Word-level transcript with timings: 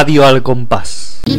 Radio 0.00 0.24
al 0.24 0.44
Compás. 0.44 1.18
Ole, 1.26 1.34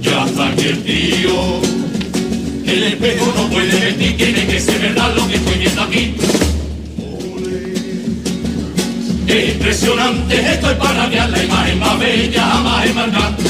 ya 0.00 0.24
está 0.24 0.48
aquí 0.48 0.64
el 0.64 0.82
tío. 0.82 1.60
El 2.64 2.84
espejo 2.84 3.34
no 3.36 3.50
puede 3.50 3.78
mentir, 3.80 4.16
tiene 4.16 4.46
que 4.46 4.58
ser 4.58 4.80
verdad 4.80 5.14
lo 5.14 5.28
que 5.28 5.34
estoy 5.34 5.58
viendo 5.58 5.82
aquí. 5.82 6.16
Ole, 6.96 7.74
es 9.26 9.54
impresionante, 9.56 10.40
esto 10.54 10.70
es 10.70 10.76
para 10.78 11.06
ver 11.08 11.28
la 11.28 11.44
imagen 11.44 11.78
más 11.78 11.98
bella 11.98 12.46
jamás 12.46 12.86
hermandad. 12.86 13.47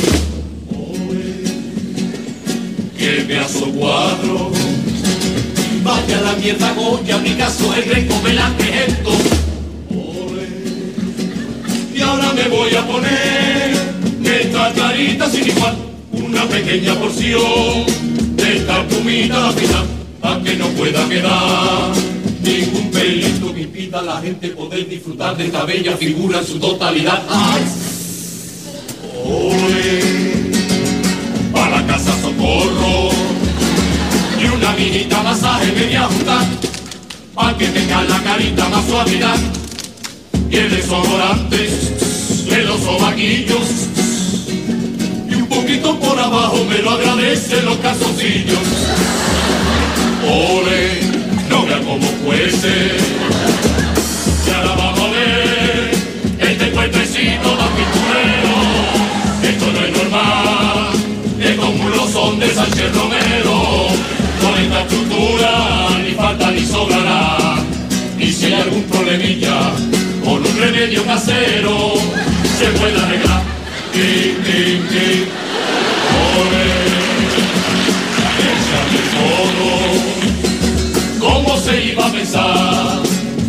Vaya 5.82 6.20
la 6.20 6.32
mierda 6.34 6.74
Goya, 6.74 7.22
Picasso, 7.22 7.72
el 7.74 7.84
Greco, 7.84 8.20
Velázquez, 8.22 8.88
esto. 8.88 9.10
Y 11.94 12.00
ahora 12.02 12.32
me 12.34 12.48
voy 12.48 12.74
a 12.74 12.86
poner 12.86 13.72
esta 14.22 14.72
carita 14.74 15.30
sin 15.30 15.48
igual, 15.48 15.76
una 16.12 16.44
pequeña 16.44 16.94
porción 16.96 17.86
de 18.36 18.56
esta 18.58 18.86
plumita 18.86 19.50
final, 19.52 19.86
para 20.20 20.42
que 20.42 20.56
no 20.56 20.66
pueda 20.68 21.08
quedar 21.08 21.92
ningún 22.42 22.90
pelito 22.90 23.54
que 23.54 23.62
impida 23.62 24.00
a 24.00 24.02
la 24.02 24.20
gente 24.20 24.48
poder 24.48 24.88
disfrutar 24.88 25.36
de 25.38 25.46
esta 25.46 25.64
bella 25.64 25.96
figura 25.96 26.40
en 26.40 26.46
su 26.46 26.58
totalidad. 26.58 27.22
¡Ay! 27.30 27.62
¡Ole! 29.24 30.00
Para 31.50 31.80
la 31.80 31.86
casa 31.86 32.12
socorro 32.20 33.17
y 34.78 34.82
una 34.82 34.90
minita 34.90 35.22
masaje 35.22 35.72
media 35.72 36.02
junta, 36.04 36.38
para 37.34 37.56
que 37.56 37.66
tenga 37.68 38.02
la 38.04 38.22
carita 38.22 38.68
más 38.68 38.84
suavidad 38.86 39.36
y 40.50 40.56
el 40.56 40.70
desodorante 40.70 41.68
de 42.48 42.62
los 42.64 42.80
sobaquillos 42.80 43.68
y 45.28 45.34
un 45.34 45.46
poquito 45.46 45.98
por 45.98 46.18
abajo 46.18 46.64
me 46.68 46.78
lo 46.78 46.90
agradecen 46.90 47.64
los 47.64 47.76
calzoncillos. 47.78 48.58
Ole, 50.24 51.00
no 51.48 51.66
vea 51.66 51.80
cómo 51.80 52.06
fuese. 52.24 52.96
Y 54.46 54.50
ahora 54.50 54.74
vamos 54.76 55.00
a 55.00 55.10
ver 55.10 55.90
este 56.40 56.70
cuerpecito 56.70 57.56
más 57.56 57.70
pinturero. 57.76 58.54
Esto 59.42 59.72
no 59.72 59.84
es 59.84 59.92
normal, 59.96 60.90
es 61.40 61.56
como 61.56 61.84
un 61.84 61.90
lozón 61.96 62.38
de 62.38 62.54
Sánchez 62.54 62.94
Romero. 62.94 63.47
Con 70.22 70.44
un 70.46 70.58
remedio 70.58 71.02
casero, 71.02 71.94
se 72.58 72.66
puede 72.78 72.94
arreglar. 72.94 73.42
Ting, 73.90 74.36
ting, 74.44 74.86
ting. 74.88 75.24
Ole, 76.36 76.66
todo. 79.16 79.68
¿Cómo 81.20 81.56
se 81.56 81.86
iba 81.86 82.04
a 82.06 82.12
pensar? 82.12 83.00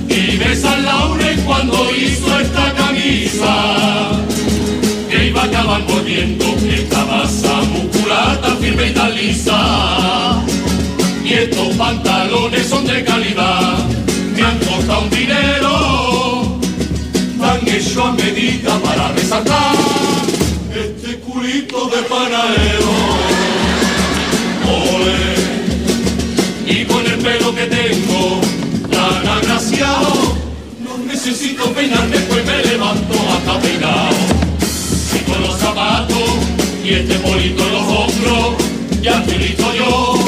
Y 0.07 0.37
de 0.37 0.55
San 0.55 0.85
Lauren 0.85 1.41
cuando 1.41 1.93
hizo 1.93 2.39
esta 2.39 2.73
camisa, 2.75 4.11
que 5.09 5.25
iba 5.27 5.41
a 5.41 5.45
acabar 5.45 5.81
volviendo 5.83 6.45
esta 6.73 7.03
masa 7.03 7.61
muscular 7.63 8.39
tan 8.39 8.58
firme 8.59 8.87
y 8.87 8.93
tan 8.93 9.14
lisa. 9.14 10.42
Y 11.25 11.33
estos 11.33 11.75
pantalones 11.75 12.65
son 12.65 12.87
de 12.87 13.03
calidad, 13.03 13.89
costado 14.89 15.02
un 15.02 15.10
dinero, 15.10 16.60
tan 17.39 17.67
hecho 17.67 18.05
a 18.05 18.11
medida 18.14 18.80
para 18.80 19.11
resaltar 19.11 19.76
este 20.73 21.20
culito 21.20 21.89
de 21.89 22.02
panadero. 22.04 22.89
Ole, 24.67 25.22
y 26.67 26.86
con 26.86 27.05
el 27.05 27.20
pelo 27.20 27.54
que 27.55 27.66
tengo 27.66 28.42
tan 28.92 29.28
agraciado, 29.28 30.38
no 30.83 30.98
necesito 31.05 31.72
peinarme, 31.73 32.17
pues 32.17 32.45
me 32.45 32.64
levanto 32.64 33.14
hasta 33.33 33.60
peinado. 33.60 34.17
Y 35.16 35.20
con 35.30 35.42
los 35.42 35.58
zapatos 35.58 36.30
y 36.83 36.89
este 36.89 37.16
polito 37.16 37.64
en 37.64 37.73
los 37.73 37.83
hombros, 37.83 38.55
ya 39.02 39.20
estoy 39.20 39.38
listo 39.38 39.73
yo, 39.73 40.18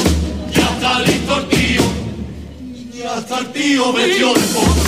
de 3.44 4.40
fondo. 4.40 4.82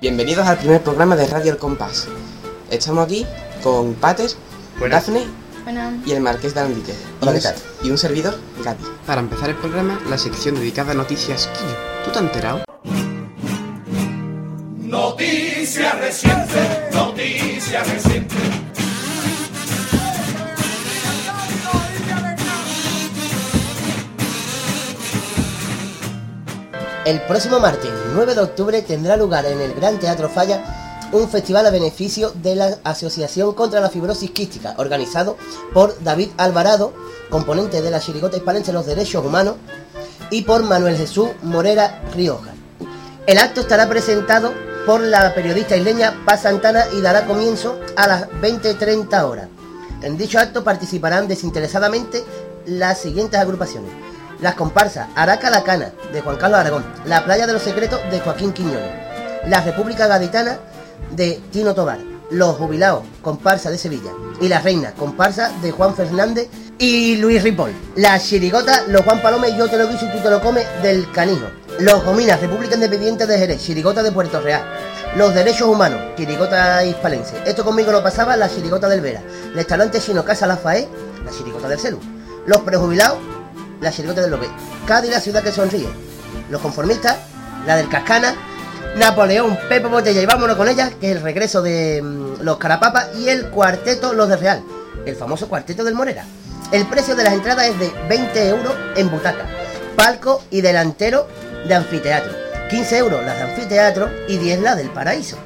Bienvenidos 0.00 0.46
al 0.46 0.56
primer 0.56 0.82
programa 0.82 1.14
de 1.14 1.26
Radio 1.26 1.52
El 1.52 1.58
Compás. 1.58 2.08
Estamos 2.70 3.04
aquí 3.04 3.26
con 3.62 3.94
Pater, 3.94 4.30
Dafne 4.90 5.26
Bueno, 5.64 5.92
y 6.06 6.12
el 6.12 6.20
Marqués 6.20 6.54
de 6.54 6.60
Alambique. 6.60 6.94
Hola, 7.20 7.34
¿qué 7.34 7.40
tal? 7.40 7.69
Y 7.82 7.90
un 7.90 7.96
servidor, 7.96 8.38
Gati. 8.62 8.84
Para 9.06 9.20
empezar 9.20 9.48
el 9.50 9.56
programa, 9.56 9.98
la 10.08 10.18
sección 10.18 10.54
dedicada 10.54 10.92
a 10.92 10.94
noticias 10.94 11.46
Quillo. 11.48 11.76
¿Tú 12.04 12.10
te 12.10 12.18
has 12.18 12.24
enterado? 12.24 12.64
Noticia 14.76 15.92
reciente, 15.92 16.88
noticia 16.92 17.82
reciente. 17.84 18.34
El 27.06 27.22
próximo 27.22 27.60
martes 27.60 27.90
9 28.14 28.34
de 28.34 28.40
octubre 28.42 28.82
tendrá 28.82 29.16
lugar 29.16 29.46
en 29.46 29.58
el 29.60 29.72
Gran 29.72 29.98
Teatro 29.98 30.28
Falla 30.28 30.62
un 31.12 31.28
festival 31.28 31.66
a 31.66 31.70
beneficio 31.70 32.30
de 32.30 32.54
la 32.54 32.78
Asociación 32.84 33.54
contra 33.54 33.80
la 33.80 33.90
Fibrosis 33.90 34.30
Quística, 34.30 34.74
organizado 34.78 35.36
por 35.72 36.00
David 36.04 36.28
Alvarado, 36.36 36.92
componente 37.30 37.80
de 37.80 37.90
la 37.90 38.00
Chirigota 38.00 38.36
Hispalense 38.36 38.72
los 38.72 38.86
Derechos 38.86 39.24
Humanos, 39.24 39.56
y 40.30 40.42
por 40.42 40.62
Manuel 40.62 40.96
Jesús 40.96 41.28
Morera 41.42 42.02
Rioja. 42.14 42.50
El 43.26 43.38
acto 43.38 43.60
estará 43.60 43.88
presentado 43.88 44.52
por 44.86 45.00
la 45.00 45.34
periodista 45.34 45.76
isleña 45.76 46.14
Paz 46.24 46.42
Santana 46.42 46.84
y 46.92 47.00
dará 47.00 47.26
comienzo 47.26 47.78
a 47.96 48.06
las 48.06 48.28
20.30 48.28 49.22
horas. 49.24 49.48
En 50.02 50.16
dicho 50.16 50.38
acto 50.38 50.64
participarán 50.64 51.28
desinteresadamente 51.28 52.24
las 52.66 52.98
siguientes 52.98 53.38
agrupaciones. 53.38 53.90
Las 54.40 54.54
comparsas 54.54 55.08
Araca 55.14 55.50
la 55.50 55.62
Cana, 55.62 55.92
de 56.12 56.22
Juan 56.22 56.36
Carlos 56.36 56.60
Aragón, 56.60 56.84
La 57.04 57.24
Playa 57.24 57.46
de 57.46 57.52
los 57.52 57.62
Secretos, 57.62 58.00
de 58.10 58.20
Joaquín 58.20 58.52
Quiñones, 58.52 58.90
La 59.46 59.60
República 59.60 60.06
Gaditana, 60.06 60.58
de 61.10 61.40
Tino 61.52 61.74
Tobar, 61.74 61.98
Los 62.30 62.56
Jubilados, 62.56 63.04
comparsa 63.20 63.70
de 63.70 63.76
Sevilla, 63.76 64.12
y 64.40 64.48
La 64.48 64.60
Reina, 64.60 64.92
comparsa 64.92 65.50
de 65.60 65.72
Juan 65.72 65.94
Fernández 65.94 66.48
y 66.80 67.16
Luis 67.16 67.42
Ripoll. 67.42 67.72
La 67.96 68.18
Chirigota, 68.18 68.84
Los 68.88 69.02
Juan 69.02 69.20
Palome, 69.20 69.54
Yo 69.54 69.68
te 69.68 69.76
lo 69.76 69.86
guiso 69.86 70.06
y 70.06 70.12
tú 70.12 70.18
te 70.18 70.30
lo 70.30 70.40
comes, 70.40 70.66
del 70.82 71.08
Canijo. 71.12 71.46
Los 71.78 72.02
Gominas, 72.02 72.40
República 72.40 72.74
Independiente 72.74 73.26
de 73.26 73.38
Jerez, 73.38 73.62
Chirigota 73.62 74.02
de 74.02 74.10
Puerto 74.10 74.40
Real. 74.40 74.64
Los 75.14 75.34
Derechos 75.34 75.68
Humanos, 75.68 76.00
Chirigota 76.16 76.82
Hispalense. 76.82 77.36
Esto 77.44 77.64
conmigo 77.64 77.92
lo 77.92 78.02
pasaba 78.02 78.34
la 78.34 78.48
Chirigota 78.48 78.88
del 78.88 79.02
Vera. 79.02 79.20
El 79.48 79.54
restaurante 79.54 80.00
Chino 80.00 80.24
Casa 80.24 80.46
La 80.46 80.56
Faé, 80.56 80.88
la 81.22 81.30
Chirigota 81.30 81.68
del 81.68 81.78
Celu. 81.78 82.00
Los 82.46 82.62
Prejubilados, 82.62 83.18
la 83.82 83.92
Chirigota 83.92 84.22
del 84.22 84.30
López. 84.30 84.48
Cádiz, 84.86 85.10
la 85.10 85.20
ciudad 85.20 85.42
que 85.42 85.52
sonríe. 85.52 85.88
Los 86.48 86.62
Conformistas, 86.62 87.18
la 87.66 87.76
del 87.76 87.90
Cascana. 87.90 88.34
Napoleón, 88.96 89.58
Pepe 89.68 89.86
Botella 89.86 90.22
y 90.22 90.26
vámonos 90.26 90.56
con 90.56 90.66
ella, 90.66 90.90
que 90.98 91.10
es 91.10 91.16
el 91.18 91.22
regreso 91.22 91.60
de 91.60 92.00
mm, 92.02 92.40
los 92.40 92.56
Carapapas 92.56 93.10
y 93.18 93.28
el 93.28 93.50
cuarteto 93.50 94.14
Los 94.14 94.28
de 94.28 94.36
Real, 94.36 94.62
el 95.04 95.14
famoso 95.14 95.46
cuarteto 95.46 95.84
del 95.84 95.94
Morera. 95.94 96.24
El 96.72 96.86
precio 96.86 97.16
de 97.16 97.24
las 97.24 97.32
entradas 97.32 97.66
es 97.66 97.78
de 97.80 97.90
20 98.08 98.48
euros 98.48 98.72
en 98.94 99.10
butaca, 99.10 99.44
palco 99.96 100.40
y 100.52 100.60
delantero 100.60 101.26
de 101.66 101.74
anfiteatro. 101.74 102.32
15 102.68 102.98
euros 102.98 103.24
las 103.24 103.36
de 103.38 103.42
anfiteatro 103.42 104.08
y 104.28 104.38
10 104.38 104.60
las 104.60 104.76
del 104.76 104.88
paraíso. 104.90 105.36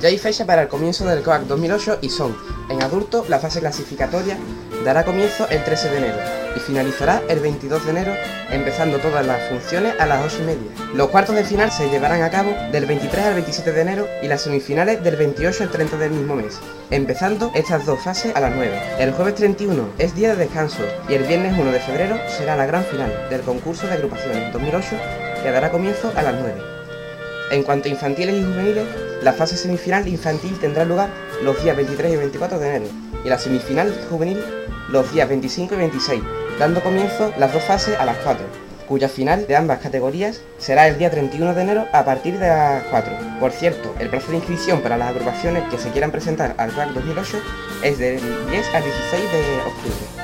Ya 0.00 0.08
hay 0.08 0.18
fecha 0.18 0.46
para 0.46 0.62
el 0.62 0.68
comienzo 0.68 1.04
del 1.04 1.24
COAC 1.24 1.42
2008 1.42 1.98
y 2.00 2.10
son, 2.10 2.36
en 2.68 2.80
adulto, 2.80 3.24
la 3.28 3.40
fase 3.40 3.58
clasificatoria 3.58 4.36
dará 4.84 5.04
comienzo 5.04 5.48
el 5.48 5.64
13 5.64 5.90
de 5.90 5.98
enero. 5.98 6.41
Y 6.56 6.60
finalizará 6.60 7.22
el 7.28 7.40
22 7.40 7.84
de 7.84 7.90
enero, 7.90 8.12
empezando 8.50 8.98
todas 8.98 9.26
las 9.26 9.48
funciones 9.48 9.94
a 9.98 10.06
las 10.06 10.24
8 10.24 10.42
y 10.42 10.46
media. 10.46 10.70
Los 10.94 11.08
cuartos 11.08 11.34
de 11.34 11.44
final 11.44 11.70
se 11.70 11.88
llevarán 11.88 12.22
a 12.22 12.30
cabo 12.30 12.54
del 12.70 12.86
23 12.86 13.26
al 13.26 13.34
27 13.34 13.72
de 13.72 13.80
enero 13.80 14.08
y 14.22 14.28
las 14.28 14.42
semifinales 14.42 15.02
del 15.02 15.16
28 15.16 15.64
al 15.64 15.70
30 15.70 15.96
del 15.98 16.12
mismo 16.12 16.36
mes, 16.36 16.58
empezando 16.90 17.50
estas 17.54 17.86
dos 17.86 18.00
fases 18.00 18.34
a 18.34 18.40
las 18.40 18.54
9. 18.54 18.80
El 18.98 19.12
jueves 19.12 19.34
31 19.36 19.88
es 19.98 20.14
día 20.14 20.30
de 20.30 20.44
descanso 20.44 20.82
y 21.08 21.14
el 21.14 21.24
viernes 21.24 21.58
1 21.58 21.72
de 21.72 21.80
febrero 21.80 22.18
será 22.28 22.56
la 22.56 22.66
gran 22.66 22.84
final 22.84 23.10
del 23.30 23.42
concurso 23.42 23.86
de 23.86 23.94
agrupaciones 23.94 24.52
2008 24.52 24.96
que 25.42 25.50
dará 25.50 25.70
comienzo 25.70 26.12
a 26.16 26.22
las 26.22 26.34
9. 26.34 26.54
En 27.50 27.62
cuanto 27.64 27.88
a 27.88 27.92
infantiles 27.92 28.34
y 28.34 28.44
juveniles, 28.44 28.86
la 29.22 29.32
fase 29.32 29.56
semifinal 29.56 30.08
infantil 30.08 30.58
tendrá 30.58 30.84
lugar 30.84 31.10
los 31.42 31.62
días 31.62 31.76
23 31.76 32.12
y 32.12 32.16
24 32.16 32.58
de 32.58 32.68
enero 32.68 32.86
y 33.24 33.28
la 33.28 33.38
semifinal 33.38 33.92
juvenil 34.10 34.42
los 34.92 35.10
días 35.10 35.28
25 35.28 35.74
y 35.74 35.78
26, 35.78 36.22
dando 36.58 36.82
comienzo 36.82 37.32
las 37.38 37.52
dos 37.52 37.64
fases 37.64 37.98
a 37.98 38.04
las 38.04 38.18
4, 38.18 38.44
cuya 38.86 39.08
final 39.08 39.46
de 39.46 39.56
ambas 39.56 39.78
categorías 39.80 40.42
será 40.58 40.86
el 40.86 40.98
día 40.98 41.10
31 41.10 41.54
de 41.54 41.62
enero 41.62 41.86
a 41.94 42.04
partir 42.04 42.38
de 42.38 42.46
las 42.46 42.84
4. 42.84 43.40
Por 43.40 43.52
cierto, 43.52 43.94
el 43.98 44.10
plazo 44.10 44.30
de 44.30 44.36
inscripción 44.36 44.82
para 44.82 44.98
las 44.98 45.08
agrupaciones 45.08 45.64
que 45.70 45.78
se 45.78 45.90
quieran 45.90 46.10
presentar 46.10 46.54
al 46.58 46.74
RAC 46.74 46.90
2008 46.90 47.40
es 47.82 47.98
del 47.98 48.20
10 48.50 48.74
al 48.74 48.84
16 48.84 49.32
de 49.32 49.56
octubre. 49.66 50.22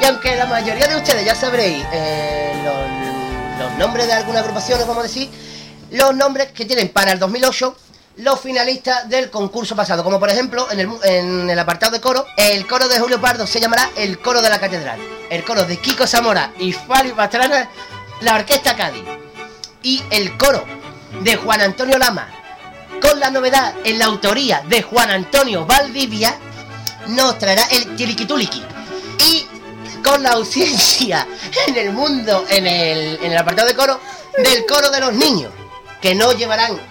Y 0.00 0.04
aunque 0.06 0.34
la 0.34 0.46
mayoría 0.46 0.86
de 0.86 0.96
ustedes 0.96 1.22
ya 1.22 1.34
sabréis 1.34 1.84
eh, 1.92 2.54
los, 2.64 3.78
nombres 3.78 4.06
de 4.06 4.14
algunas 4.14 4.40
agrupaciones, 4.40 4.86
vamos 4.86 5.04
a 5.04 5.06
decir, 5.06 5.28
los 5.90 6.14
nombres 6.14 6.52
que 6.52 6.64
tienen 6.64 6.88
para 6.88 7.12
el 7.12 7.18
2008 7.18 7.76
los 8.20 8.40
finalistas 8.40 9.08
del 9.08 9.30
concurso 9.30 9.74
pasado, 9.74 10.04
como 10.04 10.20
por 10.20 10.28
ejemplo 10.28 10.68
en 10.70 11.48
el, 11.48 11.58
apartado 11.58 11.92
de 11.92 12.00
coro, 12.00 12.26
el 12.36 12.66
coro 12.66 12.88
de 12.88 12.98
Julio 12.98 13.20
Pardo 13.20 13.46
se 13.46 13.60
llamará 13.60 13.90
el 13.96 14.18
coro 14.18 14.42
de 14.42 14.50
la 14.50 14.60
catedral, 14.60 15.00
el 15.30 15.42
coro 15.44 15.64
de 15.64 15.78
Kiko 15.78 16.06
Zamora 16.06 16.52
y 16.58 16.72
Fali 16.72 17.12
Pastrana, 17.12 17.68
la 18.20 18.34
orquesta 18.34 18.76
Cádiz, 18.76 19.04
y 19.82 20.02
el 20.10 20.36
coro 20.36 20.64
de 21.22 21.36
Juan 21.36 21.62
Antonio 21.62 21.98
Lama, 21.98 22.28
con 23.00 23.18
la 23.18 23.30
novedad 23.30 23.74
en 23.84 23.98
la 23.98 24.06
autoría 24.06 24.62
de 24.68 24.82
Juan 24.82 25.10
Antonio 25.10 25.64
Valdivia, 25.64 26.36
nos 27.08 27.38
traerá 27.38 27.64
el 27.70 27.96
Tiliquituliki. 27.96 28.62
Y 29.26 29.46
con 30.02 30.22
la 30.22 30.32
ausencia 30.32 31.26
en 31.66 31.76
el 31.76 31.92
mundo, 31.92 32.44
en 32.48 32.66
el, 32.66 33.18
en 33.22 33.32
el 33.32 33.38
apartado 33.38 33.68
de 33.68 33.74
coro, 33.74 34.00
del 34.36 34.66
coro 34.66 34.90
de 34.90 35.00
los 35.00 35.12
niños, 35.14 35.52
que 36.00 36.14
no 36.14 36.32
llevarán 36.32 36.89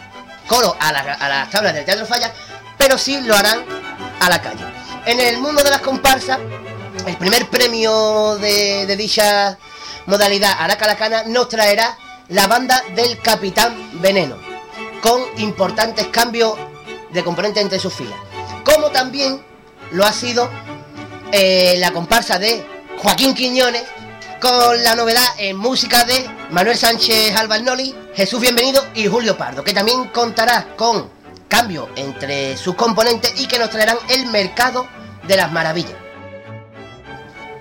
coro 0.50 0.76
a, 0.80 0.92
la- 0.92 1.00
a 1.14 1.30
las 1.30 1.50
tablas 1.50 1.74
del 1.74 1.86
Teatro 1.86 2.06
Falla, 2.06 2.34
pero 2.78 2.98
sí 2.98 3.22
lo 3.22 3.36
harán 3.38 3.64
a 4.20 4.30
la 4.30 4.42
calle. 4.42 4.66
En 5.06 5.20
el 5.22 5.38
mundo 5.38 5.64
de 5.64 5.70
las 5.70 5.80
comparsas, 5.82 6.40
el 7.06 7.16
primer 7.16 7.48
premio 7.50 8.36
de, 8.38 8.86
de 8.86 8.96
dicha 8.98 9.58
modalidad 10.08 10.54
Araca 10.60 10.88
la 10.88 10.98
Cana 10.98 11.24
nos 11.28 11.48
traerá 11.48 11.96
la 12.30 12.48
banda 12.48 12.84
del 12.96 13.20
Capitán 13.22 13.90
Veneno, 14.02 14.36
con 15.02 15.22
importantes 15.38 16.08
cambios 16.08 16.58
de 17.12 17.24
componentes 17.24 17.64
entre 17.64 17.80
sus 17.80 17.94
filas. 17.94 18.18
Como 18.66 18.90
también 18.90 19.42
lo 19.92 20.06
ha 20.06 20.12
sido 20.12 20.50
eh, 21.32 21.76
la 21.78 21.92
comparsa 21.92 22.38
de 22.40 22.66
Joaquín 22.98 23.34
Quiñones, 23.34 23.84
con 24.40 24.84
la 24.84 24.96
novedad 24.96 25.26
en 25.38 25.58
música 25.58 26.06
de 26.06 26.30
Manuel 26.52 26.78
Sánchez 26.78 27.36
Albarnoli, 27.36 27.94
Jesús 28.14 28.40
Bienvenido 28.40 28.86
y 28.96 29.08
Julio 29.08 29.38
Pardo, 29.38 29.64
que 29.64 29.74
también 29.74 30.06
contará 30.06 30.76
con 30.78 31.10
cambios 31.48 31.90
entre 31.96 32.56
sus 32.56 32.76
componentes 32.76 33.34
y 33.40 33.48
que 33.48 33.60
nos 33.60 33.70
traerán 33.70 33.98
el 34.08 34.28
mercado 34.28 34.88
de 35.28 35.36
las 35.36 35.52
maravillas. 35.52 35.96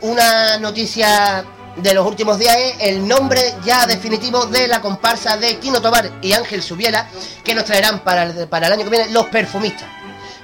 Una 0.02 0.58
noticia 0.58 1.44
de 1.76 1.94
los 1.94 2.06
últimos 2.06 2.38
días 2.38 2.56
es 2.56 2.76
el 2.80 3.08
nombre 3.08 3.54
ya 3.64 3.86
definitivo 3.86 4.46
de 4.46 4.68
la 4.68 4.80
comparsa 4.80 5.36
de 5.36 5.54
Tino 5.54 5.82
Tobar 5.82 6.10
y 6.22 6.32
Ángel 6.32 6.62
Subiela, 6.62 7.08
que 7.42 7.54
nos 7.54 7.64
traerán 7.64 8.00
para 8.04 8.22
el, 8.22 8.48
para 8.48 8.68
el 8.68 8.74
año 8.74 8.84
que 8.84 8.90
viene 8.90 9.10
los 9.10 9.26
perfumistas, 9.26 9.88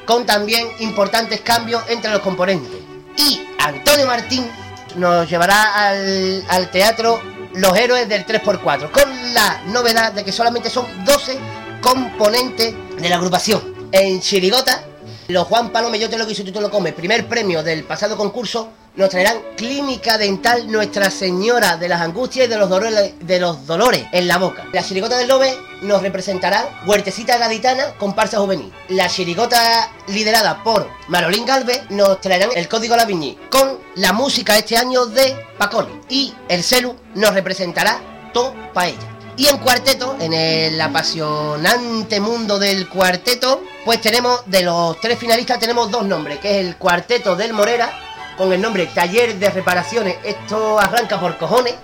con 0.04 0.26
también 0.26 0.66
importantes 0.80 1.42
cambios 1.42 1.84
entre 1.88 2.10
los 2.10 2.20
componentes. 2.20 2.72
Y 3.16 3.40
Antonio 3.60 4.06
Martín 4.06 4.50
nos 4.96 5.28
llevará 5.28 5.88
al, 5.88 6.44
al 6.48 6.70
teatro 6.70 7.20
Los 7.54 7.76
Héroes 7.76 8.08
del 8.08 8.26
3x4, 8.26 8.90
con 8.90 9.34
la 9.34 9.62
novedad 9.66 10.12
de 10.12 10.24
que 10.24 10.32
solamente 10.32 10.70
son 10.70 10.86
12 11.04 11.38
componentes 11.80 12.74
de 13.00 13.08
la 13.08 13.16
agrupación. 13.16 13.88
En 13.92 14.20
Chirigota, 14.20 14.84
los 15.28 15.46
Juan 15.46 15.70
Palome, 15.70 15.98
yo 15.98 16.08
te 16.08 16.18
lo 16.18 16.26
quiso, 16.26 16.44
tú 16.44 16.52
te 16.52 16.60
lo 16.60 16.70
comes, 16.70 16.94
primer 16.94 17.26
premio 17.26 17.62
del 17.62 17.84
pasado 17.84 18.16
concurso, 18.16 18.70
nos 18.96 19.10
traerán 19.10 19.38
Clínica 19.56 20.18
Dental 20.18 20.70
Nuestra 20.70 21.10
Señora 21.10 21.76
de 21.76 21.88
las 21.88 22.00
Angustias 22.00 22.46
y 22.46 22.48
de 22.48 22.56
los 22.56 22.68
Dolores, 22.68 23.14
de 23.20 23.40
los 23.40 23.66
dolores 23.66 24.06
en 24.12 24.28
la 24.28 24.38
boca. 24.38 24.66
La 24.72 24.82
Chirigota 24.82 25.18
del 25.18 25.28
Lobe 25.28 25.56
nos 25.82 26.02
representará 26.02 26.82
Huertecita 26.86 27.38
Gaditana, 27.38 27.94
comparsa 27.98 28.38
juvenil. 28.38 28.72
La 28.88 29.08
Chirigota 29.08 29.90
liderada 30.06 30.62
por 30.62 30.88
Marolín 31.08 31.44
Galvez 31.44 31.82
nos 31.90 32.20
traerán 32.20 32.50
el 32.54 32.68
Código 32.68 32.96
La 32.96 33.04
Viñi 33.04 33.36
con 33.50 33.78
la 33.96 34.12
música 34.12 34.56
este 34.56 34.76
año 34.76 35.06
de 35.06 35.36
Pacoli. 35.58 36.00
Y 36.08 36.32
el 36.48 36.62
Celu 36.62 36.94
nos 37.14 37.34
representará 37.34 38.00
To 38.32 38.54
Paella. 38.72 39.10
Y 39.36 39.48
en 39.48 39.58
cuarteto, 39.58 40.16
en 40.20 40.32
el 40.32 40.80
apasionante 40.80 42.20
mundo 42.20 42.60
del 42.60 42.88
cuarteto, 42.88 43.62
pues 43.84 44.00
tenemos, 44.00 44.42
de 44.46 44.62
los 44.62 45.00
tres 45.00 45.18
finalistas, 45.18 45.58
tenemos 45.58 45.90
dos 45.90 46.06
nombres, 46.06 46.38
que 46.38 46.60
es 46.60 46.66
el 46.66 46.76
cuarteto 46.76 47.34
del 47.34 47.52
Morera, 47.52 48.13
con 48.36 48.52
el 48.52 48.60
nombre 48.60 48.86
Taller 48.86 49.38
de 49.38 49.50
Reparaciones, 49.50 50.16
esto 50.24 50.78
arranca 50.78 51.20
por 51.20 51.38
cojones, 51.38 51.74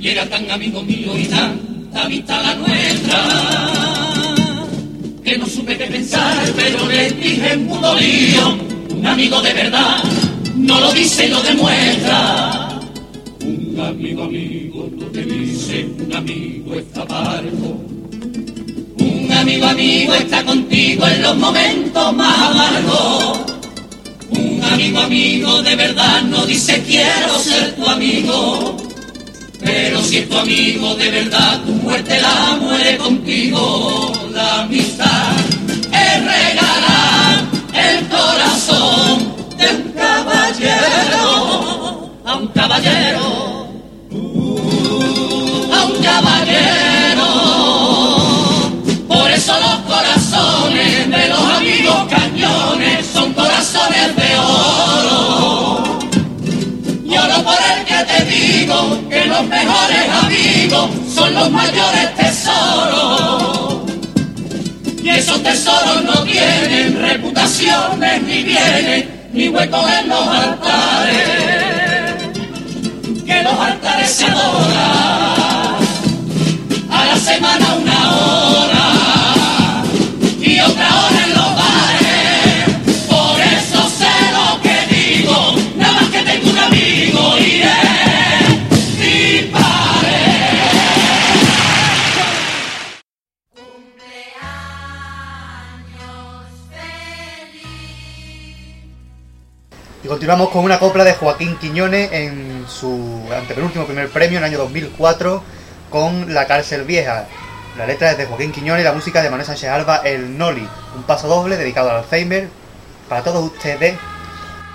Y 0.00 0.08
era 0.08 0.28
tan 0.28 0.50
amigo 0.50 0.82
mío 0.82 1.16
y 1.16 1.26
tanta 1.26 2.08
vista 2.08 2.42
la 2.42 2.56
nuestra, 2.56 3.24
que 5.22 5.38
no 5.38 5.46
supe 5.46 5.78
qué 5.78 5.86
pensar, 5.86 6.52
pero 6.56 6.88
le 6.88 7.12
dije 7.12 7.56
mudo 7.58 7.94
lío, 7.94 8.58
un 8.90 9.06
amigo 9.06 9.40
de 9.40 9.52
verdad, 9.52 10.02
no 10.56 10.80
lo 10.80 10.92
dice 10.92 11.26
y 11.26 11.30
lo 11.30 11.40
demuestra. 11.42 12.80
Un 13.44 13.78
amigo, 13.78 14.24
amigo, 14.24 14.90
lo 14.98 15.12
que 15.12 15.22
dice, 15.22 15.86
un 16.04 16.12
amigo 16.12 16.74
está 16.74 17.06
parco. 17.06 17.80
Un 18.98 19.30
amigo, 19.30 19.66
amigo 19.66 20.14
está 20.14 20.44
contigo 20.44 21.06
en 21.06 21.22
los 21.22 21.36
momentos 21.36 22.16
más 22.16 22.50
amargos. 22.50 23.61
Un 24.34 24.62
amigo, 24.64 25.00
amigo 25.00 25.62
de 25.62 25.76
verdad 25.76 26.22
no 26.22 26.46
dice 26.46 26.82
quiero 26.86 27.38
ser 27.38 27.74
tu 27.76 27.86
amigo. 27.86 28.76
Pero 29.60 30.02
si 30.02 30.18
es 30.18 30.28
tu 30.28 30.36
amigo 30.36 30.94
de 30.96 31.10
verdad, 31.10 31.62
tu 31.64 31.72
muerte 31.72 32.20
la 32.20 32.56
muere 32.60 32.96
contigo. 32.96 34.12
La 34.32 34.62
amistad 34.62 35.36
es 35.92 36.24
regalar 36.24 37.44
el 37.74 38.08
corazón 38.08 39.34
de 39.56 39.66
un 39.68 39.92
caballero 39.92 41.32
a 42.24 42.34
un 42.36 42.48
caballero. 42.48 43.31
Que 59.08 59.26
los 59.26 59.44
mejores 59.46 60.08
amigos 60.22 60.90
son 61.14 61.34
los 61.34 61.50
mayores 61.50 62.14
tesoros. 62.16 63.82
Y 65.02 65.08
esos 65.08 65.42
tesoros 65.42 66.04
no 66.04 66.22
tienen 66.22 67.00
reputaciones 67.00 68.22
ni 68.22 68.42
bienes, 68.42 69.04
ni 69.32 69.48
huecos 69.48 69.90
en 69.90 70.08
los 70.08 70.26
altares. 70.28 71.28
Que 73.26 73.42
los 73.42 73.58
altares 73.58 74.10
se 74.10 74.24
adoran 74.26 74.91
continuamos 100.22 100.50
con 100.50 100.62
una 100.62 100.78
copla 100.78 101.02
de 101.02 101.14
Joaquín 101.14 101.58
Quiñones 101.58 102.12
en 102.12 102.64
su 102.68 103.20
antepenúltimo 103.36 103.86
primer 103.86 104.08
premio 104.08 104.38
en 104.38 104.44
el 104.44 104.50
año 104.50 104.58
2004 104.58 105.42
con 105.90 106.32
La 106.32 106.46
cárcel 106.46 106.84
vieja. 106.84 107.26
La 107.76 107.86
letra 107.86 108.12
es 108.12 108.18
de 108.18 108.26
Joaquín 108.26 108.52
Quiñones 108.52 108.84
la 108.84 108.92
música 108.92 109.20
de 109.20 109.30
Manuel 109.30 109.48
Sánchez 109.48 109.68
Alba, 109.68 109.96
El 110.04 110.38
Noli. 110.38 110.68
Un 110.94 111.02
paso 111.02 111.26
doble 111.26 111.56
dedicado 111.56 111.90
al 111.90 111.96
Alzheimer 111.96 112.48
para 113.08 113.24
todos 113.24 113.50
ustedes. 113.50 113.98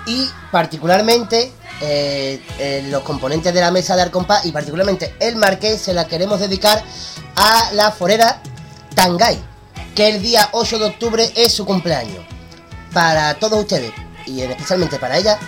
y 0.04 0.28
particularmente 0.52 1.50
eh, 1.80 2.42
eh, 2.58 2.86
los 2.90 3.02
componentes 3.02 3.54
de 3.54 3.60
la 3.62 3.70
mesa 3.70 3.96
de 3.96 4.02
Arcompa 4.02 4.42
y 4.44 4.52
particularmente 4.52 5.14
el 5.18 5.36
Marqués 5.36 5.80
se 5.80 5.94
la 5.94 6.06
queremos 6.06 6.40
dedicar 6.40 6.84
a 7.36 7.70
la 7.72 7.90
forera 7.90 8.42
Tangay, 8.94 9.38
que 9.94 10.10
el 10.10 10.20
día 10.20 10.50
8 10.52 10.78
de 10.78 10.84
octubre 10.84 11.32
es 11.36 11.54
su 11.54 11.64
cumpleaños. 11.64 12.22
Para 12.92 13.32
todos 13.36 13.60
ustedes 13.60 14.07
y 14.28 14.42
en- 14.42 14.50
especialmente 14.52 14.98
para 14.98 15.16
ella, 15.16 15.38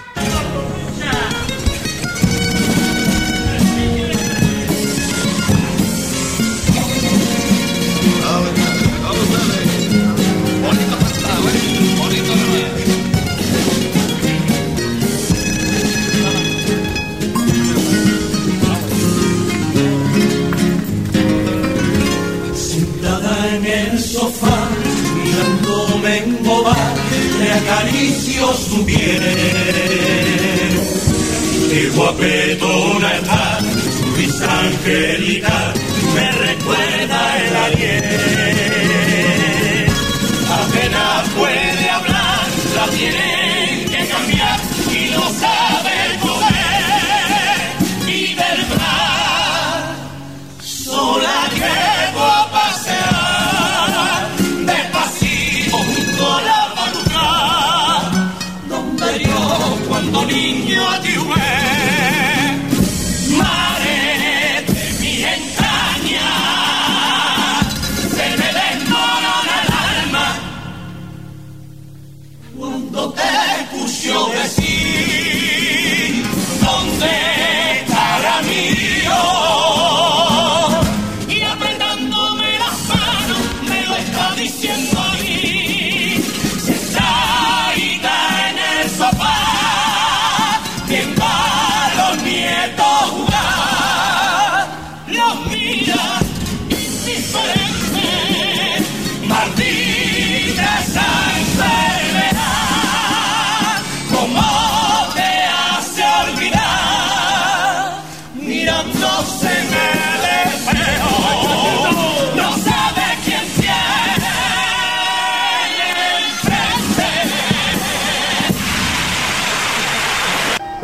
le 27.50 27.56
acaricio 27.58 28.54
su 28.54 28.84
piel. 28.84 29.20
Qué 31.70 31.90
guapetona 31.94 33.14
está, 33.16 33.60
su 33.98 34.14
risa 34.16 34.60
angelical, 34.60 35.74
me 36.14 36.32
recuerda 36.32 37.20
el 37.44 37.56
ayer. 37.66 39.06
Apenas 40.62 41.28
puede 41.36 41.90
hablar, 41.90 42.46
la 42.76 42.86
tienen 42.96 43.88
que 43.90 44.02
cambiar 44.12 44.58
y 44.92 45.00
lo 45.14 45.24
sabe 45.44 45.96
comer 46.22 47.70
y 48.08 48.34
verdad. 48.34 49.80
Sola 50.62 51.38
llevo 51.54 51.99
cuando 60.12 60.32
niño 60.32 60.82
tuve 61.02 61.24
mare 61.24 61.49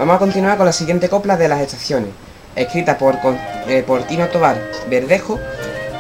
Vamos 0.07 0.19
a 0.23 0.25
continuar 0.25 0.57
con 0.57 0.67
la 0.67 0.73
siguiente 0.73 1.09
copla 1.09 1.37
de 1.37 1.49
las 1.49 1.61
estaciones, 1.61 2.11
escrita 2.55 2.97
por, 2.97 3.17
eh, 3.67 3.83
por 3.85 4.05
Tino 4.05 4.29
Tobar 4.29 4.57
Verdejo, 4.89 5.41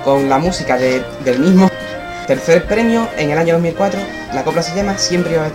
con 0.05 0.29
la 0.29 0.39
música 0.39 0.77
de- 0.79 1.03
del 1.25 1.41
mismo 1.41 1.69
tercer 2.29 2.69
premio 2.69 3.09
en 3.19 3.31
el 3.33 3.39
año 3.39 3.55
2004. 3.55 3.99
La 4.33 4.45
copla 4.45 4.63
se 4.63 4.77
llama 4.77 4.97
Siempre 4.97 5.37
os. 5.41 5.51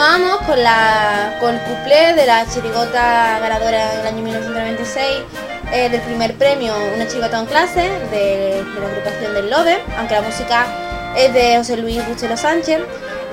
Continuamos 0.00 0.46
con, 0.46 0.62
la, 0.62 1.36
con 1.40 1.54
el 1.54 1.60
cuplé 1.60 2.14
de 2.14 2.24
la 2.24 2.46
chirigota 2.48 3.38
ganadora 3.38 3.92
en 3.92 4.00
el 4.00 4.06
año 4.06 4.22
1996 4.22 5.04
eh, 5.72 5.90
del 5.90 6.00
primer 6.00 6.34
premio, 6.36 6.72
una 6.94 7.06
chirigota 7.06 7.38
en 7.38 7.44
clase 7.44 7.82
de, 8.10 8.64
la 8.80 8.86
agrupación 8.86 9.34
del 9.34 9.50
Lode, 9.50 9.78
aunque 9.98 10.14
la 10.14 10.22
música 10.22 10.66
es 11.14 11.34
de 11.34 11.58
José 11.58 11.76
Luis 11.76 12.00
Buchero 12.08 12.34
Sánchez. 12.34 12.80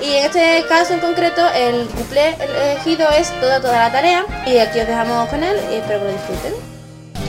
Y 0.02 0.12
en 0.12 0.26
este 0.26 0.62
caso 0.68 0.92
en 0.92 1.00
concreto, 1.00 1.40
el 1.54 1.86
cuplé 1.88 2.36
elegido 2.38 3.08
es 3.12 3.30
Toda 3.40 3.62
Toda 3.62 3.78
la 3.78 3.90
Tarea. 3.90 4.26
Y 4.46 4.58
aquí 4.58 4.78
os 4.78 4.86
dejamos 4.86 5.26
con 5.30 5.42
él 5.42 5.56
y 5.72 5.76
espero 5.76 6.00
que 6.00 6.04
lo 6.04 6.12
disfruten. 6.12 6.52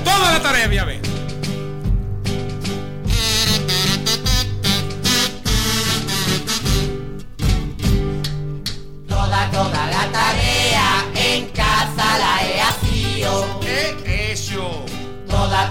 Toda 0.03 0.34
la 0.34 0.39
tarea, 0.41 0.67
voy 0.67 0.79
a 0.79 0.86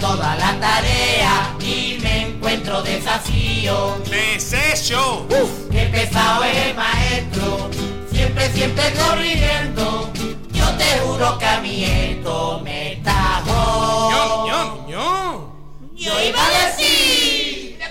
Toda, 0.00 0.16
toda 0.16 0.36
la 0.36 0.60
tarea 0.60 1.56
y 1.60 1.98
me 2.00 2.28
encuentro 2.28 2.82
desafío. 2.82 3.98
¿Qué 4.08 4.36
es 4.36 4.52
eso? 4.52 5.26
Qué 5.70 5.86
pesado 5.86 6.44
es 6.44 6.56
el 6.66 6.74
maestro, 6.74 7.70
siempre, 8.12 8.48
siempre 8.52 8.84
corrigiendo. 8.92 10.10
Yo 10.52 10.66
te 10.76 10.98
juro 11.00 11.38
que 11.38 11.46
a 11.46 11.60
mí 11.60 11.84
esto 11.84 12.60
me 12.62 12.92
está 12.92 13.42
Ño, 13.46 14.46
ño, 14.46 14.86
ño. 14.88 15.54
Yo 15.96 16.12
iba 16.22 16.46
a 16.46 16.66
decir 16.66 17.78
de. 17.78 17.88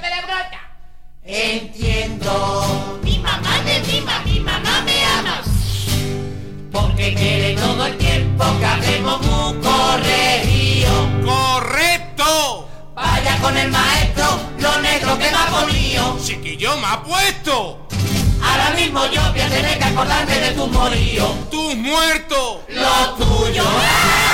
Entiendo. 1.24 3.00
Mi 3.04 3.20
mamá 3.20 3.62
me 3.66 3.80
mima, 3.82 4.22
mi 4.26 4.40
mamá 4.40 4.82
me 4.86 5.04
ama. 5.04 5.44
Porque 6.72 7.14
quiere 7.14 7.56
todo 7.56 7.86
el 7.86 7.98
tiempo 7.98 8.46
que 8.60 8.66
hacemos 8.66 9.22
muy 9.22 9.62
corregido. 9.62 10.57
Con 13.42 13.56
el 13.56 13.72
maestro, 13.72 14.40
lo 14.60 14.82
negro 14.82 15.18
que 15.18 15.32
me 15.32 15.38
ha 15.38 15.46
ponido. 15.48 16.20
Chiquillo, 16.22 16.76
me 16.78 16.88
ha 16.88 17.02
puesto. 17.02 17.88
Ahora 18.42 18.72
mismo 18.72 19.06
yo 19.08 19.22
voy 19.32 19.42
a 19.42 19.50
tener 19.50 19.78
que 19.78 19.84
acordarme 19.86 20.36
de 20.40 20.52
tu 20.52 20.68
morío. 20.68 21.28
¡Tus 21.50 21.76
muertos! 21.76 22.58
Lo 22.70 23.14
tuyo. 23.16 23.64
Sí, 23.64 24.27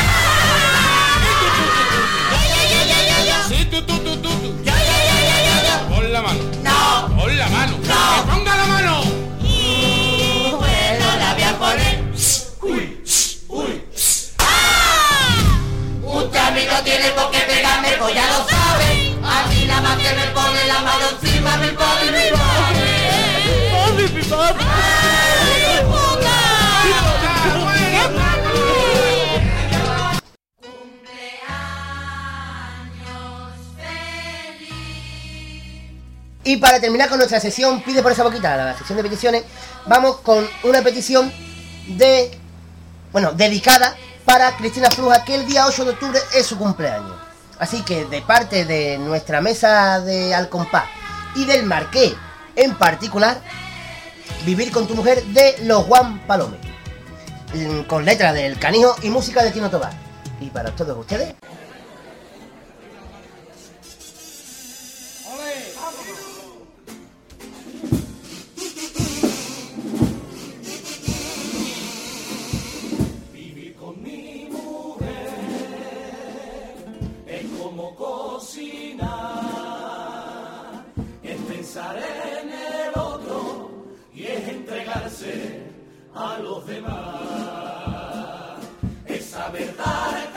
con 37.13 37.19
nuestra 37.19 37.39
sesión, 37.39 37.84
pide 37.84 38.02
por 38.02 38.12
esa 38.12 38.23
boquita, 38.23 38.58
la 38.58 38.76
sesión 38.76 38.97
de 38.97 39.04
peticiones, 39.04 39.43
vamos 39.86 40.17
con 40.21 40.47
una 40.63 40.82
petición 40.82 41.32
de, 41.89 42.36
bueno, 43.12 43.34
dedicada 43.34 43.95
para 44.26 44.58
Cristina 44.58 44.89
Fruja, 44.89 45.23
que 45.23 45.36
el 45.36 45.45
día 45.45 45.67
8 45.67 45.86
de 45.86 45.91
octubre 45.91 46.19
es 46.34 46.47
su 46.47 46.58
cumpleaños. 46.58 47.15
Así 47.60 47.84
que 47.84 48.06
de 48.06 48.23
parte 48.23 48.65
de 48.65 48.97
nuestra 48.97 49.41
mesa 49.41 50.02
de 50.02 50.34
Al 50.34 50.49
Compás 50.49 50.86
y 51.36 51.45
del 51.45 51.65
Marqués 51.67 52.15
en 52.56 52.73
particular, 52.80 53.39
Vivir 54.43 54.71
con 54.71 54.88
tu 54.88 54.95
mujer 54.95 55.23
de 55.26 55.56
los 55.65 55.84
Juan 55.84 56.26
Palome. 56.26 56.58
Mm, 57.54 57.82
Con 57.84 58.06
letra 58.06 58.34
del 58.34 58.58
Canijo 58.58 58.95
y 59.04 59.10
música 59.10 59.43
de 59.43 59.52
Tino 59.52 59.69
Tobar. 59.69 59.93
Y 60.41 60.49
para 60.49 60.71
todos 60.76 60.97
ustedes, 60.97 61.36
No 89.77 90.32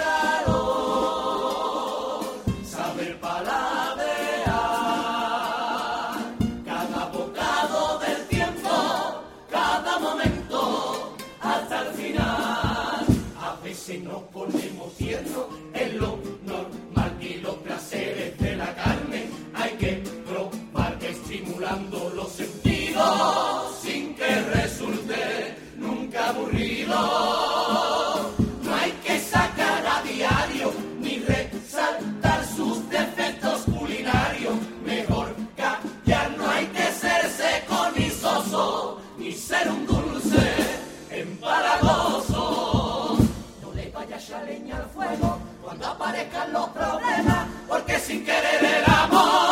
leña 44.29 44.77
al 44.77 44.87
fuego 44.91 45.39
cuando 45.62 45.87
aparezcan 45.87 46.53
los 46.53 46.69
problemas, 46.71 47.47
porque 47.69 47.99
sin 48.01 48.25
querer 48.25 48.65
el 48.65 48.85
amor 48.93 49.45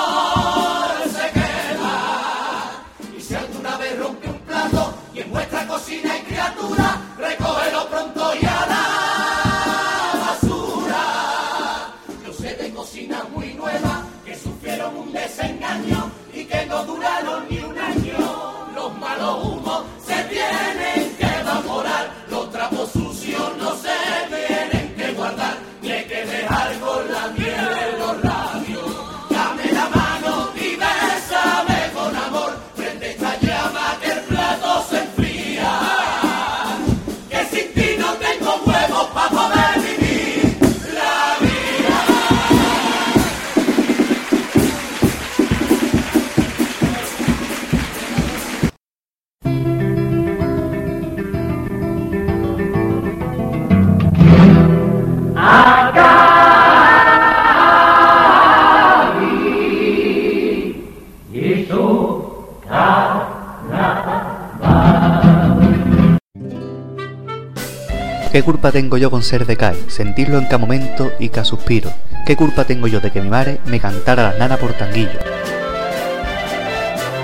¿Qué 68.34 68.42
culpa 68.42 68.72
tengo 68.72 68.96
yo 68.96 69.12
con 69.12 69.22
ser 69.22 69.46
de 69.46 69.56
CAE, 69.56 69.88
sentirlo 69.88 70.38
en 70.38 70.46
cada 70.46 70.58
momento 70.58 71.12
y 71.20 71.28
cada 71.28 71.44
suspiro? 71.44 71.92
¿Qué 72.26 72.34
culpa 72.34 72.64
tengo 72.64 72.88
yo 72.88 72.98
de 72.98 73.12
que 73.12 73.22
mi 73.22 73.28
madre 73.28 73.60
me 73.66 73.78
cantara 73.78 74.24
las 74.24 74.38
nanas 74.40 74.58
por 74.58 74.72
tanguillo? 74.72 75.20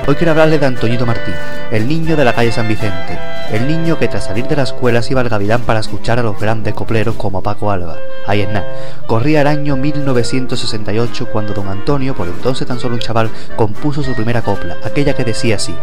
Hoy 0.07 0.15
quiero 0.15 0.31
hablarle 0.31 0.61
de 0.61 0.67
Antoñito 0.67 1.07
Martín, 1.07 1.35
el 1.73 1.89
niño 1.89 2.15
de 2.15 2.25
la 2.25 2.33
calle 2.33 2.53
San 2.53 2.69
Vicente, 2.69 3.19
el 3.51 3.67
niño 3.67 3.99
que 3.99 4.07
tras 4.07 4.27
salir 4.27 4.47
de 4.47 4.55
la 4.55 4.63
escuela 4.63 5.03
se 5.03 5.13
iba 5.15 5.21
al 5.21 5.29
Gavilán 5.29 5.63
para 5.63 5.81
escuchar 5.81 6.21
a 6.21 6.23
los 6.23 6.39
grandes 6.39 6.75
copleros 6.75 7.17
como 7.17 7.43
Paco 7.43 7.73
Alba. 7.73 7.97
Ahí 8.29 8.43
es 8.43 8.49
nada. 8.49 8.69
Corría 9.09 9.41
el 9.41 9.49
año 9.49 9.77
1968 9.77 11.27
cuando 11.33 11.55
don 11.55 11.67
Antonio, 11.67 12.15
por 12.15 12.29
entonces 12.29 12.69
tan 12.69 12.79
solo 12.79 12.95
un 12.95 13.01
chaval, 13.01 13.31
compuso 13.57 14.05
su 14.05 14.15
primera 14.15 14.43
copla, 14.43 14.77
aquella 14.85 15.17
que 15.17 15.25
decía 15.25 15.57
así. 15.57 15.75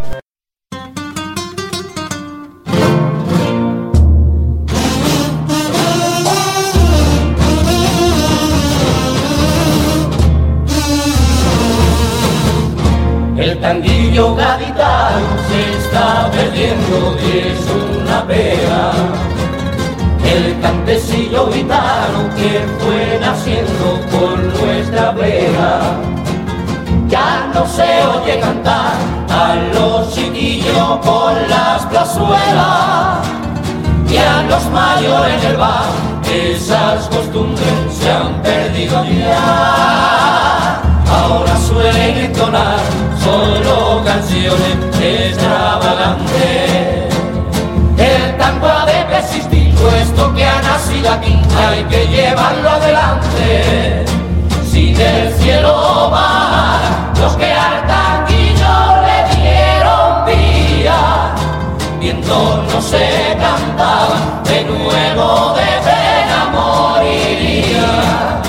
Por 31.02 31.34
las 31.50 31.86
plazuelas. 31.86 33.28
Y 34.10 34.18
a 34.18 34.44
los 34.44 34.66
mayores 34.72 35.42
del 35.42 35.58
bar, 35.58 35.86
esas 36.32 37.08
costumbres 37.08 37.68
se 37.92 38.10
han 38.12 38.42
perdido 38.42 39.04
ya. 39.06 40.82
Ahora 41.10 41.58
suelen 41.58 42.18
entonar 42.18 42.80
solo 43.24 44.02
canciones 44.06 44.78
extravagantes. 45.02 47.16
El 47.98 48.38
tango 48.38 48.68
ha 48.68 48.86
de 48.86 49.06
persistir, 49.06 49.74
puesto 49.76 50.34
que 50.34 50.46
ha 50.46 50.62
nacido 50.62 51.12
aquí, 51.12 51.42
hay 51.58 51.84
que 51.86 52.08
llevarlo 52.08 52.70
adelante. 52.70 54.06
Si 54.70 54.94
del 54.94 55.34
cielo 55.34 56.10
bajan 56.12 57.14
los 57.20 57.36
que 57.36 57.52
no 62.28 62.82
se 62.82 63.38
cantaba, 63.40 64.42
de 64.44 64.64
nuevo 64.66 65.54
de 65.56 65.72
pena 65.88 66.40
moriría. 66.52 68.42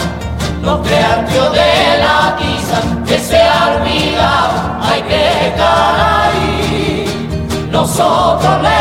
No 0.62 0.82
crean 0.82 1.26
Dios 1.26 1.52
de 1.52 1.98
la 1.98 2.36
tiza 2.36 2.78
que 3.06 3.18
se 3.18 3.40
olvidado, 3.40 4.56
hay 4.82 5.02
que 5.02 5.54
caer. 5.56 7.08
Nosotros 7.70 8.62
le 8.62 8.77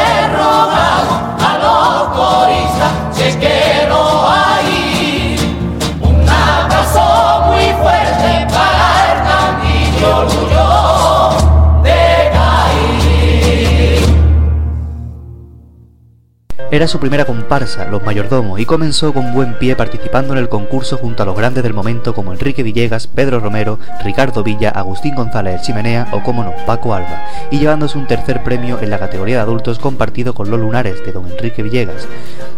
Era 16.70 16.86
su 16.90 17.00
primera 17.00 17.24
comparsa, 17.24 17.86
Los 17.86 18.04
Mayordomos, 18.04 18.60
y 18.60 18.66
comenzó 18.66 19.14
con 19.14 19.34
buen 19.34 19.58
pie 19.58 19.78
participando 19.78 20.34
en 20.34 20.40
el 20.40 20.50
concurso 20.50 20.98
junto 20.98 21.24
a 21.24 21.26
los 21.26 21.38
grandes 21.38 21.64
del 21.64 21.74
momento 21.74 22.14
como 22.14 22.34
Enrique 22.34 22.62
Villegas, 22.62 23.08
Pedro 23.08 23.40
Romero, 23.40 23.80
Ricardo 24.04 24.44
Villa, 24.44 24.72
Agustín 24.72 25.16
González 25.16 25.56
el 25.56 25.62
Chimenea 25.62 26.10
o, 26.12 26.22
como 26.24 26.44
no, 26.44 26.54
Paco 26.66 26.94
Alba, 26.94 27.26
y 27.52 27.60
llevándose 27.60 27.98
un 27.98 28.06
tercer 28.06 28.44
premio 28.44 28.80
en 28.82 28.90
la 28.90 29.00
categoría 29.00 29.38
de 29.38 29.42
adultos 29.44 29.80
compartido 29.80 30.34
con 30.34 30.50
Los 30.50 30.60
Lunares 30.60 31.06
de 31.06 31.14
don 31.14 31.28
Enrique 31.28 31.64
Villegas. 31.64 32.06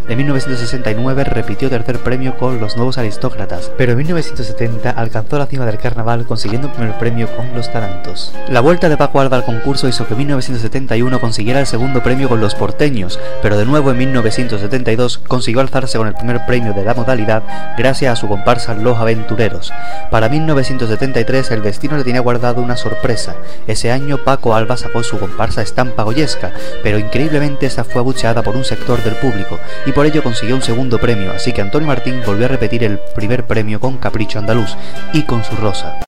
En 0.08 0.16
1969 0.16 1.22
repitió 1.22 1.70
tercer 1.70 1.98
premio 2.00 2.36
con 2.36 2.60
Los 2.60 2.76
Nuevos 2.76 2.98
Aristócratas, 2.98 3.70
pero 3.78 3.92
en 3.92 3.98
1970 3.98 4.90
alcanzó 4.90 5.38
la 5.38 5.46
cima 5.46 5.66
del 5.66 5.78
carnaval 5.78 6.26
consiguiendo 6.26 6.66
el 6.66 6.74
primer 6.74 6.98
premio 6.98 7.28
con 7.36 7.54
Los 7.54 7.70
Tarantos. 7.72 8.34
La 8.48 8.60
vuelta 8.60 8.88
de 8.88 8.96
Paco 8.96 9.20
Alba 9.20 9.36
al 9.36 9.44
concurso 9.44 9.86
hizo 9.86 10.08
que 10.08 10.14
en 10.14 10.18
1971 10.18 11.20
consiguiera 11.20 11.60
el 11.60 11.66
segundo 11.68 12.02
premio 12.02 12.28
con 12.28 12.40
Los 12.40 12.56
Porteños, 12.56 13.20
pero 13.40 13.56
de 13.56 13.66
nuevo 13.66 13.92
en 13.92 13.99
1972 14.06 15.18
consiguió 15.18 15.60
alzarse 15.60 15.98
con 15.98 16.08
el 16.08 16.14
primer 16.14 16.46
premio 16.46 16.72
de 16.72 16.84
la 16.84 16.94
modalidad 16.94 17.42
gracias 17.76 18.12
a 18.12 18.16
su 18.16 18.28
comparsa 18.28 18.74
Los 18.74 18.98
Aventureros. 18.98 19.72
Para 20.10 20.30
1973 20.30 21.50
el 21.50 21.62
destino 21.62 21.98
le 21.98 22.04
tenía 22.04 22.20
guardado 22.20 22.62
una 22.62 22.76
sorpresa. 22.76 23.36
Ese 23.66 23.92
año 23.92 24.16
Paco 24.24 24.54
Alba 24.54 24.78
sacó 24.78 25.02
su 25.02 25.18
comparsa 25.18 25.60
Estampa 25.60 26.04
Goyesca, 26.04 26.52
pero 26.82 26.98
increíblemente 26.98 27.66
esta 27.66 27.84
fue 27.84 28.00
abucheada 28.00 28.42
por 28.42 28.56
un 28.56 28.64
sector 28.64 29.02
del 29.02 29.16
público 29.16 29.58
y 29.84 29.92
por 29.92 30.06
ello 30.06 30.22
consiguió 30.22 30.54
un 30.56 30.62
segundo 30.62 30.98
premio, 30.98 31.32
así 31.32 31.52
que 31.52 31.60
Antonio 31.60 31.88
Martín 31.88 32.22
volvió 32.24 32.46
a 32.46 32.48
repetir 32.48 32.84
el 32.84 32.98
primer 33.14 33.44
premio 33.44 33.80
con 33.80 33.98
Capricho 33.98 34.38
Andaluz 34.38 34.76
y 35.12 35.24
con 35.24 35.44
su 35.44 35.56
rosa. 35.56 36.00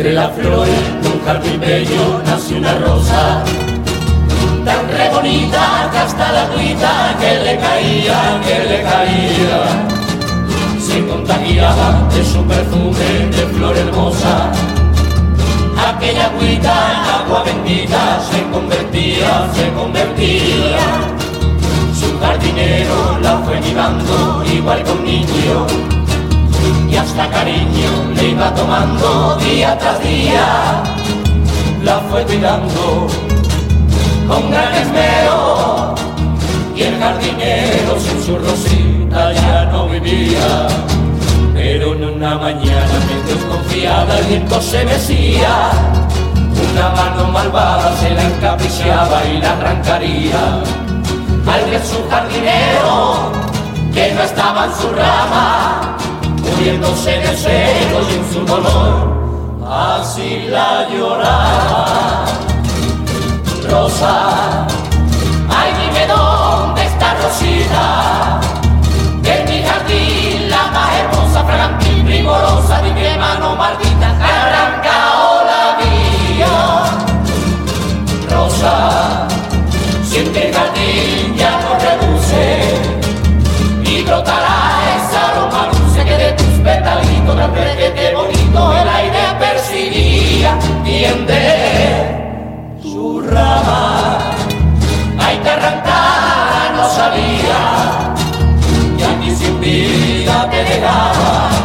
Entre 0.00 0.14
las 0.14 0.32
flores 0.32 1.02
de 1.02 1.08
un 1.10 1.24
jardín 1.26 1.60
bello 1.60 2.22
nació 2.24 2.56
una 2.56 2.72
rosa 2.78 3.44
Tan 4.64 4.88
re 4.88 5.10
bonita 5.10 5.90
que 5.92 5.98
hasta 5.98 6.32
la 6.32 6.44
agüita 6.44 7.18
que 7.20 7.38
le 7.44 7.58
caía, 7.58 8.40
que 8.42 8.58
le 8.66 8.82
caía. 8.82 9.60
Se 10.80 11.06
contagiaba 11.06 12.08
de 12.14 12.24
su 12.24 12.42
perfume 12.46 13.28
de 13.30 13.46
flor 13.52 13.76
hermosa. 13.76 14.50
Aquella 15.86 16.28
agüita 16.28 17.20
agua 17.20 17.44
bendita 17.44 18.22
se 18.22 18.42
convertía, 18.50 19.50
se 19.52 19.70
convertía. 19.72 20.78
Su 21.92 22.18
jardinero 22.18 23.18
la 23.20 23.36
fue 23.40 23.60
mimando 23.60 24.42
igual 24.46 24.82
con 24.82 25.04
niño 25.04 25.99
y 26.90 26.96
hasta 26.96 27.28
cariño 27.30 27.90
le 28.14 28.28
iba 28.28 28.54
tomando 28.54 29.36
día 29.36 29.76
tras 29.78 30.02
día, 30.02 30.82
la 31.82 31.98
fue 32.10 32.22
cuidando 32.24 33.06
con 34.28 34.50
gran 34.50 34.74
esmero 34.74 35.94
y 36.76 36.82
el 36.82 36.98
jardinero 36.98 37.98
sin 37.98 38.22
su 38.22 38.38
rosita 38.38 39.32
ya 39.32 39.64
no 39.66 39.88
vivía. 39.88 40.68
Pero 41.52 41.94
en 41.94 42.04
una 42.04 42.38
mañana 42.38 42.94
mientras 43.06 43.44
confiada 43.44 44.18
el 44.18 44.26
viento 44.26 44.62
se 44.62 44.84
mecía, 44.84 45.70
una 46.72 46.88
mano 46.90 47.32
malvada 47.32 47.94
se 47.96 48.10
la 48.10 48.22
encapriciaba 48.22 49.24
y 49.26 49.38
la 49.38 49.52
arrancaría. 49.52 50.62
Al 51.52 51.70
ver 51.70 51.82
su 51.84 52.08
jardinero 52.08 53.32
que 53.92 54.14
no 54.14 54.22
estaba 54.22 54.66
en 54.66 54.74
su 54.74 54.88
rama, 54.92 55.96
muriéndose 56.42 57.10
de 57.10 57.36
celo 57.36 57.98
y 58.10 58.14
en 58.14 58.32
su 58.32 58.40
dolor, 58.44 59.60
así 59.68 60.46
la 60.48 60.88
lloraba. 60.88 62.24
Rosa, 63.68 64.66
ay 65.48 65.70
dime 65.80 66.06
dónde 66.06 66.84
está 66.86 67.14
Rosita, 67.22 68.40
que 69.22 69.32
en 69.38 69.44
mi 69.48 69.62
jardín 69.62 70.50
la 70.50 70.66
más 70.72 70.90
hermosa, 71.00 71.44
fragante 71.44 71.86
y 71.88 72.02
primorosa, 72.02 72.82
de 72.82 72.92
mi 72.92 73.18
mano 73.18 73.56
maldita, 73.56 74.08
arrancado 74.08 75.44
la 75.50 75.76
vía. 75.80 76.56
Rosa, 78.30 79.28
siente 80.02 80.48
el 80.48 80.54
jardín 80.54 81.29
petalitos 87.30 87.36
tan 87.36 87.54
requete 87.54 88.14
bonito 88.14 88.72
el 88.72 88.88
aire 88.88 89.18
percibía 89.38 90.58
tiende 90.84 92.78
su 92.82 93.20
rama. 93.20 94.18
Hay 95.18 95.36
que 95.38 95.50
arrancar 95.50 96.74
no 96.74 96.88
sabía 96.88 98.14
y 98.98 99.02
aquí 99.02 99.30
sin 99.34 99.60
vida 99.60 100.48
te 100.50 100.64
dejaba 100.64 101.59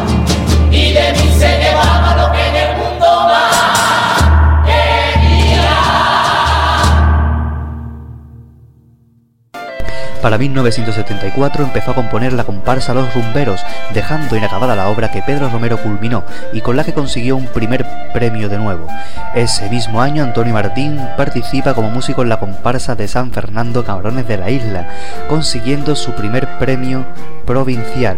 Para 10.25 10.39
1974 10.39 11.63
empezó 11.65 11.91
a 11.91 11.93
componer 11.93 12.33
la 12.33 12.45
comparsa 12.45 12.95
Los 12.95 13.13
Rumberos, 13.13 13.63
dejando 13.93 14.35
inacabada 14.35 14.75
la 14.75 14.89
obra 14.89 15.11
que 15.11 15.21
Pedro 15.21 15.49
Romero 15.49 15.77
culminó 15.77 16.23
y 16.51 16.61
con 16.61 16.75
la 16.75 16.83
que 16.83 16.95
consiguió 16.95 17.35
un 17.35 17.45
primer 17.45 17.85
premio 18.11 18.49
de 18.49 18.57
nuevo. 18.57 18.88
Ese 19.35 19.69
mismo 19.69 20.01
año 20.01 20.23
Antonio 20.23 20.51
Martín 20.51 20.99
participa 21.15 21.75
como 21.75 21.91
músico 21.91 22.23
en 22.23 22.29
la 22.29 22.39
comparsa 22.39 22.95
de 22.95 23.07
San 23.07 23.31
Fernando 23.31 23.85
Cabrones 23.85 24.27
de 24.27 24.38
la 24.38 24.49
Isla, 24.49 24.88
consiguiendo 25.29 25.95
su 25.95 26.13
primer 26.13 26.57
premio 26.57 27.05
provincial. 27.45 28.17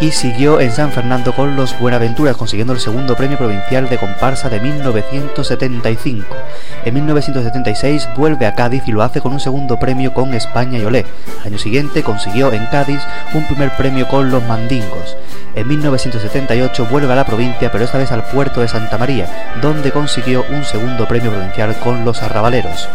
Y 0.00 0.12
siguió 0.12 0.60
en 0.60 0.70
San 0.70 0.92
Fernando 0.92 1.34
con 1.34 1.56
los 1.56 1.78
Buenaventuras, 1.78 2.36
consiguiendo 2.36 2.72
el 2.72 2.80
segundo 2.80 3.16
premio 3.16 3.36
provincial 3.36 3.88
de 3.88 3.98
comparsa 3.98 4.48
de 4.48 4.60
1975. 4.60 6.36
En 6.84 6.94
1976 6.94 8.08
vuelve 8.16 8.46
a 8.46 8.54
Cádiz 8.54 8.84
y 8.86 8.92
lo 8.92 9.02
hace 9.02 9.20
con 9.20 9.32
un 9.32 9.40
segundo 9.40 9.78
premio 9.78 10.14
con 10.14 10.34
España 10.34 10.78
y 10.78 10.84
Olé. 10.84 11.04
Al 11.40 11.48
año 11.48 11.58
siguiente 11.58 12.02
consiguió 12.02 12.52
en 12.52 12.66
Cádiz 12.66 13.00
un 13.34 13.44
primer 13.46 13.74
premio 13.76 14.06
con 14.06 14.30
los 14.30 14.44
Mandingos. 14.44 15.16
En 15.54 15.66
1978 15.66 16.86
vuelve 16.90 17.12
a 17.12 17.16
la 17.16 17.26
provincia, 17.26 17.72
pero 17.72 17.84
esta 17.84 17.98
vez 17.98 18.12
al 18.12 18.24
puerto 18.24 18.60
de 18.60 18.68
Santa 18.68 18.98
María, 18.98 19.54
donde 19.60 19.90
consiguió 19.90 20.44
un 20.50 20.64
segundo 20.64 21.08
premio 21.08 21.32
provincial 21.32 21.76
con 21.80 22.04
los 22.04 22.22
Arrabaleros. 22.22 22.88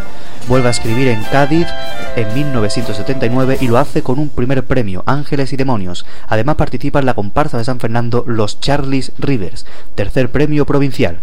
Vuelve 0.48 0.68
a 0.68 0.72
escribir 0.72 1.08
en 1.08 1.24
Cádiz 1.24 1.68
en 2.16 2.34
1979 2.34 3.58
y 3.62 3.68
lo 3.68 3.78
hace 3.78 4.04
con 4.04 4.20
un 4.20 4.30
primer 4.30 4.66
premio, 4.66 5.04
Ángeles 5.06 5.54
y 5.54 5.58
Demonios. 5.58 6.06
Además 6.28 6.58
participa 6.58 7.00
en 7.00 7.06
la 7.06 7.14
comparsa 7.14 7.58
de 7.58 7.64
San 7.64 7.80
Fernando 7.80 8.24
Los 8.28 8.60
Charlies 8.60 9.14
Rivers, 9.18 9.66
tercer 9.96 10.30
premio 10.30 10.66
provincial. 10.66 11.20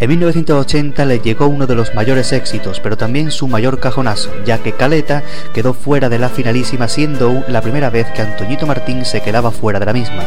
En 0.00 0.08
1980 0.08 1.04
le 1.04 1.18
llegó 1.20 1.46
uno 1.46 1.66
de 1.66 1.74
los 1.74 1.94
mayores 1.94 2.32
éxitos, 2.32 2.80
pero 2.80 2.96
también 2.96 3.30
su 3.30 3.48
mayor 3.48 3.80
cajonazo, 3.80 4.30
ya 4.46 4.56
que 4.56 4.72
Caleta 4.72 5.22
quedó 5.52 5.74
fuera 5.74 6.08
de 6.08 6.18
la 6.18 6.30
finalísima 6.30 6.88
siendo 6.88 7.44
la 7.48 7.60
primera 7.60 7.90
vez 7.90 8.06
que 8.12 8.22
Antoñito 8.22 8.66
Martín 8.66 9.04
se 9.04 9.20
quedaba 9.20 9.50
fuera 9.50 9.78
de 9.78 9.84
la 9.84 9.92
misma. 9.92 10.24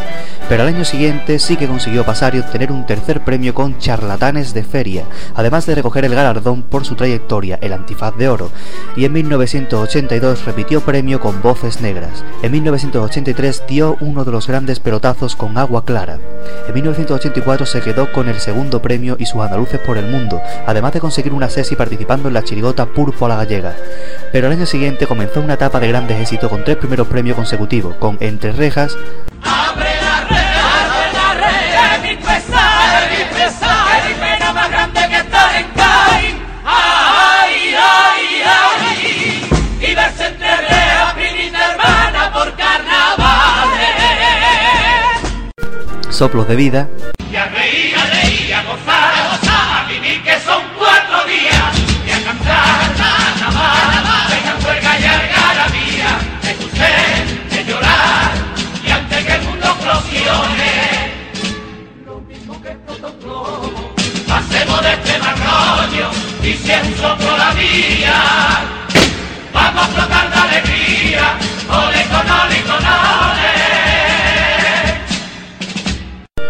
Pero 0.47 0.61
al 0.61 0.69
año 0.69 0.85
siguiente 0.85 1.39
sí 1.39 1.57
que 1.57 1.67
consiguió 1.67 2.05
pasar 2.05 2.35
y 2.35 2.39
obtener 2.39 2.71
un 2.71 2.85
tercer 2.85 3.23
premio 3.23 3.55
con 3.55 3.79
Charlatanes 3.79 4.53
de 4.53 4.63
Feria, 4.63 5.05
además 5.33 5.65
de 5.65 5.73
recoger 5.73 6.05
el 6.05 6.13
galardón 6.13 6.61
por 6.61 6.85
su 6.85 6.93
trayectoria, 6.93 7.57
el 7.59 7.73
Antifaz 7.73 8.15
de 8.15 8.29
Oro. 8.29 8.51
Y 8.95 9.05
en 9.05 9.13
1982 9.13 10.45
repitió 10.45 10.81
premio 10.81 11.19
con 11.19 11.41
Voces 11.41 11.81
Negras. 11.81 12.23
En 12.43 12.51
1983 12.51 13.63
dio 13.67 13.97
uno 14.01 14.23
de 14.23 14.31
los 14.31 14.47
grandes 14.47 14.79
pelotazos 14.79 15.35
con 15.35 15.57
Agua 15.57 15.83
Clara. 15.83 16.19
En 16.67 16.73
1984 16.75 17.65
se 17.65 17.81
quedó 17.81 18.11
con 18.11 18.29
el 18.29 18.39
segundo 18.39 18.79
premio 18.79 19.15
y 19.17 19.25
sus 19.25 19.62
andaluces 19.63 19.79
por 19.79 19.97
el 19.97 20.07
mundo, 20.07 20.41
además 20.65 20.93
de 20.93 20.99
conseguir 20.99 21.33
una 21.33 21.49
sesi 21.49 21.75
participando 21.75 22.27
en 22.27 22.33
la 22.33 22.43
chirigota 22.43 22.85
Pulpo 22.85 23.25
a 23.25 23.29
la 23.29 23.35
Gallega. 23.37 23.75
Pero 24.31 24.47
al 24.47 24.53
año 24.53 24.65
siguiente 24.65 25.07
comenzó 25.07 25.39
una 25.39 25.53
etapa 25.53 25.79
de 25.79 25.87
grandes 25.87 26.19
éxitos 26.19 26.49
con 26.49 26.63
tres 26.63 26.77
primeros 26.77 27.07
premios 27.07 27.35
consecutivos, 27.35 27.95
con 27.95 28.17
Entre 28.19 28.51
Rejas, 28.51 28.95
Abre 29.41 29.95
la 30.01 30.21
red, 30.29 30.53
abre 30.53 31.13
y 66.43 66.53
si 66.53 66.71
es 66.71 66.83
un 66.87 66.95
soplo 66.95 67.37
la 67.37 67.51
vía. 67.51 68.21
Vamos 69.53 69.83
a 69.83 69.87
flotar 69.87 70.29
de 70.29 70.35
alegría, 70.35 71.37
ole 71.69 72.03
con 72.11 72.29
ole 72.29 72.61
con 72.63 72.85
ole. 72.85 73.53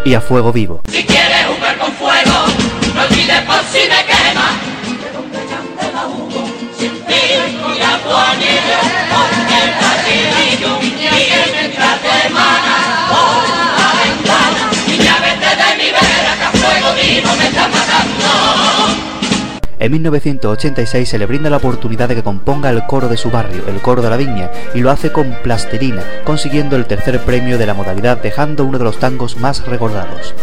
y 0.04 0.14
A 0.14 0.20
Fuego 0.20 0.52
Vivo. 0.52 0.82
Si 0.90 1.02
quieres 1.04 1.46
jugar 1.46 1.78
con 1.78 1.92
fuego, 1.92 2.46
no 2.94 3.02
olvides 3.02 3.40
por 3.42 3.60
si 3.72 3.88
me 3.88 4.04
quema. 4.04 4.48
De 5.00 5.10
donde 5.12 5.38
llame 5.48 5.92
la 5.94 6.06
humo, 6.06 6.50
sin 6.78 6.92
fin 7.06 7.60
y 7.74 7.82
agua 7.82 8.34
nieve, 8.38 9.03
En 19.84 19.92
1986 19.92 21.06
se 21.06 21.18
le 21.18 21.26
brinda 21.26 21.50
la 21.50 21.58
oportunidad 21.58 22.08
de 22.08 22.14
que 22.14 22.22
componga 22.22 22.70
el 22.70 22.86
coro 22.86 23.10
de 23.10 23.18
su 23.18 23.30
barrio, 23.30 23.64
el 23.68 23.82
coro 23.82 24.00
de 24.00 24.08
la 24.08 24.16
Viña, 24.16 24.50
y 24.74 24.78
lo 24.78 24.90
hace 24.90 25.12
con 25.12 25.34
Plastilina, 25.42 26.02
consiguiendo 26.24 26.76
el 26.76 26.86
tercer 26.86 27.22
premio 27.22 27.58
de 27.58 27.66
la 27.66 27.74
modalidad, 27.74 28.16
dejando 28.16 28.64
uno 28.64 28.78
de 28.78 28.84
los 28.84 28.98
tangos 28.98 29.36
más 29.36 29.66
recordados. 29.66 30.34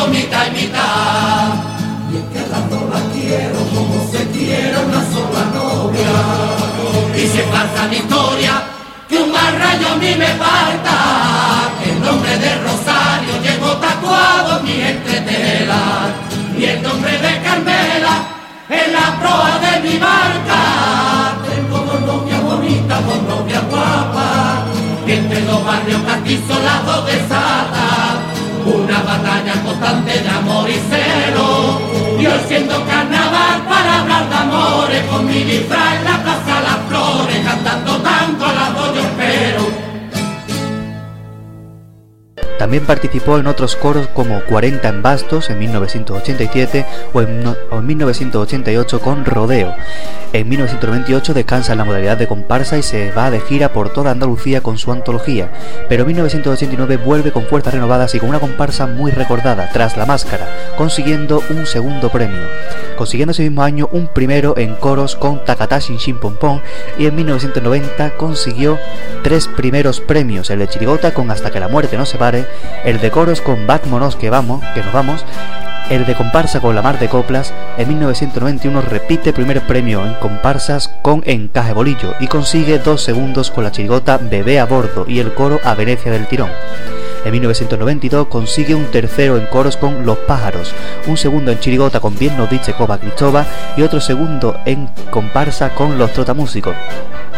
Mitad 0.00 0.46
y 0.46 0.50
mitad. 0.50 1.52
Y 2.12 2.16
es 2.16 2.24
que 2.32 2.38
a 2.38 2.48
las 2.48 2.70
dos 2.70 2.82
las 2.90 3.02
quiero 3.14 3.58
como 3.74 4.10
se 4.10 4.26
quiere 4.28 4.76
una 4.78 5.02
sola 5.12 5.44
novia. 5.54 6.12
Y 7.16 7.26
se 7.26 7.42
pasa 7.44 7.88
mi 7.88 7.96
historia 7.96 8.62
que 9.08 9.18
un 9.18 9.30
mar 9.30 9.46
al 9.46 9.60
rayo 9.60 9.88
a 9.88 9.96
mí 9.96 10.14
me 10.16 10.26
falta. 10.44 10.96
El 11.84 12.00
nombre 12.00 12.38
de 12.38 12.54
Rosario 12.62 13.34
llevo 13.42 13.72
tatuado 13.76 14.58
en 14.58 14.64
mi 14.64 14.80
entretela. 14.80 15.82
Y 16.58 16.64
el 16.64 16.82
nombre 16.82 17.12
de 17.12 17.42
Carmela 17.42 18.14
en 18.68 18.92
la 18.92 19.18
proa 19.20 19.58
de 19.58 19.88
mi 19.88 19.98
barca. 19.98 21.36
Tengo 21.48 21.78
dos 21.78 22.00
novias 22.00 22.42
bonitas, 22.42 23.06
dos 23.06 23.22
novias 23.22 23.62
guapas. 23.70 24.62
Entre 25.06 25.40
dos 25.42 25.64
barrios 25.64 26.02
castizos 26.02 26.62
las 26.62 26.86
dos. 26.86 27.02
Batalla 29.22 29.62
constante 29.62 30.18
de 30.18 30.28
amor 30.28 30.68
y 30.68 30.72
celo. 30.72 31.80
Y 32.18 32.26
hoy 32.26 32.40
siendo 32.48 32.74
carnaval 32.84 33.62
para 33.68 34.00
hablar 34.00 34.28
de 34.28 34.34
amores. 34.34 35.02
Con 35.06 35.26
mi 35.26 35.44
disfraz 35.44 35.94
en 35.98 36.04
la 36.04 36.22
plaza 36.24 36.60
Las 36.60 36.88
Flores. 36.88 37.38
Cantando 37.44 37.98
tanto 37.98 38.21
También 42.62 42.86
participó 42.86 43.38
en 43.40 43.48
otros 43.48 43.74
coros 43.74 44.06
como 44.14 44.40
40 44.44 44.88
en 44.88 45.02
Bastos 45.02 45.50
en 45.50 45.58
1987 45.58 46.86
o 47.12 47.20
en, 47.20 47.42
no- 47.42 47.56
o 47.72 47.78
en 47.80 47.86
1988 47.86 49.00
con 49.00 49.24
Rodeo. 49.24 49.74
En 50.32 50.48
1998 50.48 51.34
descansa 51.34 51.72
en 51.72 51.78
la 51.78 51.84
modalidad 51.84 52.16
de 52.16 52.28
comparsa 52.28 52.78
y 52.78 52.84
se 52.84 53.10
va 53.10 53.32
de 53.32 53.40
gira 53.40 53.72
por 53.72 53.92
toda 53.92 54.12
Andalucía 54.12 54.60
con 54.62 54.78
su 54.78 54.92
antología, 54.92 55.50
pero 55.88 56.02
en 56.02 56.06
1989 56.06 56.98
vuelve 56.98 57.32
con 57.32 57.46
fuerzas 57.46 57.74
renovadas 57.74 58.14
y 58.14 58.20
con 58.20 58.28
una 58.28 58.38
comparsa 58.38 58.86
muy 58.86 59.10
recordada, 59.10 59.68
tras 59.72 59.96
la 59.96 60.06
máscara, 60.06 60.46
consiguiendo 60.78 61.42
un 61.50 61.66
segundo 61.66 62.10
premio. 62.10 62.40
Consiguiendo 62.96 63.32
ese 63.32 63.42
mismo 63.42 63.62
año 63.64 63.88
un 63.90 64.06
primero 64.06 64.54
en 64.56 64.76
coros 64.76 65.16
con 65.16 65.44
Takata 65.44 65.80
Shin 65.80 66.16
Pom 66.18 66.60
y 66.96 67.06
en 67.06 67.16
1990 67.16 68.10
consiguió 68.16 68.78
tres 69.24 69.48
primeros 69.48 70.00
premios, 70.00 70.48
el 70.50 70.60
de 70.60 70.68
Chirigota 70.68 71.12
con 71.12 71.30
Hasta 71.30 71.50
que 71.50 71.58
la 71.60 71.68
muerte 71.68 71.96
nos 71.98 72.08
separe, 72.08 72.46
el 72.84 73.00
de 73.00 73.10
coros 73.10 73.40
con 73.40 73.66
Vámonos 73.66 74.16
que 74.16 74.30
vamos, 74.30 74.64
que 74.74 74.82
nos 74.82 74.92
vamos, 74.92 75.24
el 75.90 76.06
de 76.06 76.14
comparsa 76.14 76.60
con 76.60 76.74
La 76.74 76.80
Mar 76.82 76.98
de 76.98 77.08
Coplas, 77.08 77.52
en 77.76 77.88
1991 77.88 78.80
repite 78.82 79.32
primer 79.32 79.60
premio 79.66 80.06
en 80.06 80.14
comparsas 80.14 80.88
con 81.02 81.22
Encaje 81.26 81.72
Bolillo 81.72 82.14
y 82.20 82.28
consigue 82.28 82.78
dos 82.78 83.02
segundos 83.02 83.50
con 83.50 83.64
la 83.64 83.72
chirigota 83.72 84.16
Bebé 84.16 84.58
a 84.58 84.64
bordo 84.64 85.04
y 85.06 85.18
el 85.18 85.34
coro 85.34 85.60
a 85.64 85.74
Venecia 85.74 86.10
del 86.10 86.26
Tirón. 86.26 86.50
En 87.24 87.32
1992 87.32 88.26
consigue 88.28 88.74
un 88.74 88.86
tercero 88.86 89.36
en 89.36 89.46
coros 89.46 89.76
con 89.76 90.06
Los 90.06 90.18
Pájaros, 90.18 90.72
un 91.06 91.16
segundo 91.16 91.52
en 91.52 91.60
chirigota 91.60 92.00
con 92.00 92.18
Bien 92.18 92.36
nos 92.36 92.50
dice 92.50 92.72
Coba 92.72 92.98
Cristova 92.98 93.44
y 93.76 93.82
otro 93.82 94.00
segundo 94.00 94.58
en 94.64 94.88
comparsa 95.10 95.74
con 95.74 95.98
Los 95.98 96.12
Trotamúsicos. 96.12 96.74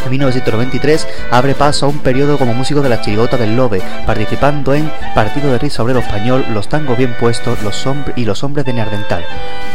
En 0.04 0.10
1993 0.10 1.08
abre 1.30 1.54
paso 1.54 1.86
a 1.86 1.88
un 1.88 1.98
periodo 2.00 2.36
como 2.36 2.52
músico 2.52 2.82
de 2.82 2.90
la 2.90 3.00
chirigota 3.00 3.38
del 3.38 3.56
Lobe, 3.56 3.80
participando 4.06 4.74
en 4.74 4.90
Partido 5.14 5.50
de 5.50 5.58
Risa 5.58 5.82
Obrero 5.82 6.00
Español, 6.00 6.44
Los 6.52 6.68
Tangos 6.68 6.98
Bien 6.98 7.16
Puestos 7.18 7.62
los 7.62 7.84
y 8.14 8.24
Los 8.24 8.44
Hombres 8.44 8.66
de 8.66 8.74
Neardental. 8.74 9.24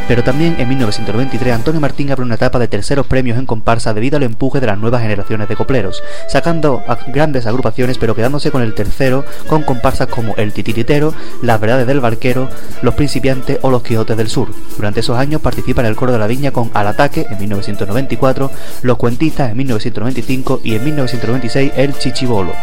Pero 0.08 0.24
también 0.24 0.56
en 0.60 0.68
1993 0.68 1.54
Antonio 1.54 1.82
Martín 1.82 2.12
abre 2.12 2.26
una 2.26 2.36
etapa 2.36 2.58
de 2.58 2.68
terceros 2.68 3.06
premios 3.06 3.38
en 3.38 3.46
comparsa 3.46 3.94
debido 3.94 4.18
al 4.18 4.24
empuje 4.24 4.60
de 4.60 4.66
las 4.66 4.80
nuevas 4.80 5.02
generaciones 5.02 5.48
de 5.48 5.56
copleros, 5.56 6.02
sacando 6.28 6.84
grandes 7.08 7.46
agrupaciones 7.46 7.98
pero 7.98 8.16
quedándose 8.16 8.50
con 8.50 8.62
el 8.62 8.74
tercero 8.74 9.24
con 9.48 9.64
comparsas 9.64 10.08
como 10.08 10.36
El 10.36 10.54
Titiritero, 10.54 11.14
Las 11.42 11.60
Verdades 11.60 11.86
del 11.86 12.00
Barquero, 12.00 12.50
Los 12.82 12.96
Principiantes 12.96 13.60
o 13.62 13.70
Los 13.70 13.84
Quijotes 13.84 14.18
del 14.18 14.30
Sur. 14.30 14.50
Durante 14.78 15.02
esos 15.02 15.18
años 15.18 15.42
participa 15.42 15.82
en 15.82 15.88
el 15.88 15.96
coro 15.96 16.12
de 16.12 16.20
la 16.20 16.28
Viña 16.28 16.52
con 16.52 16.72
Al 16.74 16.88
Ataque 16.88 17.28
en 17.30 17.40
1994, 17.40 18.52
Los 18.82 18.98
Cuentistas 18.98 19.52
en 19.52 19.58
1995 19.58 20.19
y 20.64 20.76
en 20.76 20.84
1996 20.84 21.72
El 21.76 21.98
Chichibolo. 21.98 22.54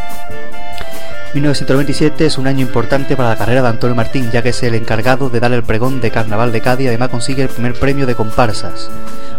1997 1.35 2.27
es 2.27 2.39
un 2.39 2.47
año 2.47 2.61
importante 2.61 3.17
para 3.17 3.31
la 3.31 3.37
carrera 3.37 3.63
de 3.63 3.69
Antonio 3.69 3.95
Martín, 3.95 4.31
ya 4.31 4.43
que 4.43 4.51
es 4.51 4.63
el 4.63 4.75
encargado 4.75 5.29
de 5.29 5.41
dar 5.41 5.53
el 5.53 5.63
pregón 5.63 6.01
de 6.01 6.11
Carnaval 6.11 6.53
de 6.53 6.61
Cádiz 6.61 6.89
además 6.89 7.11
consigue 7.11 7.43
el 7.43 7.49
primer 7.49 7.75
premio 7.75 8.07
de 8.07 8.15
comparsas 8.15 8.91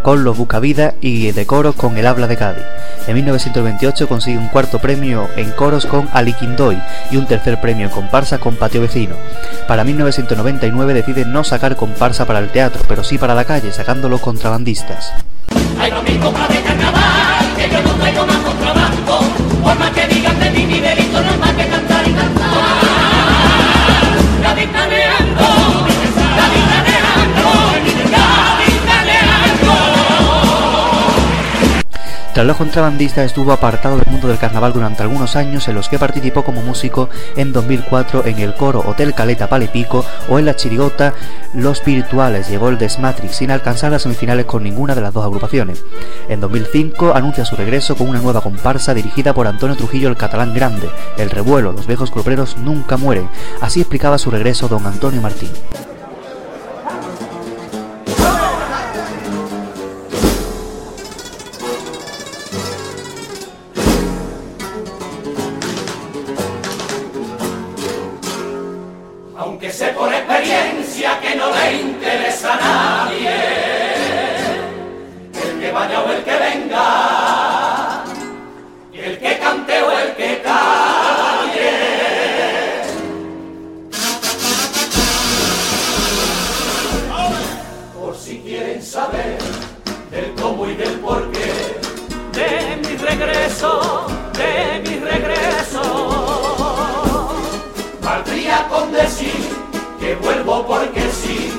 con 0.04 0.24
los 0.24 0.38
Buscavidas 0.38 0.94
y 1.02 1.32
de 1.32 1.46
coros 1.46 1.76
con 1.76 1.98
el 1.98 2.08
Habla 2.08 2.28
de 2.28 2.38
Cádiz. 2.38 2.64
En 3.08 3.16
1928 3.16 4.08
consigue 4.08 4.38
un 4.38 4.48
cuarto 4.48 4.80
premio 4.80 5.28
en 5.36 5.52
coros 5.52 5.86
con 5.86 6.08
Aliquindoy 6.14 6.82
y 7.12 7.18
un 7.18 7.26
tercer 7.26 7.60
premio 7.60 7.88
en 7.88 7.92
comparsa 7.92 8.38
con 8.38 8.56
Patio 8.56 8.82
Vecino. 8.82 9.16
Para 9.68 9.84
1999 9.84 10.94
decide 10.94 11.26
no 11.26 11.44
sacar 11.44 11.76
comparsa 11.76 12.26
para 12.26 12.40
el 12.40 12.50
teatro, 12.50 12.84
pero 12.88 13.04
sí 13.04 13.18
para 13.18 13.36
la 13.36 13.46
calle, 13.46 13.72
sacando 13.72 14.08
los 14.08 14.22
contrabandistas. 14.22 15.14
No 15.78 16.02
mi 16.02 16.18
copa 16.18 16.48
de 16.48 16.62
carnaval, 16.64 17.56
que 17.56 17.70
yo 17.70 17.82
no 17.82 17.94
traigo 17.94 18.26
más 18.26 18.47
Tras 32.38 32.46
los 32.46 32.58
contrabandistas 32.58 33.26
estuvo 33.26 33.52
apartado 33.52 33.98
del 33.98 34.12
mundo 34.12 34.28
del 34.28 34.38
carnaval 34.38 34.72
durante 34.72 35.02
algunos 35.02 35.36
años 35.36 35.68
en 35.68 35.74
los 35.74 35.90
que 35.90 35.98
participó 35.98 36.44
como 36.44 36.62
músico 36.62 37.10
en 37.36 37.52
2004 37.52 38.28
en 38.28 38.38
el 38.38 38.54
coro 38.54 38.84
Hotel 38.86 39.16
Caleta 39.16 39.50
Palipico 39.50 40.06
o 40.30 40.38
en 40.38 40.46
la 40.46 40.56
chirigota 40.56 41.16
Los 41.56 41.84
Virtuales. 41.84 42.48
Llegó 42.48 42.70
el 42.70 42.78
Desmatrix 42.78 43.38
sin 43.38 43.50
alcanzar 43.50 43.92
las 43.92 44.04
semifinales 44.04 44.46
con 44.46 44.62
ninguna 44.62 44.94
de 44.94 45.02
las 45.02 45.16
dos 45.16 45.26
agrupaciones. 45.26 45.84
En 46.30 46.40
2005 46.40 47.16
anuncia 47.16 47.44
su 47.44 47.56
regreso 47.56 47.96
con 47.96 48.08
una 48.08 48.20
nueva 48.20 48.42
comparsa 48.42 48.94
dirigida 48.94 49.34
por 49.34 49.48
Antonio 49.48 49.76
Trujillo 49.76 50.08
el 50.08 50.16
Catalán 50.16 50.54
Grande. 50.54 50.92
El 51.18 51.32
revuelo, 51.32 51.72
los 51.72 51.88
viejos 51.88 52.12
copleros 52.12 52.56
nunca 52.58 52.98
mueren. 52.98 53.28
Así 53.62 53.80
explicaba 53.80 54.20
su 54.20 54.30
regreso 54.30 54.68
don 54.68 54.86
Antonio 54.86 55.24
Martín. 55.24 55.50
De 94.34 94.82
mi 94.86 95.00
regreso. 95.00 95.84
Valdría 98.02 98.68
con 98.70 98.92
decir 98.92 99.50
que 100.00 100.16
vuelvo 100.16 100.66
porque 100.66 101.02
sí, 101.12 101.52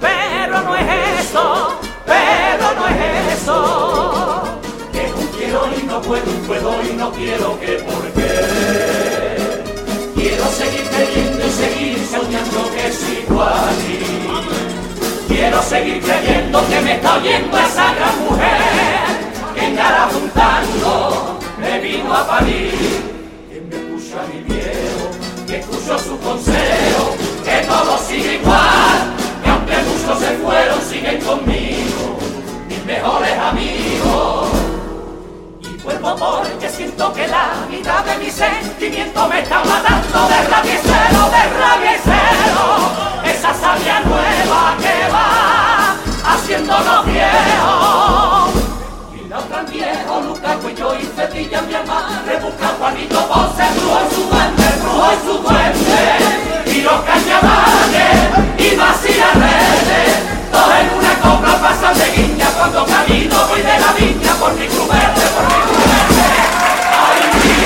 pero 0.00 0.62
no 0.62 0.76
es 0.76 1.20
eso, 1.20 1.78
pero 2.04 2.66
no 2.78 2.88
es 2.88 3.40
eso. 3.40 4.42
Que 4.92 5.12
un 5.12 5.26
quiero 5.36 5.60
y 5.78 5.86
no 5.86 6.00
puedo, 6.00 6.30
puedo 6.46 6.82
y 6.82 6.96
no 6.96 7.10
quiero, 7.12 7.58
que 7.60 7.72
por 7.88 8.02
qué. 8.12 8.86
Quiero 10.14 10.46
seguir 10.46 10.82
creyendo 10.90 11.46
y 11.46 11.50
seguir 11.50 12.06
soñando 12.10 12.70
que 12.74 12.92
sigo 12.92 13.42
allí. 13.42 14.26
Quiero 15.28 15.62
seguir 15.62 16.00
creyendo 16.02 16.66
que 16.68 16.80
me 16.80 16.94
está 16.94 17.16
oyendo 17.16 17.58
esa 17.58 17.94
gran 17.94 18.24
mujer 18.24 19.26
que 19.54 19.64
en 19.64 19.76
Gara 19.76 20.08
un 20.14 20.30
tango 20.30 21.35
me 21.58 21.80
vino 21.80 22.12
a 22.14 22.26
parir. 22.26 22.72
Que 23.50 23.60
me 23.60 23.76
escucha 23.76 24.26
mi 24.32 24.42
viejo, 24.42 25.10
que 25.46 25.56
escucho 25.58 25.98
su 25.98 26.18
consejo, 26.18 26.65
hoy 55.06 55.16
su 55.24 55.40
muerte, 55.40 55.98
y 56.66 56.80
los 56.82 57.00
cañavales 57.02 58.16
y 58.58 58.76
vacía 58.76 59.30
redes, 59.34 60.14
todos 60.50 60.74
en 60.80 60.88
una 60.98 61.14
copla 61.20 61.60
pasan 61.60 61.94
de 61.98 62.10
guiña 62.16 62.48
cuando 62.56 62.84
camino 62.86 63.36
voy 63.48 63.60
de 63.60 63.78
la 63.78 63.92
viña 63.92 64.34
por 64.40 64.52
mi 64.54 64.66
cuberte, 64.66 65.22
por 65.34 65.44
mi 65.44 65.60
cuberte, 65.70 66.26
ay 66.92 67.20
mi 67.34 67.56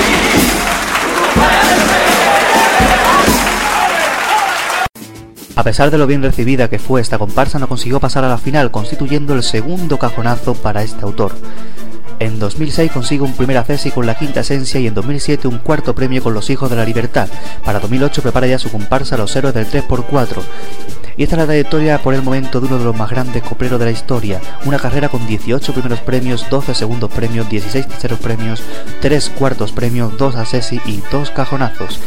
A 5.55 5.63
pesar 5.63 5.91
de 5.91 5.97
lo 5.97 6.07
bien 6.07 6.23
recibida 6.23 6.69
que 6.69 6.79
fue 6.79 7.01
esta 7.01 7.17
comparsa, 7.17 7.59
no 7.59 7.67
consiguió 7.67 7.99
pasar 7.99 8.23
a 8.23 8.29
la 8.29 8.37
final, 8.37 8.71
constituyendo 8.71 9.35
el 9.35 9.43
segundo 9.43 9.99
cajonazo 9.99 10.53
para 10.55 10.81
este 10.81 11.03
autor. 11.03 11.33
En 12.21 12.37
2006 12.37 12.91
consigue 12.91 13.23
un 13.23 13.33
primer 13.33 13.57
acceso 13.57 13.89
con 13.89 14.05
la 14.05 14.13
quinta 14.15 14.41
esencia 14.41 14.79
y 14.79 14.85
en 14.85 14.93
2007 14.93 15.47
un 15.47 15.57
cuarto 15.57 15.95
premio 15.95 16.21
con 16.21 16.35
Los 16.35 16.51
Hijos 16.51 16.69
de 16.69 16.75
la 16.75 16.85
Libertad. 16.85 17.27
Para 17.65 17.79
2008 17.79 18.21
prepara 18.21 18.45
ya 18.45 18.59
su 18.59 18.69
comparsa 18.69 19.17
Los 19.17 19.35
Héroes 19.35 19.55
del 19.55 19.65
3x4. 19.67 20.39
Y 21.17 21.23
esta 21.23 21.35
es 21.35 21.39
la 21.39 21.45
trayectoria 21.45 21.97
por 22.01 22.13
el 22.13 22.21
momento 22.21 22.59
de 22.61 22.67
uno 22.67 22.77
de 22.77 22.83
los 22.85 22.95
más 22.95 23.09
grandes 23.09 23.41
copleros 23.41 23.79
de 23.79 23.85
la 23.85 23.91
historia. 23.91 24.39
Una 24.65 24.77
carrera 24.77 25.09
con 25.09 25.25
18 25.25 25.73
primeros 25.73 25.99
premios, 26.01 26.47
12 26.51 26.75
segundos 26.75 27.09
premios, 27.09 27.49
16 27.49 27.87
terceros 27.87 28.19
premios, 28.19 28.61
3 29.01 29.29
cuartos 29.31 29.71
premios, 29.71 30.15
2 30.17 30.35
asesi 30.35 30.79
y 30.85 31.01
2 31.11 31.31
cajonazos. 31.31 31.99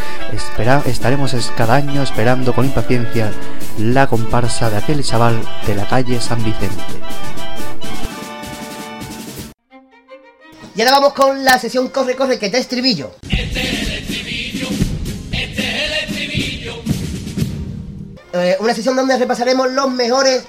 Estaremos 0.87 1.35
es- 1.35 1.51
cada 1.57 1.75
año 1.75 2.03
esperando 2.05 2.53
con 2.53 2.65
impaciencia 2.65 3.33
la 3.79 4.07
comparsa 4.07 4.71
de 4.71 4.77
aquel 4.77 5.03
chaval 5.03 5.41
de 5.67 5.75
la 5.75 5.87
calle 5.89 6.21
San 6.21 6.39
Vicente. 6.45 6.71
Y 10.77 10.81
ahora 10.81 10.93
vamos 10.93 11.12
con 11.12 11.45
la 11.45 11.59
sesión 11.59 11.89
Corre, 11.89 12.16
corre, 12.16 12.39
que 12.39 12.49
te 12.51 12.59
estribillo. 12.59 13.12
Eh, 18.33 18.57
una 18.59 18.75
sesión 18.75 18.97
donde 18.97 19.16
repasaremos 19.16 19.70
los 19.70 19.89
mejores 19.93 20.43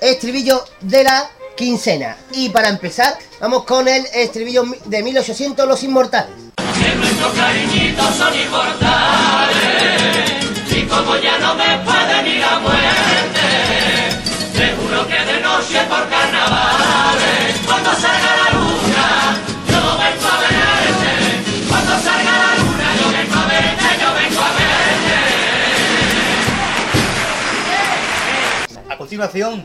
estribillos 0.00 0.62
de 0.80 1.02
la 1.02 1.28
quincena. 1.56 2.16
Y 2.32 2.50
para 2.50 2.68
empezar, 2.68 3.18
vamos 3.40 3.64
con 3.64 3.88
el 3.88 4.06
estribillo 4.14 4.64
de 4.84 5.02
1800, 5.02 5.66
Los 5.66 5.82
Inmortales. 5.82 6.30
Que 6.56 6.94
nuestros 6.94 7.32
cariñitos 7.32 8.14
son 8.14 8.32
inmortales 8.38 9.52
y 10.70 10.82
como 10.84 11.16
ya 11.16 11.38
no 11.38 11.54
me 11.54 11.78
puede 11.84 12.22
ni 12.22 12.38
la 12.38 12.58
muerte, 12.60 13.40
te 14.54 14.74
juro 14.76 15.06
que 15.06 15.32
de 15.32 15.40
noche 15.40 15.80
por 15.88 16.08
carnavales, 16.08 17.56
cuando 17.66 17.90
salga 17.90 18.36
la 18.36 18.41
continuación, 29.12 29.62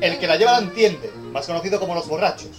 el 0.00 0.18
que 0.18 0.26
la 0.26 0.34
lleva 0.34 0.50
la 0.50 0.58
entiende, 0.66 1.12
más 1.30 1.46
conocido 1.46 1.78
como 1.78 1.94
los 1.94 2.08
borrachos. 2.08 2.50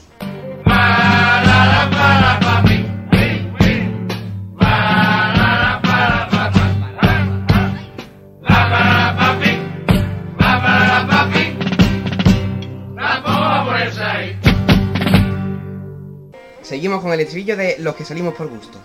Seguimos 16.61 17.01
con 17.01 17.11
el 17.11 17.19
estribillo 17.19 17.57
de 17.57 17.75
Los 17.79 17.93
que 17.95 18.05
salimos 18.05 18.36
por 18.36 18.47
gusto. 18.47 18.79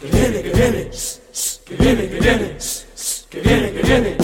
Que 0.00 0.06
viene, 0.06 0.42
que 0.42 0.48
viene, 0.48 0.90
que 1.66 1.76
viene, 1.76 2.08
que 2.08 2.20
viene, 2.20 2.56
que 3.28 3.40
viene, 3.42 3.72
que 3.72 3.82
viene. 3.82 4.16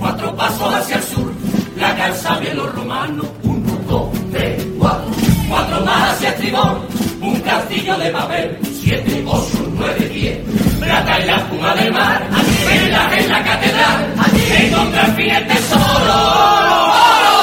Cuatro 0.00 0.34
pasos 0.34 0.74
hacia 0.74 0.96
el 0.96 1.02
sur, 1.04 1.32
la 1.76 1.94
calza 1.94 2.36
bien 2.40 2.56
los 2.56 2.74
romanos. 2.74 3.26
Uno, 3.44 3.78
dos, 3.88 4.08
tres, 4.32 4.66
cuatro. 4.80 5.08
Cuatro 5.48 5.84
más 5.84 6.10
hacia 6.10 6.30
estribor, 6.30 6.80
un 7.20 7.40
castillo 7.40 7.96
de 7.98 8.10
Babel. 8.10 8.58
Siete, 8.82 9.24
ocho, 9.24 9.72
nueve, 9.76 10.08
diez. 10.12 10.38
Plata 10.80 11.18
en 11.18 11.26
la 11.28 11.36
espuma 11.36 11.74
del 11.76 11.92
mar, 11.92 12.28
velas 12.66 13.12
en 13.12 13.28
la 13.28 13.44
catedral. 13.44 14.14
En 14.58 14.70
donde 14.72 14.98
al 14.98 15.14
fin 15.14 15.30
el 15.30 15.46
tesoro. 15.46 15.84
¡Oro! 15.84 17.37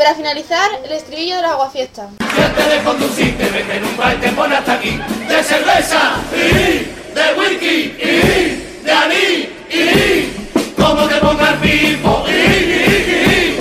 Para 0.00 0.14
finalizar, 0.14 0.70
el 0.82 0.92
estribillo 0.92 1.36
de 1.36 1.42
la 1.42 1.50
aguafiesta. 1.50 2.08
Que 2.34 2.42
te 2.42 2.70
de 2.70 2.82
conducirte, 2.82 3.50
vete 3.50 3.76
en 3.76 3.84
un 3.84 3.96
bar 3.98 4.16
y 4.16 4.20
te 4.20 4.30
pone 4.30 4.56
hasta 4.56 4.72
aquí. 4.72 4.98
De 5.28 5.44
cerveza 5.44 6.14
y 6.32 6.88
de 7.14 7.34
whisky 7.38 7.96
y 8.00 8.82
de 8.82 8.92
anís 8.92 9.48
y 9.68 10.80
como 10.80 11.06
te 11.06 11.16
ponga 11.16 11.50
el 11.50 11.58
pipo 11.58 12.24
y, 12.26 12.32
y, 12.32 13.60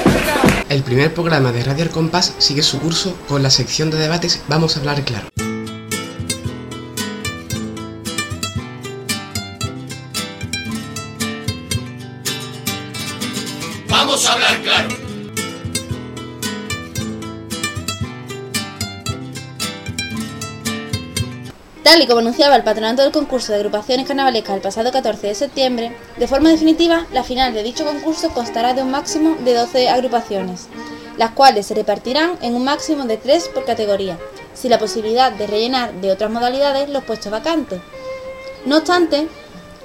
y. 0.70 0.74
El 0.74 0.82
primer 0.84 1.14
programa 1.14 1.52
de 1.52 1.62
Radio 1.62 1.84
El 1.84 1.90
Compás 1.90 2.34
sigue 2.38 2.64
su 2.64 2.80
curso 2.80 3.18
con 3.28 3.44
la 3.44 3.50
sección 3.50 3.92
de 3.92 3.98
debates 3.98 4.42
Vamos 4.48 4.78
a 4.78 4.80
hablar 4.80 5.02
claro. 5.02 5.28
Vamos 13.90 14.26
a 14.26 14.32
hablar 14.32 14.58
claro. 14.62 14.99
Tal 21.90 22.04
y 22.04 22.06
como 22.06 22.20
anunciaba 22.20 22.56
el 22.56 22.64
patronato 22.64 23.02
del 23.02 23.12
concurso 23.12 23.52
de 23.52 23.58
agrupaciones 23.58 24.06
carnavalescas 24.06 24.56
el 24.56 24.62
pasado 24.62 24.92
14 24.92 25.26
de 25.26 25.34
septiembre, 25.34 25.98
de 26.20 26.28
forma 26.28 26.50
definitiva, 26.50 27.08
la 27.12 27.24
final 27.24 27.52
de 27.52 27.64
dicho 27.64 27.84
concurso 27.84 28.30
constará 28.30 28.76
de 28.76 28.84
un 28.84 28.92
máximo 28.92 29.38
de 29.44 29.56
12 29.56 29.90
agrupaciones, 29.90 30.68
las 31.18 31.32
cuales 31.32 31.66
se 31.66 31.74
repartirán 31.74 32.38
en 32.44 32.54
un 32.54 32.64
máximo 32.64 33.06
de 33.06 33.18
3 33.18 33.48
por 33.56 33.66
categoría, 33.66 34.20
sin 34.54 34.70
la 34.70 34.78
posibilidad 34.78 35.32
de 35.32 35.48
rellenar 35.48 35.92
de 35.94 36.12
otras 36.12 36.30
modalidades 36.30 36.90
los 36.90 37.04
puestos 37.06 37.32
vacantes. 37.32 37.82
No 38.68 38.78
obstante, 38.78 39.28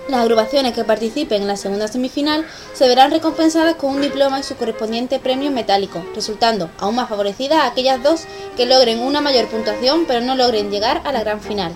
las 0.09 0.21
agrupaciones 0.21 0.75
que 0.75 0.85
participen 0.85 1.43
en 1.43 1.49
la 1.49 1.57
segunda 1.57 1.89
semifinal 1.89 2.47
se 2.75 2.89
verán 2.89 3.11
recompensadas 3.11 3.77
con 3.77 3.95
un 3.95 4.03
diploma 4.03 4.41
y 4.41 4.43
su 4.43 4.57
correspondiente 4.57 5.19
premio 5.19 5.51
metálico, 5.51 6.05
resultando 6.15 6.71
aún 6.79 6.97
más 6.97 7.09
favorecidas 7.09 7.65
aquellas 7.65 8.03
dos 8.03 8.25
que 8.57 8.67
logren 8.67 9.01
una 9.01 9.21
mayor 9.21 9.47
puntuación 9.47 10.05
pero 10.07 10.21
no 10.21 10.37
logren 10.37 10.71
llegar 10.71 11.01
a 11.05 11.13
la 11.13 11.21
gran 11.21 11.41
final. 11.41 11.73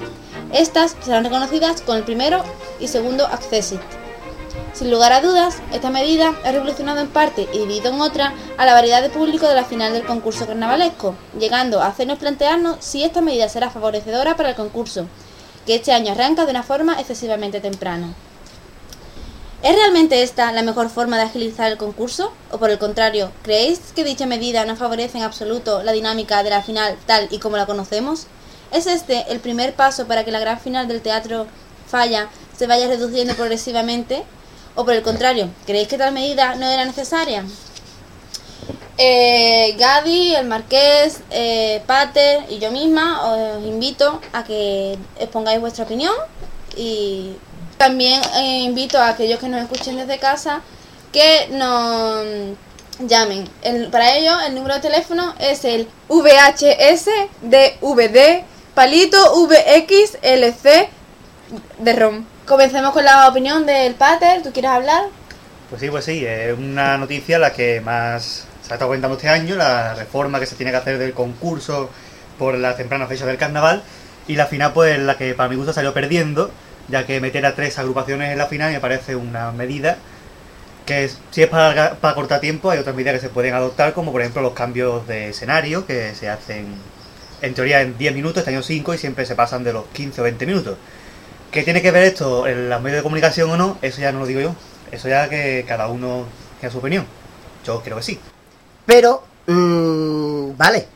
Estas 0.53 0.97
serán 1.03 1.24
reconocidas 1.24 1.81
con 1.83 1.97
el 1.97 2.05
primero 2.05 2.45
y 2.81 2.89
segundo 2.89 3.26
accesit. 3.26 3.81
Sin 4.74 4.91
lugar 4.91 5.12
a 5.12 5.20
dudas, 5.20 5.57
esta 5.72 5.91
medida 5.91 6.35
ha 6.45 6.53
revolucionado 6.53 7.01
en 7.01 7.09
parte 7.09 7.49
y 7.53 7.59
dividido 7.59 7.91
en 7.91 8.01
otra 8.01 8.35
a 8.57 8.66
la 8.66 8.74
variedad 8.74 9.03
de 9.03 9.09
público 9.09 9.49
de 9.49 9.55
la 9.55 9.64
final 9.64 9.93
del 9.93 10.05
concurso 10.05 10.47
carnavalesco, 10.47 11.14
llegando 11.39 11.81
a 11.81 11.87
hacernos 11.87 12.18
plantearnos 12.18 12.76
si 12.79 13.03
esta 13.03 13.20
medida 13.20 13.49
será 13.49 13.70
favorecedora 13.70 14.37
para 14.37 14.51
el 14.51 14.55
concurso, 14.55 15.07
que 15.68 15.74
este 15.74 15.92
año 15.92 16.12
arranca 16.12 16.46
de 16.46 16.50
una 16.50 16.62
forma 16.62 16.98
excesivamente 16.98 17.60
temprana. 17.60 18.14
¿Es 19.62 19.76
realmente 19.76 20.22
esta 20.22 20.50
la 20.50 20.62
mejor 20.62 20.88
forma 20.88 21.18
de 21.18 21.24
agilizar 21.24 21.70
el 21.70 21.76
concurso? 21.76 22.32
¿O 22.50 22.56
por 22.56 22.70
el 22.70 22.78
contrario, 22.78 23.32
creéis 23.42 23.78
que 23.94 24.02
dicha 24.02 24.24
medida 24.24 24.64
no 24.64 24.76
favorece 24.76 25.18
en 25.18 25.24
absoluto 25.24 25.82
la 25.82 25.92
dinámica 25.92 26.42
de 26.42 26.48
la 26.48 26.62
final 26.62 26.96
tal 27.04 27.28
y 27.30 27.38
como 27.38 27.58
la 27.58 27.66
conocemos? 27.66 28.28
¿Es 28.72 28.86
este 28.86 29.30
el 29.30 29.40
primer 29.40 29.74
paso 29.74 30.06
para 30.06 30.24
que 30.24 30.30
la 30.30 30.40
gran 30.40 30.58
final 30.58 30.88
del 30.88 31.02
teatro 31.02 31.46
falla 31.86 32.30
se 32.56 32.66
vaya 32.66 32.88
reduciendo 32.88 33.34
progresivamente? 33.34 34.22
¿O 34.74 34.86
por 34.86 34.94
el 34.94 35.02
contrario, 35.02 35.50
creéis 35.66 35.88
que 35.88 35.98
tal 35.98 36.14
medida 36.14 36.54
no 36.54 36.66
era 36.66 36.86
necesaria? 36.86 37.44
Eh, 39.01 39.76
Gadi, 39.78 40.34
el 40.34 40.49
Marqués, 40.49 41.20
eh, 41.30 41.80
Pater 41.86 42.44
y 42.49 42.59
yo 42.59 42.72
misma 42.72 43.22
os 43.30 43.64
invito 43.64 44.20
a 44.32 44.42
que 44.42 44.99
expongáis 45.20 45.61
vuestra 45.61 45.84
opinión 45.84 46.12
y 46.76 47.36
también 47.76 48.20
eh, 48.34 48.62
invito 48.64 48.99
a 48.99 49.11
aquellos 49.11 49.38
que 49.38 49.49
nos 49.49 49.62
escuchen 49.62 49.96
desde 49.96 50.18
casa 50.18 50.62
que 51.12 51.46
nos 51.53 52.57
llamen. 53.09 53.49
Para 53.92 54.16
ello 54.16 54.32
el 54.40 54.57
número 54.57 54.74
de 54.74 54.80
teléfono 54.80 55.32
es 55.38 55.64
el 55.64 55.86
VHS 56.09 57.09
DVD 57.40 58.42
palito 58.74 59.46
VXLC 59.46 60.88
de 61.78 61.92
ROM. 61.92 62.24
Comencemos 62.46 62.92
con 62.92 63.05
la 63.05 63.28
opinión 63.28 63.64
del 63.64 63.94
Pater. 63.94 64.42
¿Tú 64.42 64.53
quieres 64.53 64.72
hablar? 64.72 65.05
Pues 65.68 65.80
sí, 65.80 65.88
pues 65.88 66.05
sí, 66.05 66.24
es 66.26 66.59
una 66.59 66.99
noticia 66.99 67.38
la 67.38 67.53
que 67.53 67.80
más 67.80 68.49
se 68.68 68.74
ha 68.74 68.76
estado 68.76 68.90
comentando 68.90 69.16
este 69.16 69.28
año, 69.28 69.56
la 69.56 69.94
reforma 69.94 70.38
que 70.38 70.46
se 70.46 70.54
tiene 70.54 70.70
que 70.70 70.76
hacer 70.76 70.98
del 70.98 71.14
concurso 71.14 71.90
por 72.38 72.56
la 72.56 72.76
temprana 72.76 73.06
fecha 73.06 73.24
del 73.26 73.38
carnaval, 73.38 73.82
y 74.28 74.36
la 74.36 74.46
final 74.46 74.74
pues 74.74 74.98
la 74.98 75.16
que 75.16 75.34
para 75.34 75.48
mi 75.48 75.56
gusto 75.56 75.72
salió 75.72 75.94
perdiendo, 75.94 76.50
ya 76.88 77.06
que 77.06 77.20
meter 77.20 77.44
a 77.46 77.54
tres 77.54 77.78
agrupaciones 77.78 78.30
en 78.30 78.38
la 78.38 78.46
final 78.46 78.72
me 78.72 78.80
parece 78.80 79.16
una 79.16 79.52
medida 79.52 79.96
que 80.84 81.10
si 81.30 81.42
es 81.42 81.48
para, 81.48 81.96
para 81.96 82.14
cortar 82.14 82.40
tiempo 82.40 82.70
hay 82.70 82.78
otras 82.78 82.94
medidas 82.94 83.14
que 83.14 83.20
se 83.20 83.28
pueden 83.28 83.54
adoptar, 83.54 83.92
como 83.94 84.12
por 84.12 84.20
ejemplo 84.20 84.42
los 84.42 84.52
cambios 84.52 85.06
de 85.06 85.30
escenario 85.30 85.86
que 85.86 86.14
se 86.14 86.28
hacen 86.28 86.66
en 87.40 87.54
teoría 87.54 87.82
en 87.82 87.96
10 87.96 88.14
minutos, 88.14 88.38
este 88.38 88.50
año 88.50 88.62
5 88.62 88.94
y 88.94 88.98
siempre 88.98 89.26
se 89.26 89.34
pasan 89.34 89.64
de 89.64 89.72
los 89.72 89.86
15 89.86 90.20
o 90.20 90.24
20 90.24 90.46
minutos. 90.46 90.76
¿Qué 91.50 91.62
tiene 91.62 91.80
que 91.80 91.90
ver 91.90 92.04
esto 92.04 92.46
en 92.46 92.68
los 92.68 92.80
medios 92.82 92.98
de 92.98 93.02
comunicación 93.02 93.50
o 93.50 93.56
no? 93.56 93.78
Eso 93.80 94.00
ya 94.00 94.12
no 94.12 94.20
lo 94.20 94.26
digo 94.26 94.40
yo. 94.40 94.54
Eso 94.92 95.08
ya 95.08 95.28
que 95.28 95.64
cada 95.66 95.88
uno 95.88 96.26
tenga 96.60 96.70
su 96.70 96.78
opinión. 96.78 97.06
Yo 97.64 97.82
creo 97.82 97.96
que 97.96 98.02
sí. 98.02 98.20
Pero, 98.89 99.22
mm, 99.47 100.57
vale, 100.57 100.89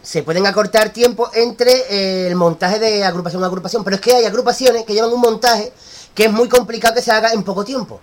se 0.00 0.22
pueden 0.22 0.46
acortar 0.46 0.90
tiempo 0.90 1.28
entre 1.34 1.72
eh, 1.90 2.28
el 2.28 2.36
montaje 2.36 2.78
de 2.78 3.02
agrupación 3.02 3.42
a 3.42 3.46
agrupación, 3.46 3.82
pero 3.82 3.96
es 3.96 4.00
que 4.00 4.14
hay 4.14 4.24
agrupaciones 4.24 4.84
que 4.84 4.94
llevan 4.94 5.12
un 5.12 5.20
montaje 5.20 5.72
que 6.14 6.26
es 6.26 6.32
muy 6.32 6.48
complicado 6.48 6.94
que 6.94 7.02
se 7.02 7.10
haga 7.10 7.32
en 7.32 7.42
poco 7.42 7.64
tiempo. 7.64 8.00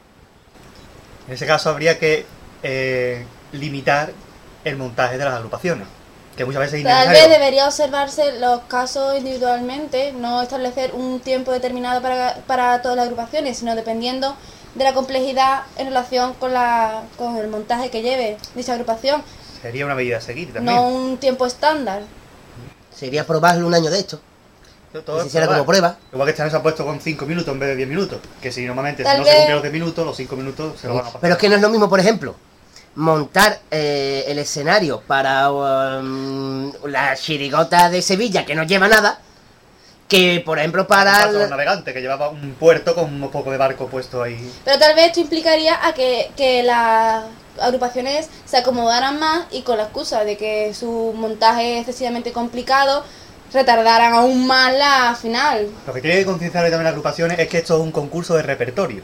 En 1.29 1.35
ese 1.35 1.45
caso 1.45 1.69
habría 1.69 1.97
que 1.97 2.25
eh, 2.61 3.25
limitar 3.53 4.11
el 4.65 4.75
montaje 4.75 5.17
de 5.17 5.23
las 5.23 5.35
agrupaciones, 5.35 5.87
que 6.35 6.43
muchas 6.43 6.63
veces 6.63 6.79
es 6.79 6.83
Tal 6.83 7.07
vez 7.07 7.29
debería 7.29 7.67
observarse 7.67 8.37
los 8.39 8.63
casos 8.63 9.17
individualmente, 9.17 10.11
no 10.11 10.41
establecer 10.41 10.93
un 10.93 11.21
tiempo 11.21 11.53
determinado 11.53 12.01
para, 12.01 12.35
para 12.47 12.81
todas 12.81 12.97
las 12.97 13.05
agrupaciones, 13.05 13.59
sino 13.59 13.77
dependiendo 13.77 14.35
de 14.75 14.83
la 14.83 14.93
complejidad 14.93 15.63
en 15.77 15.87
relación 15.87 16.33
con, 16.33 16.53
la, 16.53 17.03
con 17.17 17.37
el 17.37 17.47
montaje 17.47 17.89
que 17.89 18.01
lleve 18.01 18.37
dicha 18.55 18.73
agrupación, 18.73 19.23
Sería 19.61 19.85
una 19.85 19.95
medida 19.95 20.17
a 20.17 20.21
seguir 20.21 20.53
también. 20.53 20.75
no 20.75 20.87
un 20.87 21.17
tiempo 21.17 21.45
estándar. 21.45 22.01
Sería 22.95 23.25
probarlo 23.25 23.67
un 23.67 23.73
año 23.73 23.89
de 23.89 23.99
esto. 23.99 24.19
Todo 25.05 25.21
se 25.21 25.27
hiciera 25.27 25.45
como 25.47 25.65
prueba. 25.65 25.97
Igual 26.11 26.25
que 26.25 26.31
este 26.31 26.41
año 26.41 26.49
se 26.51 26.57
ha 26.57 26.63
puesto 26.63 26.83
con 26.85 26.99
5 26.99 27.25
minutos 27.25 27.53
en 27.53 27.59
vez 27.59 27.69
de 27.69 27.75
10 27.75 27.89
minutos. 27.89 28.19
Que 28.41 28.51
si 28.51 28.65
normalmente 28.65 29.03
Tal 29.03 29.17
si 29.17 29.19
no 29.19 29.25
se 29.25 29.29
vez- 29.31 29.37
cumplen 29.39 29.55
los 29.55 29.63
10 29.63 29.73
minutos, 29.73 30.05
los 30.05 30.17
5 30.17 30.35
minutos 30.35 30.79
se 30.81 30.87
lo 30.87 30.93
van 30.95 31.01
a 31.03 31.05
pasar. 31.05 31.21
Pero 31.21 31.33
es 31.33 31.39
que 31.39 31.49
no 31.49 31.55
es 31.55 31.61
lo 31.61 31.69
mismo, 31.69 31.87
por 31.89 31.99
ejemplo, 31.99 32.35
montar 32.95 33.59
eh, 33.69 34.23
el 34.27 34.39
escenario 34.39 35.01
para 35.05 35.51
um, 35.51 36.71
la 36.85 37.15
chirigota 37.15 37.89
de 37.91 38.01
Sevilla, 38.01 38.43
que 38.45 38.55
no 38.55 38.63
lleva 38.63 38.87
nada, 38.87 39.19
que 40.07 40.41
por 40.43 40.57
ejemplo 40.57 40.87
para... 40.87 41.27
Un 41.27 41.41
el- 41.41 41.49
navegante 41.49 41.93
que 41.93 42.01
llevaba 42.01 42.29
un 42.29 42.53
puerto 42.53 42.95
con 42.95 43.21
un 43.21 43.29
poco 43.29 43.51
de 43.51 43.57
barco 43.57 43.87
puesto 43.87 44.23
ahí. 44.23 44.51
Pero 44.65 44.79
tal 44.79 44.95
vez 44.95 45.07
esto 45.07 45.19
implicaría 45.19 45.85
a 45.85 45.93
que, 45.93 46.31
que 46.35 46.63
las 46.63 47.25
agrupaciones 47.61 48.29
se 48.45 48.57
acomodaran 48.57 49.19
más 49.19 49.45
y 49.51 49.61
con 49.61 49.77
la 49.77 49.83
excusa 49.83 50.23
de 50.23 50.37
que 50.37 50.73
su 50.73 51.13
montaje 51.15 51.75
es 51.75 51.79
excesivamente 51.81 52.31
complicado, 52.31 53.03
retardaran 53.53 54.13
aún 54.13 54.45
más 54.45 54.73
la 54.73 55.15
final. 55.19 55.67
Lo 55.85 55.93
que 55.93 56.01
que 56.01 56.25
concienciar 56.25 56.63
también 56.65 56.83
las 56.83 56.91
agrupaciones 56.91 57.39
es 57.39 57.47
que 57.47 57.59
esto 57.59 57.75
es 57.77 57.81
un 57.81 57.91
concurso 57.91 58.35
de 58.35 58.43
repertorio. 58.43 59.03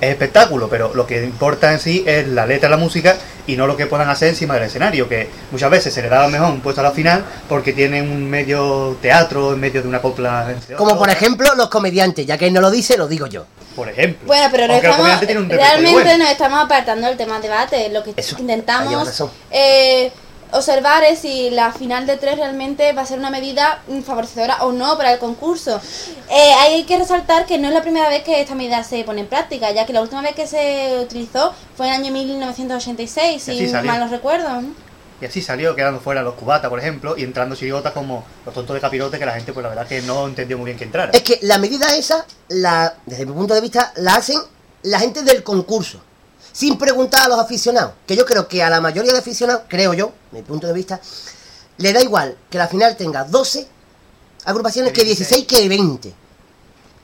Es 0.00 0.10
espectáculo, 0.10 0.68
pero 0.68 0.92
lo 0.94 1.06
que 1.06 1.24
importa 1.24 1.72
en 1.72 1.80
sí 1.80 2.04
es 2.06 2.28
la 2.28 2.46
letra, 2.46 2.68
la 2.68 2.76
música 2.76 3.16
y 3.46 3.56
no 3.56 3.66
lo 3.66 3.76
que 3.76 3.86
puedan 3.86 4.08
hacer 4.10 4.28
encima 4.28 4.54
del 4.54 4.64
escenario, 4.64 5.08
que 5.08 5.28
muchas 5.50 5.70
veces 5.70 5.94
se 5.94 6.02
le 6.02 6.08
da 6.08 6.26
mejor 6.28 6.50
un 6.50 6.60
puesto 6.60 6.80
a 6.80 6.84
la 6.84 6.90
final 6.90 7.24
porque 7.48 7.72
tienen 7.72 8.10
un 8.10 8.28
medio 8.28 8.98
teatro 9.00 9.54
en 9.54 9.60
medio 9.60 9.82
de 9.82 9.88
una 9.88 10.02
copla. 10.02 10.54
Como 10.76 10.98
por 10.98 11.08
ejemplo 11.08 11.48
los 11.56 11.68
comediantes, 11.68 12.26
ya 12.26 12.36
que 12.36 12.48
él 12.48 12.52
no 12.52 12.60
lo 12.60 12.70
dice, 12.70 12.96
lo 12.96 13.08
digo 13.08 13.26
yo. 13.26 13.46
Por 13.74 13.88
ejemplo. 13.88 14.26
Bueno, 14.26 14.48
pero 14.50 14.72
estamos, 14.72 15.20
realmente 15.48 15.92
bueno. 15.92 16.18
nos 16.18 16.30
estamos 16.30 16.64
apartando 16.64 17.06
del 17.06 17.16
tema 17.16 17.40
debate. 17.40 17.90
Lo 17.90 18.02
que 18.02 18.14
Eso, 18.16 18.36
intentamos 18.38 19.22
eh, 19.50 20.10
observar 20.52 21.04
es 21.04 21.20
si 21.20 21.50
la 21.50 21.72
final 21.72 22.06
de 22.06 22.16
tres 22.16 22.36
realmente 22.36 22.92
va 22.92 23.02
a 23.02 23.06
ser 23.06 23.18
una 23.18 23.30
medida 23.30 23.82
favorecedora 24.04 24.64
o 24.64 24.72
no 24.72 24.96
para 24.96 25.12
el 25.12 25.18
concurso. 25.18 25.80
Eh, 26.30 26.52
hay 26.60 26.84
que 26.84 26.98
resaltar 26.98 27.46
que 27.46 27.58
no 27.58 27.68
es 27.68 27.74
la 27.74 27.82
primera 27.82 28.08
vez 28.08 28.22
que 28.22 28.40
esta 28.40 28.54
medida 28.54 28.82
se 28.84 29.04
pone 29.04 29.22
en 29.22 29.26
práctica, 29.26 29.70
ya 29.72 29.86
que 29.86 29.92
la 29.92 30.02
última 30.02 30.22
vez 30.22 30.34
que 30.34 30.46
se 30.46 30.98
utilizó 31.00 31.52
fue 31.76 31.88
en 31.88 31.94
el 31.94 32.00
año 32.02 32.12
1986, 32.12 33.48
Y 33.48 33.66
si 33.66 33.72
mal 33.72 34.00
no 34.00 34.08
recuerdo. 34.08 34.62
Y 35.20 35.24
así 35.24 35.40
salió, 35.40 35.74
quedando 35.74 36.00
fuera 36.00 36.22
los 36.22 36.34
cubatas, 36.34 36.68
por 36.68 36.78
ejemplo, 36.78 37.16
y 37.16 37.24
entrando 37.24 37.56
chirigotas 37.56 37.92
como 37.92 38.24
los 38.44 38.54
tontos 38.54 38.74
de 38.74 38.80
capirote, 38.80 39.18
que 39.18 39.24
la 39.24 39.32
gente, 39.32 39.52
pues 39.52 39.62
la 39.62 39.70
verdad 39.70 39.86
que 39.86 40.02
no 40.02 40.26
entendió 40.26 40.58
muy 40.58 40.66
bien 40.66 40.76
que 40.76 40.84
entrara. 40.84 41.10
Es 41.12 41.22
que 41.22 41.38
la 41.42 41.56
medida 41.56 41.96
esa, 41.96 42.26
la, 42.48 42.94
desde 43.06 43.24
mi 43.24 43.32
punto 43.32 43.54
de 43.54 43.62
vista, 43.62 43.92
la 43.96 44.16
hacen 44.16 44.38
la 44.82 45.00
gente 45.00 45.22
del 45.22 45.42
concurso. 45.42 46.02
Sin 46.56 46.78
preguntar 46.78 47.20
a 47.24 47.28
los 47.28 47.38
aficionados. 47.38 47.92
Que 48.06 48.16
yo 48.16 48.24
creo 48.24 48.48
que 48.48 48.62
a 48.62 48.70
la 48.70 48.80
mayoría 48.80 49.12
de 49.12 49.18
aficionados, 49.18 49.64
creo 49.68 49.92
yo, 49.92 50.12
mi 50.32 50.40
punto 50.40 50.66
de 50.66 50.72
vista, 50.72 50.98
le 51.76 51.92
da 51.92 52.00
igual 52.00 52.34
que 52.48 52.56
la 52.56 52.66
final 52.66 52.96
tenga 52.96 53.24
12 53.24 53.68
agrupaciones 54.46 54.94
que 54.94 55.04
16 55.04 55.44
que 55.46 55.68
20. 55.68 56.14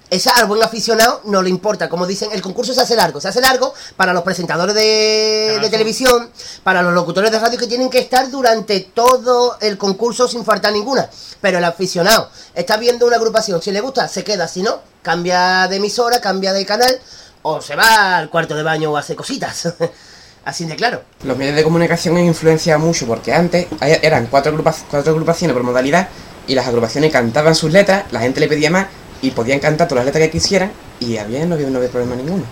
Esa 0.08 0.30
al 0.36 0.46
buen 0.46 0.62
aficionado 0.62 1.20
no 1.24 1.42
le 1.42 1.50
importa. 1.50 1.90
Como 1.90 2.06
dicen, 2.06 2.30
el 2.32 2.40
concurso 2.40 2.72
se 2.72 2.80
hace 2.80 2.96
largo. 2.96 3.20
Se 3.20 3.28
hace 3.28 3.42
largo 3.42 3.74
para 3.94 4.14
los 4.14 4.22
presentadores 4.22 4.74
de, 4.74 5.58
de 5.60 5.68
televisión, 5.68 6.30
para 6.64 6.80
los 6.80 6.94
locutores 6.94 7.30
de 7.30 7.38
radio 7.38 7.58
que 7.58 7.66
tienen 7.66 7.90
que 7.90 7.98
estar 7.98 8.30
durante 8.30 8.80
todo 8.80 9.58
el 9.60 9.76
concurso 9.76 10.28
sin 10.28 10.46
faltar 10.46 10.72
ninguna. 10.72 11.10
Pero 11.42 11.58
el 11.58 11.64
aficionado 11.64 12.30
está 12.54 12.78
viendo 12.78 13.06
una 13.06 13.16
agrupación. 13.16 13.60
Si 13.60 13.70
le 13.70 13.82
gusta, 13.82 14.08
se 14.08 14.24
queda. 14.24 14.48
Si 14.48 14.62
no, 14.62 14.80
cambia 15.02 15.68
de 15.68 15.76
emisora, 15.76 16.22
cambia 16.22 16.54
de 16.54 16.64
canal 16.64 16.98
o 17.42 17.60
se 17.60 17.76
va 17.76 18.18
al 18.18 18.30
cuarto 18.30 18.54
de 18.54 18.62
baño 18.62 18.90
o 18.92 18.96
hace 18.96 19.14
cositas. 19.16 19.74
Así 20.44 20.64
de 20.64 20.74
claro. 20.74 21.02
Los 21.24 21.36
medios 21.36 21.54
de 21.54 21.62
comunicación 21.62 22.16
han 22.16 22.24
influenciado 22.24 22.80
mucho 22.80 23.06
porque 23.06 23.32
antes 23.32 23.66
eran 23.80 24.26
cuatro, 24.26 24.52
agrupa- 24.52 24.74
cuatro 24.90 25.12
agrupaciones 25.12 25.54
por 25.54 25.62
modalidad 25.62 26.08
y 26.48 26.54
las 26.56 26.66
agrupaciones 26.66 27.12
cantaban 27.12 27.54
sus 27.54 27.70
letras, 27.72 28.04
la 28.10 28.20
gente 28.20 28.40
le 28.40 28.48
pedía 28.48 28.68
más 28.70 28.86
y 29.20 29.30
podían 29.30 29.60
cantar 29.60 29.86
todas 29.86 30.04
las 30.04 30.06
letras 30.06 30.24
que 30.28 30.30
quisieran 30.32 30.72
y 30.98 31.16
había, 31.16 31.46
no 31.46 31.54
había, 31.54 31.68
no 31.68 31.78
había 31.78 31.90
problema 31.90 32.16
ninguno. 32.16 32.42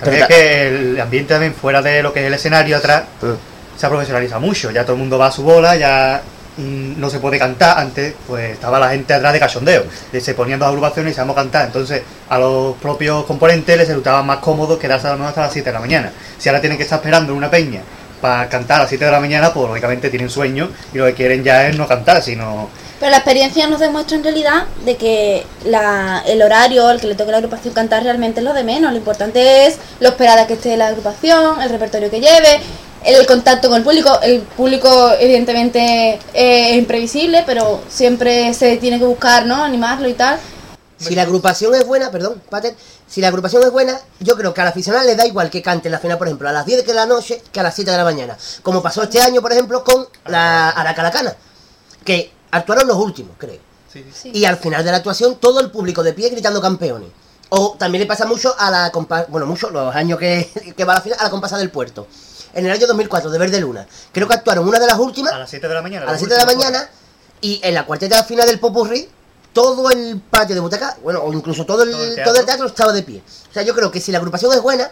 También 0.00 0.22
es 0.22 0.28
que 0.28 0.66
el 0.68 1.00
ambiente 1.00 1.34
también 1.34 1.54
fuera 1.54 1.80
de 1.82 2.02
lo 2.02 2.12
que 2.12 2.20
es 2.20 2.26
el 2.26 2.34
escenario 2.34 2.76
atrás 2.76 3.04
se 3.76 3.86
ha 3.86 3.88
profesionalizado 3.88 4.40
mucho. 4.40 4.70
Ya 4.72 4.82
todo 4.84 4.94
el 4.94 5.00
mundo 5.00 5.16
va 5.18 5.26
a 5.28 5.32
su 5.32 5.42
bola, 5.44 5.76
ya 5.76 6.20
no 6.58 7.10
se 7.10 7.18
puede 7.18 7.38
cantar. 7.38 7.78
Antes, 7.78 8.14
pues 8.26 8.52
estaba 8.52 8.78
la 8.78 8.90
gente 8.90 9.14
atrás 9.14 9.32
de 9.32 9.40
cachondeo. 9.40 9.84
De 10.10 10.20
se 10.20 10.34
ponían 10.34 10.58
dos 10.58 10.68
agrupaciones 10.68 11.12
y 11.12 11.16
sabemos 11.16 11.36
cantar. 11.36 11.66
Entonces, 11.66 12.02
a 12.28 12.38
los 12.38 12.76
propios 12.76 13.24
componentes 13.24 13.76
les 13.76 13.88
resultaba 13.88 14.22
más 14.22 14.38
cómodo 14.38 14.78
quedarse 14.78 15.08
a 15.08 15.12
hasta 15.14 15.42
las 15.42 15.52
7 15.52 15.68
de 15.68 15.74
la 15.74 15.80
mañana. 15.80 16.12
Si 16.38 16.48
ahora 16.48 16.60
tienen 16.60 16.76
que 16.76 16.84
estar 16.84 16.98
esperando 16.98 17.32
en 17.32 17.38
una 17.38 17.50
peña 17.50 17.82
para 18.20 18.48
cantar 18.48 18.76
a 18.76 18.80
las 18.84 18.88
7 18.88 19.04
de 19.04 19.10
la 19.10 19.20
mañana, 19.20 19.52
pues 19.52 19.68
lógicamente 19.68 20.08
tienen 20.08 20.30
sueño 20.30 20.70
y 20.94 20.98
lo 20.98 21.06
que 21.06 21.14
quieren 21.14 21.42
ya 21.42 21.66
es 21.66 21.76
no 21.76 21.88
cantar, 21.88 22.22
sino 22.22 22.68
Pero 23.00 23.10
la 23.10 23.16
experiencia 23.16 23.66
nos 23.66 23.80
demuestra 23.80 24.16
en 24.16 24.22
realidad 24.22 24.64
de 24.84 24.96
que 24.96 25.44
la, 25.64 26.22
el 26.26 26.40
horario 26.40 26.86
al 26.86 27.00
que 27.00 27.08
le 27.08 27.16
toque 27.16 27.30
a 27.30 27.32
la 27.32 27.38
agrupación 27.38 27.74
cantar 27.74 28.04
realmente 28.04 28.40
es 28.40 28.44
lo 28.44 28.54
de 28.54 28.62
menos. 28.62 28.92
Lo 28.92 28.98
importante 28.98 29.66
es 29.66 29.78
lo 29.98 30.10
esperada 30.10 30.46
que 30.46 30.54
esté 30.54 30.76
la 30.76 30.86
agrupación, 30.86 31.60
el 31.60 31.68
repertorio 31.68 32.10
que 32.10 32.20
lleve, 32.20 32.60
el 33.04 33.26
contacto 33.26 33.68
con 33.68 33.78
el 33.78 33.84
público. 33.84 34.20
El 34.22 34.40
público 34.40 35.12
evidentemente 35.18 36.14
eh, 36.34 36.70
es 36.70 36.76
imprevisible, 36.76 37.42
pero 37.46 37.82
siempre 37.88 38.54
se 38.54 38.76
tiene 38.76 38.98
que 38.98 39.04
buscar, 39.04 39.46
¿no? 39.46 39.62
Animarlo 39.62 40.08
y 40.08 40.14
tal. 40.14 40.38
Si 40.98 41.14
la 41.16 41.22
agrupación 41.22 41.74
es 41.74 41.84
buena, 41.84 42.10
perdón, 42.10 42.40
Pater, 42.48 42.76
si 43.08 43.20
la 43.20 43.28
agrupación 43.28 43.62
es 43.64 43.72
buena, 43.72 44.00
yo 44.20 44.36
creo 44.36 44.54
que 44.54 44.60
al 44.60 44.68
aficionado 44.68 45.04
le 45.04 45.16
da 45.16 45.26
igual 45.26 45.50
que 45.50 45.60
cante 45.60 45.90
la 45.90 45.98
final, 45.98 46.16
por 46.16 46.28
ejemplo, 46.28 46.48
a 46.48 46.52
las 46.52 46.64
10 46.64 46.86
de 46.86 46.94
la 46.94 47.06
noche 47.06 47.42
que 47.52 47.58
a 47.58 47.62
las 47.64 47.74
7 47.74 47.90
de 47.90 47.96
la 47.96 48.04
mañana. 48.04 48.38
Como 48.62 48.82
pasó 48.82 49.02
este 49.02 49.20
año, 49.20 49.42
por 49.42 49.52
ejemplo, 49.52 49.82
con 49.82 50.06
la 50.26 50.70
Aracalacana, 50.70 51.34
que 52.04 52.32
actuaron 52.52 52.86
los 52.86 52.96
últimos, 52.96 53.34
creo. 53.36 53.58
Sí. 53.92 54.30
Y 54.32 54.44
al 54.44 54.56
final 54.56 54.84
de 54.84 54.90
la 54.92 54.98
actuación, 54.98 55.36
todo 55.36 55.60
el 55.60 55.70
público 55.70 56.02
de 56.02 56.12
pie 56.12 56.30
gritando 56.30 56.60
campeones. 56.60 57.10
O 57.50 57.76
también 57.78 58.00
le 58.00 58.06
pasa 58.06 58.24
mucho 58.24 58.54
a 58.58 58.70
la 58.70 58.90
compa 58.90 59.26
bueno, 59.28 59.46
mucho, 59.46 59.68
los 59.68 59.94
años 59.94 60.18
que, 60.18 60.48
que 60.76 60.84
va 60.84 60.94
a 60.94 60.96
la 60.96 61.02
final, 61.02 61.18
a 61.20 61.24
la 61.24 61.30
compasa 61.30 61.58
del 61.58 61.70
puerto. 61.70 62.06
En 62.54 62.66
el 62.66 62.72
año 62.72 62.86
2004, 62.86 63.30
de 63.30 63.38
Verde 63.38 63.60
Luna. 63.60 63.86
Creo 64.12 64.28
que 64.28 64.34
actuaron 64.34 64.68
una 64.68 64.78
de 64.78 64.86
las 64.86 64.98
últimas 64.98 65.32
a 65.32 65.38
las 65.38 65.50
7 65.50 65.66
de 65.68 65.74
la 65.74 65.82
mañana. 65.82 66.02
a 66.06 66.12
las 66.12 66.20
los 66.20 66.28
7 66.28 66.34
de 66.34 66.40
la 66.40 66.46
mañana 66.58 66.88
y 67.40 67.60
en 67.62 67.74
la 67.74 67.84
cuarteta 67.86 68.22
final 68.24 68.46
del 68.46 68.58
Popurrí 68.60 69.08
todo 69.52 69.90
el 69.90 70.20
patio 70.30 70.54
de 70.54 70.60
butaca, 70.62 70.96
bueno, 71.02 71.20
o 71.22 71.32
incluso 71.32 71.66
todo 71.66 71.82
el, 71.82 71.90
Todo 71.90 72.04
el 72.04 72.22
todo 72.24 72.36
el 72.40 72.46
teatro. 72.46 72.66
estaba 72.66 72.92
de 72.92 73.02
pie. 73.02 73.22
O 73.50 73.52
sea, 73.52 73.62
yo 73.62 73.74
creo 73.74 73.90
que 73.90 74.00
si 74.00 74.10
la 74.12 74.18
agrupación 74.18 74.52
es 74.54 74.62
buena, 74.62 74.90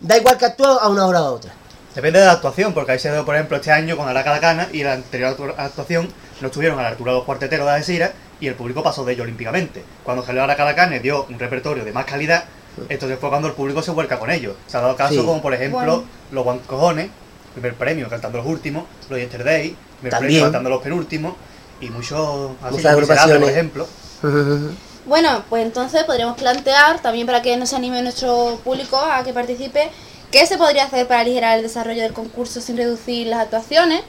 da 0.00 0.16
igual 0.16 0.38
que 0.38 0.46
actúe 0.46 0.64
a 0.66 0.88
una 0.88 1.06
hora 1.06 1.22
o 1.22 1.26
a 1.26 1.30
otra. 1.32 1.52
Depende 1.94 2.18
de 2.20 2.24
la 2.24 2.32
actuación, 2.32 2.72
porque 2.72 2.92
ahí 2.92 2.98
se 2.98 3.12
dio, 3.12 3.22
por 3.26 3.34
ejemplo, 3.34 3.58
este 3.58 3.70
año 3.70 3.98
con 3.98 4.08
Araca 4.08 4.30
la 4.32 4.40
Cana 4.40 4.68
y 4.72 4.82
la 4.82 4.94
anterior 4.94 5.36
actu- 5.36 5.54
actuación 5.58 6.08
no 6.40 6.46
estuvieron 6.46 6.78
a 6.78 6.82
la 6.84 6.88
altura 6.88 7.12
de 7.12 7.18
los 7.18 7.26
cuarteteros 7.26 7.66
de 7.66 7.72
Algeciras 7.72 8.12
y 8.40 8.46
el 8.46 8.54
público 8.54 8.82
pasó 8.82 9.04
de 9.04 9.12
ello 9.12 9.24
olímpicamente. 9.24 9.84
Cuando 10.02 10.24
salió 10.24 10.42
Araca 10.42 10.64
la 10.64 10.74
Cana 10.74 10.98
dio 10.98 11.26
un 11.28 11.38
repertorio 11.38 11.84
de 11.84 11.92
más 11.92 12.06
calidad, 12.06 12.44
entonces 12.88 13.18
fue 13.18 13.28
cuando 13.28 13.48
el 13.48 13.54
público 13.54 13.82
se 13.82 13.90
vuelca 13.90 14.18
con 14.18 14.30
ellos. 14.30 14.54
Se 14.66 14.76
ha 14.76 14.80
dado 14.80 14.96
caso 14.96 15.14
Sí. 15.14 15.24
como, 15.24 15.40
por 15.42 15.54
ejemplo, 15.54 15.78
Bueno. 15.80 16.04
los 16.30 16.44
Guancojones, 16.44 17.10
primer 17.54 17.74
premio 17.74 18.08
cantando 18.08 18.38
los 18.38 18.46
últimos, 18.46 18.84
los 19.10 19.18
Yesterday, 19.18 19.76
primer 20.00 20.10
También. 20.10 20.18
premio 20.20 20.42
cantando 20.44 20.70
los 20.70 20.82
penúltimos 20.82 21.34
y 21.80 21.90
muchos 21.90 22.50
así, 22.62 22.76
Miserables, 22.76 23.08
por 23.08 23.18
agrupaciones. 23.18 23.48
ejemplo. 23.50 23.86
Bueno, 25.04 25.42
pues 25.50 25.66
entonces 25.66 26.04
podríamos 26.04 26.36
plantear, 26.38 27.02
también 27.02 27.26
para 27.26 27.42
que 27.42 27.56
nos 27.56 27.72
anime 27.72 28.02
nuestro 28.02 28.60
público 28.62 28.96
a 28.96 29.24
que 29.24 29.32
participe, 29.32 29.90
qué 30.30 30.46
se 30.46 30.56
podría 30.56 30.84
hacer 30.84 31.08
para 31.08 31.20
aligerar 31.22 31.56
el 31.56 31.64
desarrollo 31.64 32.02
del 32.02 32.12
concurso 32.12 32.60
sin 32.60 32.76
reducir 32.76 33.26
las 33.26 33.40
actuaciones. 33.40 34.00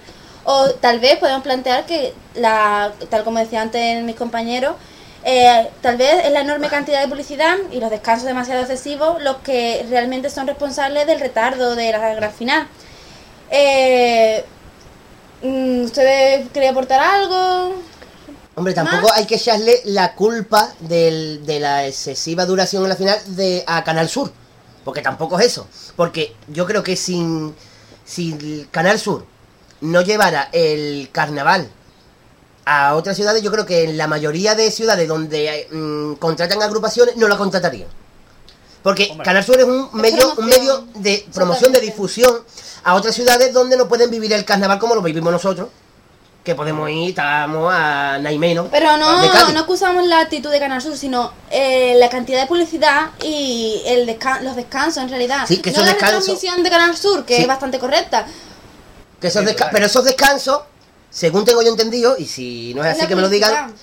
O 0.44 0.70
tal 0.80 1.00
vez 1.00 1.18
podemos 1.18 1.42
plantear 1.42 1.88
que, 1.88 2.14
la, 2.36 2.92
tal 3.10 3.24
como 3.24 3.40
decía 3.40 3.64
antes 3.64 4.04
mis 4.04 4.16
compañeros, 4.16 4.76
eh, 5.26 5.70
tal 5.82 5.98
vez 5.98 6.26
es 6.26 6.32
la 6.32 6.42
enorme 6.42 6.68
cantidad 6.70 7.02
de 7.02 7.08
publicidad 7.08 7.56
y 7.72 7.80
los 7.80 7.90
descansos 7.90 8.28
demasiado 8.28 8.62
excesivos 8.62 9.22
los 9.22 9.38
que 9.38 9.86
realmente 9.90 10.30
son 10.30 10.48
responsables 10.48 11.08
del 11.08 11.20
retardo 11.20 11.76
de 11.76 11.92
la 11.92 12.14
gran 12.16 12.32
final. 12.34 12.68
Eh, 13.50 14.44
mm, 15.42 15.84
¿Ustedes 15.84 16.50
querían 16.52 16.74
aportar 16.74 17.00
algo? 17.02 17.76
Hombre, 18.56 18.74
tampoco 18.74 19.12
hay 19.14 19.26
que 19.26 19.36
echarle 19.36 19.82
la 19.86 20.14
culpa 20.14 20.74
del- 20.80 21.44
de 21.46 21.60
la 21.60 21.88
excesiva 21.88 22.46
duración 22.46 22.84
en 22.84 22.90
la 22.90 22.96
final 22.96 23.18
de 23.36 23.64
a 23.66 23.84
Canal 23.84 24.10
Sur. 24.10 24.32
Porque 24.84 25.02
tampoco 25.02 25.40
es 25.40 25.46
eso. 25.48 25.68
Porque 25.96 26.36
yo 26.50 26.66
creo 26.66 26.84
que 26.84 26.96
sin, 26.96 27.56
si 28.06 28.34
el 28.34 28.68
Canal 28.70 29.00
Sur 29.00 29.26
no 29.82 30.02
llevara 30.02 30.50
el 30.52 31.10
carnaval 31.12 31.70
a 32.66 32.96
otras 32.96 33.16
ciudades, 33.16 33.42
yo 33.42 33.52
creo 33.52 33.66
que 33.66 33.84
en 33.84 33.98
la 33.98 34.08
mayoría 34.08 34.56
de 34.56 34.72
ciudades 34.72 35.08
donde 35.08 35.68
mm, 35.72 36.14
contratan 36.14 36.62
agrupaciones 36.62 37.16
no 37.18 37.28
la 37.28 37.38
contratarían. 37.38 37.88
Porque 38.82 39.08
Hombre. 39.12 39.24
Canal 39.26 39.44
Sur 39.44 39.60
es 39.60 39.66
un 39.66 39.90
medio, 39.94 40.34
un 40.38 40.46
medio 40.46 40.86
de 40.96 41.26
promoción, 41.34 41.72
de 41.72 41.80
difusión 41.80 42.34
a 42.84 42.96
otras 42.96 43.16
ciudades 43.16 43.54
donde 43.54 43.78
no 43.78 43.88
pueden 43.88 44.10
vivir 44.10 44.34
el 44.34 44.44
carnaval 44.44 44.78
como 44.80 44.96
lo 44.96 45.02
vivimos 45.02 45.32
nosotros. 45.32 45.70
Que 46.44 46.56
podemos 46.56 46.90
ir, 46.90 47.12
estamos 47.12 47.72
a 47.74 48.18
Naimeno. 48.20 48.68
Pero 48.70 48.98
no, 48.98 49.54
no 49.54 49.60
acusamos 49.62 50.06
la 50.06 50.20
actitud 50.20 50.52
de 50.52 50.60
Canal 50.60 50.82
Sur, 50.82 50.98
sino 50.98 51.32
eh, 51.50 51.96
la 51.98 52.10
cantidad 52.10 52.42
de 52.42 52.48
publicidad 52.48 53.12
y 53.24 53.82
el 53.86 54.06
descan- 54.06 54.42
los 54.42 54.58
descansos 54.58 55.02
en 55.02 55.08
realidad. 55.10 55.46
Sí, 55.48 55.62
que 55.62 55.72
no 55.72 55.82
la 55.86 55.96
transmisión 55.98 56.62
de 56.62 56.70
Canal 56.70 56.98
Sur, 56.98 57.24
que 57.24 57.38
Sí. 57.38 57.42
es 57.44 57.48
bastante 57.48 57.80
correcta. 57.80 58.26
Que 59.22 59.28
esos. 59.28 59.46
Pero 59.72 59.86
esos 59.86 60.04
descansos, 60.04 60.60
según 61.14 61.46
tengo 61.46 61.62
yo 61.62 61.70
entendido, 61.70 62.16
y 62.18 62.26
si 62.26 62.74
no 62.74 62.84
es 62.84 62.98
así 62.98 63.08
que 63.08 63.16
me 63.16 63.22
lo 63.22 63.30
digan, 63.30 63.74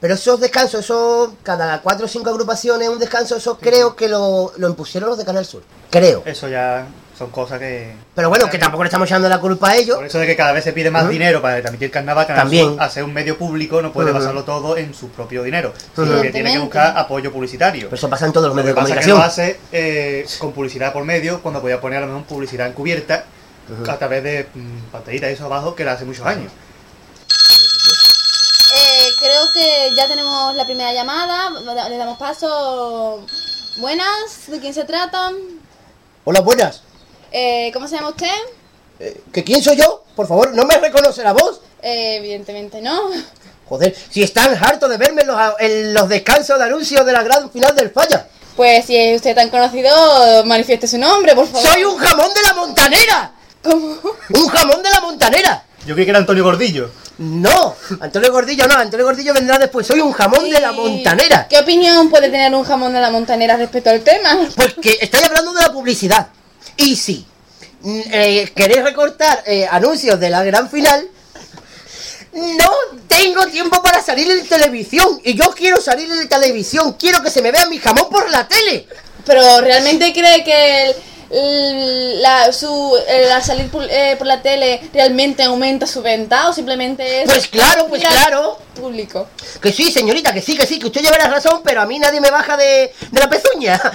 pero 0.00 0.14
esos 0.14 0.38
descansos, 0.38 0.80
esos 0.80 1.30
cada 1.42 1.80
cuatro 1.80 2.04
o 2.04 2.08
cinco 2.08 2.28
agrupaciones, 2.28 2.88
un 2.90 2.98
descanso, 2.98 3.36
eso 3.36 3.58
creo 3.58 3.96
que 3.96 4.06
lo, 4.06 4.52
lo 4.58 4.68
impusieron 4.68 5.08
los 5.08 5.18
de 5.18 5.24
Canal 5.24 5.46
Sur. 5.46 5.62
Creo. 5.90 6.22
Eso 6.26 6.46
ya 6.46 6.86
son 7.16 7.30
cosas 7.30 7.58
que... 7.58 7.94
Pero 8.14 8.28
bueno, 8.28 8.50
que 8.50 8.58
tampoco 8.58 8.82
le 8.82 8.88
estamos 8.88 9.08
echando 9.08 9.28
la 9.30 9.40
culpa 9.40 9.70
a 9.70 9.76
ellos. 9.76 9.96
Por 9.96 10.04
eso 10.04 10.18
de 10.18 10.26
que 10.26 10.36
cada 10.36 10.52
vez 10.52 10.64
se 10.64 10.72
pide 10.74 10.90
más 10.90 11.08
dinero 11.08 11.40
para 11.40 11.60
transmitir 11.60 11.90
carnaval, 11.90 12.26
Canal 12.26 12.42
También. 12.42 12.66
Sur, 12.74 12.82
a 12.82 12.90
ser 12.90 13.04
un 13.04 13.14
medio 13.14 13.38
público, 13.38 13.80
no 13.80 13.92
puede 13.92 14.12
basarlo 14.12 14.44
todo 14.44 14.76
en 14.76 14.92
su 14.92 15.08
propio 15.08 15.42
dinero, 15.42 15.72
sino 15.94 16.20
que 16.20 16.30
tiene 16.30 16.52
que 16.52 16.58
buscar 16.58 16.98
apoyo 16.98 17.32
publicitario. 17.32 17.84
Pero 17.86 17.96
eso 17.96 18.10
pasa 18.10 18.26
en 18.26 18.32
todos 18.32 18.48
los 18.48 18.56
Lo 18.56 18.62
que 18.62 18.74
medios 18.74 18.76
de 18.76 18.82
pasa 18.82 19.00
es 19.00 19.06
que 19.06 19.10
lo 19.10 19.16
comunicación. 19.16 19.46
hace 19.46 19.60
eh, 19.72 20.26
con 20.38 20.52
publicidad 20.52 20.92
por 20.92 21.04
medio, 21.04 21.40
cuando 21.40 21.62
podía 21.62 21.80
poner 21.80 22.02
a 22.02 22.06
lo 22.06 22.08
mejor 22.08 22.24
publicidad 22.24 22.66
encubierta 22.66 23.24
a 23.88 23.96
través 23.96 24.22
de 24.22 24.48
mm, 24.52 24.90
pantallitas 24.92 25.30
y 25.30 25.32
eso 25.32 25.46
abajo 25.46 25.74
que 25.74 25.84
la 25.84 25.92
hace 25.92 26.04
muchos 26.04 26.26
años. 26.26 26.52
Creo 29.20 29.52
que 29.52 29.92
ya 29.96 30.08
tenemos 30.08 30.54
la 30.54 30.64
primera 30.64 30.92
llamada. 30.92 31.50
Le 31.88 31.96
damos 31.96 32.18
paso. 32.18 33.24
Buenas, 33.78 34.46
¿de 34.48 34.60
quién 34.60 34.74
se 34.74 34.84
trata? 34.84 35.32
Hola, 36.24 36.40
buenas. 36.40 36.82
Eh, 37.32 37.70
¿Cómo 37.72 37.88
se 37.88 37.96
llama 37.96 38.10
usted? 38.10 38.28
Eh, 39.00 39.22
¿Que 39.32 39.42
quién 39.42 39.62
soy 39.62 39.76
yo? 39.76 40.04
Por 40.14 40.28
favor, 40.28 40.54
¿no 40.54 40.64
me 40.64 40.78
reconoce 40.78 41.22
la 41.22 41.32
voz? 41.32 41.60
Eh, 41.82 42.16
evidentemente 42.16 42.80
no. 42.80 43.10
Joder, 43.68 43.96
si 44.10 44.22
están 44.22 44.56
hartos 44.62 44.88
de 44.88 44.96
verme 44.96 45.22
en 45.22 45.26
los, 45.26 45.40
en 45.58 45.94
los 45.94 46.08
descansos 46.08 46.58
de 46.58 46.64
anuncios 46.64 47.04
de 47.04 47.12
la 47.12 47.22
gran 47.22 47.50
final 47.50 47.74
del 47.74 47.90
falla. 47.90 48.28
Pues 48.56 48.84
si 48.84 48.96
es 48.96 49.16
usted 49.16 49.34
tan 49.34 49.50
conocido, 49.50 50.44
manifieste 50.44 50.86
su 50.86 50.98
nombre, 50.98 51.34
por 51.34 51.48
favor. 51.48 51.66
¡Soy 51.66 51.84
un 51.84 51.96
jamón 51.96 52.32
de 52.32 52.42
la 52.42 52.54
montanera! 52.54 53.32
¿Cómo? 53.62 53.96
¡Un 54.28 54.48
jamón 54.48 54.82
de 54.82 54.90
la 54.90 55.00
montanera! 55.00 55.64
Yo 55.86 55.94
creí 55.94 56.06
que 56.06 56.10
era 56.10 56.20
Antonio 56.20 56.44
Gordillo. 56.44 56.90
No, 57.16 57.76
Antonio 58.00 58.32
Gordillo 58.32 58.66
no, 58.66 58.74
Antonio 58.74 59.06
Gordillo 59.06 59.32
vendrá 59.34 59.56
después. 59.58 59.86
Soy 59.86 60.00
un 60.00 60.12
jamón 60.12 60.50
de 60.50 60.60
la 60.60 60.72
montanera. 60.72 61.46
¿Qué 61.48 61.58
opinión 61.58 62.10
puede 62.10 62.28
tener 62.28 62.52
un 62.54 62.64
jamón 62.64 62.92
de 62.92 63.00
la 63.00 63.10
montanera 63.10 63.56
respecto 63.56 63.90
al 63.90 64.00
tema? 64.02 64.48
Porque 64.56 64.98
estáis 65.00 65.24
hablando 65.24 65.52
de 65.52 65.62
la 65.62 65.72
publicidad. 65.72 66.28
Y 66.76 66.96
si 66.96 67.24
mm, 67.82 68.00
eh, 68.10 68.52
queréis 68.54 68.82
recortar 68.82 69.44
eh, 69.46 69.66
anuncios 69.70 70.18
de 70.18 70.28
la 70.30 70.42
gran 70.42 70.68
final, 70.68 71.06
no 72.32 72.70
tengo 73.06 73.46
tiempo 73.46 73.80
para 73.80 74.02
salir 74.02 74.28
en 74.28 74.44
televisión. 74.46 75.20
Y 75.22 75.34
yo 75.34 75.52
quiero 75.54 75.80
salir 75.80 76.10
en 76.10 76.28
televisión. 76.28 76.94
Quiero 76.98 77.22
que 77.22 77.30
se 77.30 77.42
me 77.42 77.52
vea 77.52 77.66
mi 77.68 77.78
jamón 77.78 78.08
por 78.10 78.28
la 78.28 78.48
tele. 78.48 78.88
Pero 79.24 79.60
¿realmente 79.60 80.12
cree 80.12 80.42
que 80.42 80.86
el- 80.86 80.96
la, 81.30 82.52
su, 82.52 82.96
el- 83.08 83.30
al 83.30 83.42
salir 83.42 83.70
por, 83.70 83.84
eh, 83.90 84.14
por 84.18 84.26
la 84.26 84.42
tele 84.42 84.80
realmente 84.92 85.42
aumenta 85.44 85.86
su 85.86 86.02
venta 86.02 86.48
o 86.48 86.52
simplemente 86.52 87.22
es... 87.22 87.30
Pues 87.30 87.48
claro, 87.48 87.86
pues 87.88 88.02
claro. 88.02 88.58
Público. 88.74 89.28
Que 89.62 89.72
sí, 89.72 89.92
señorita, 89.92 90.32
que 90.34 90.42
sí, 90.42 90.56
que 90.56 90.66
sí, 90.66 90.80
que 90.80 90.86
usted 90.86 91.00
lleva 91.00 91.16
la 91.16 91.28
razón, 91.28 91.60
pero 91.64 91.80
a 91.80 91.86
mí 91.86 91.98
nadie 92.00 92.20
me 92.20 92.30
baja 92.30 92.56
de, 92.56 92.92
de 93.10 93.20
la 93.20 93.28
pezuña. 93.28 93.80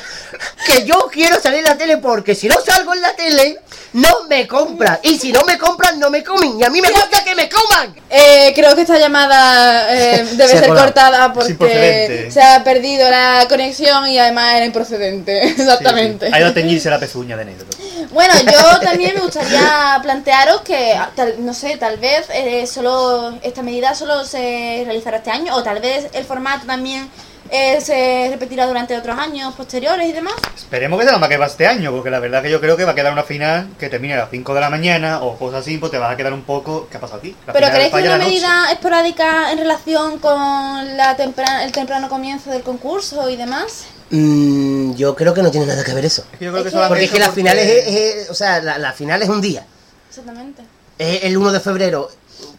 Que 0.66 0.86
yo 0.86 1.10
quiero 1.12 1.40
salir 1.42 1.60
en 1.60 1.66
la 1.66 1.78
tele 1.78 1.98
porque 1.98 2.34
si 2.34 2.48
no 2.48 2.56
salgo 2.62 2.94
en 2.94 3.02
la 3.02 3.14
tele, 3.14 3.60
no 3.94 4.24
me 4.30 4.48
compran. 4.48 5.00
Y 5.04 5.18
si 5.20 5.34
no 5.34 5.42
me 5.44 5.58
compran, 5.58 6.00
no 6.00 6.10
me 6.10 6.24
comen. 6.24 6.60
Y 6.60 6.64
a 6.64 6.70
mí 6.70 6.80
me 6.80 6.90
gusta 6.92 7.24
que 7.24 7.36
me 7.36 7.50
coman. 7.50 7.94
Eh, 8.10 8.54
creo 8.56 8.74
que 8.76 8.82
esta 8.84 8.98
llamada 8.98 9.94
eh, 9.94 10.24
debe 10.32 10.50
Se 10.50 10.60
ser 10.60 10.70
cortada 10.70 11.34
porque 11.34 12.30
se 12.32 12.42
ha 12.42 12.64
perdido 12.64 13.10
la 13.10 13.46
conexión 13.50 14.08
y 14.08 14.18
además 14.18 14.56
era 14.56 14.66
improcedente. 14.66 15.44
Exactamente. 15.44 16.26
Sí, 16.30 16.32
sí. 16.32 16.36
Ha 16.36 16.40
ido 16.40 16.50
a 16.50 16.54
teñirse 16.54 16.90
la 16.90 17.00
pezuña 17.00 17.19
de 17.28 17.46
negro. 17.46 17.66
Bueno, 18.12 18.34
yo 18.52 18.80
también 18.82 19.16
me 19.16 19.22
gustaría 19.22 20.00
plantearos 20.02 20.62
que, 20.62 20.94
ah, 20.94 21.10
tal- 21.16 21.36
no 21.46 21.54
sé, 21.54 21.78
tal 21.78 21.98
vez 21.98 22.28
eh, 22.34 22.66
solo 22.68 23.34
esta 23.42 23.62
medida 23.62 23.94
solo 23.96 24.24
se 24.26 24.82
realizará 24.86 25.18
este 25.18 25.32
año 25.32 25.56
o 25.56 25.64
tal 25.64 25.80
vez 25.80 26.08
el 26.14 26.24
formato 26.26 26.66
también 26.66 27.10
eh, 27.52 27.82
se 27.82 28.28
repetirá 28.30 28.68
durante 28.68 28.96
otros 28.96 29.18
años 29.18 29.56
posteriores 29.56 30.08
y 30.08 30.12
demás. 30.12 30.36
Esperemos 30.56 31.00
que 31.00 31.08
sea 31.08 31.18
más 31.18 31.30
que 31.30 31.38
va 31.38 31.48
este 31.48 31.66
año, 31.66 31.92
porque 31.92 32.12
la 32.12 32.20
verdad 32.20 32.44
que 32.44 32.52
yo 32.52 32.62
creo 32.62 32.78
que 32.78 32.86
va 32.86 32.92
a 32.92 32.96
quedar 32.96 33.12
una 33.12 33.24
final 33.24 33.70
que 33.80 33.90
termine 33.90 34.14
a 34.14 34.18
las 34.18 34.30
5 34.30 34.54
de 34.54 34.62
la 34.62 34.70
mañana 34.70 35.22
o 35.24 35.36
cosas 35.36 35.62
así, 35.62 35.78
pues 35.80 35.92
te 35.92 35.98
vas 35.98 36.14
a 36.14 36.16
quedar 36.18 36.32
un 36.34 36.44
poco... 36.44 36.88
¿Qué 36.92 36.98
ha 36.98 37.00
pasado 37.00 37.18
aquí? 37.20 37.36
La 37.48 37.54
Pero 37.54 37.68
¿creéis 37.70 37.92
que 37.94 38.02
una 38.04 38.18
medida 38.20 38.72
esporádica 38.72 39.52
en 39.52 39.58
relación 39.58 40.20
con 40.20 40.96
la 40.98 41.18
tempra- 41.18 41.64
el 41.64 41.72
temprano 41.72 42.08
comienzo 42.08 42.52
del 42.52 42.62
concurso 42.62 43.28
y 43.32 43.36
demás? 43.36 43.86
Mm, 44.12 44.94
yo 44.96 45.16
creo 45.16 45.34
que 45.34 45.44
no 45.44 45.52
tiene 45.52 45.66
nada 45.68 45.84
que 45.84 45.94
ver 45.94 46.06
eso. 46.06 46.24
Es 46.34 46.40
que 46.40 46.46
yo 46.46 46.52
creo 46.52 46.64
que 46.64 46.70
Es 46.70 46.74
eso 46.74 46.78
lo 46.78 46.84
han 46.84 46.90
Porque 46.90 47.06
es 47.06 47.12
que 47.12 47.20
la 47.20 47.26
porque- 47.28 47.42
final 47.42 47.60
es, 47.60 47.88
es- 47.88 48.30
o 48.30 48.34
sea, 48.34 48.62
la, 48.62 48.78
la 48.78 48.94
final 48.94 49.22
es 49.22 49.30
un 49.30 49.40
día. 49.42 49.66
Exactamente. 50.10 50.64
Es 50.98 51.24
el 51.24 51.38
1 51.38 51.52
de 51.52 51.60
febrero. 51.60 52.10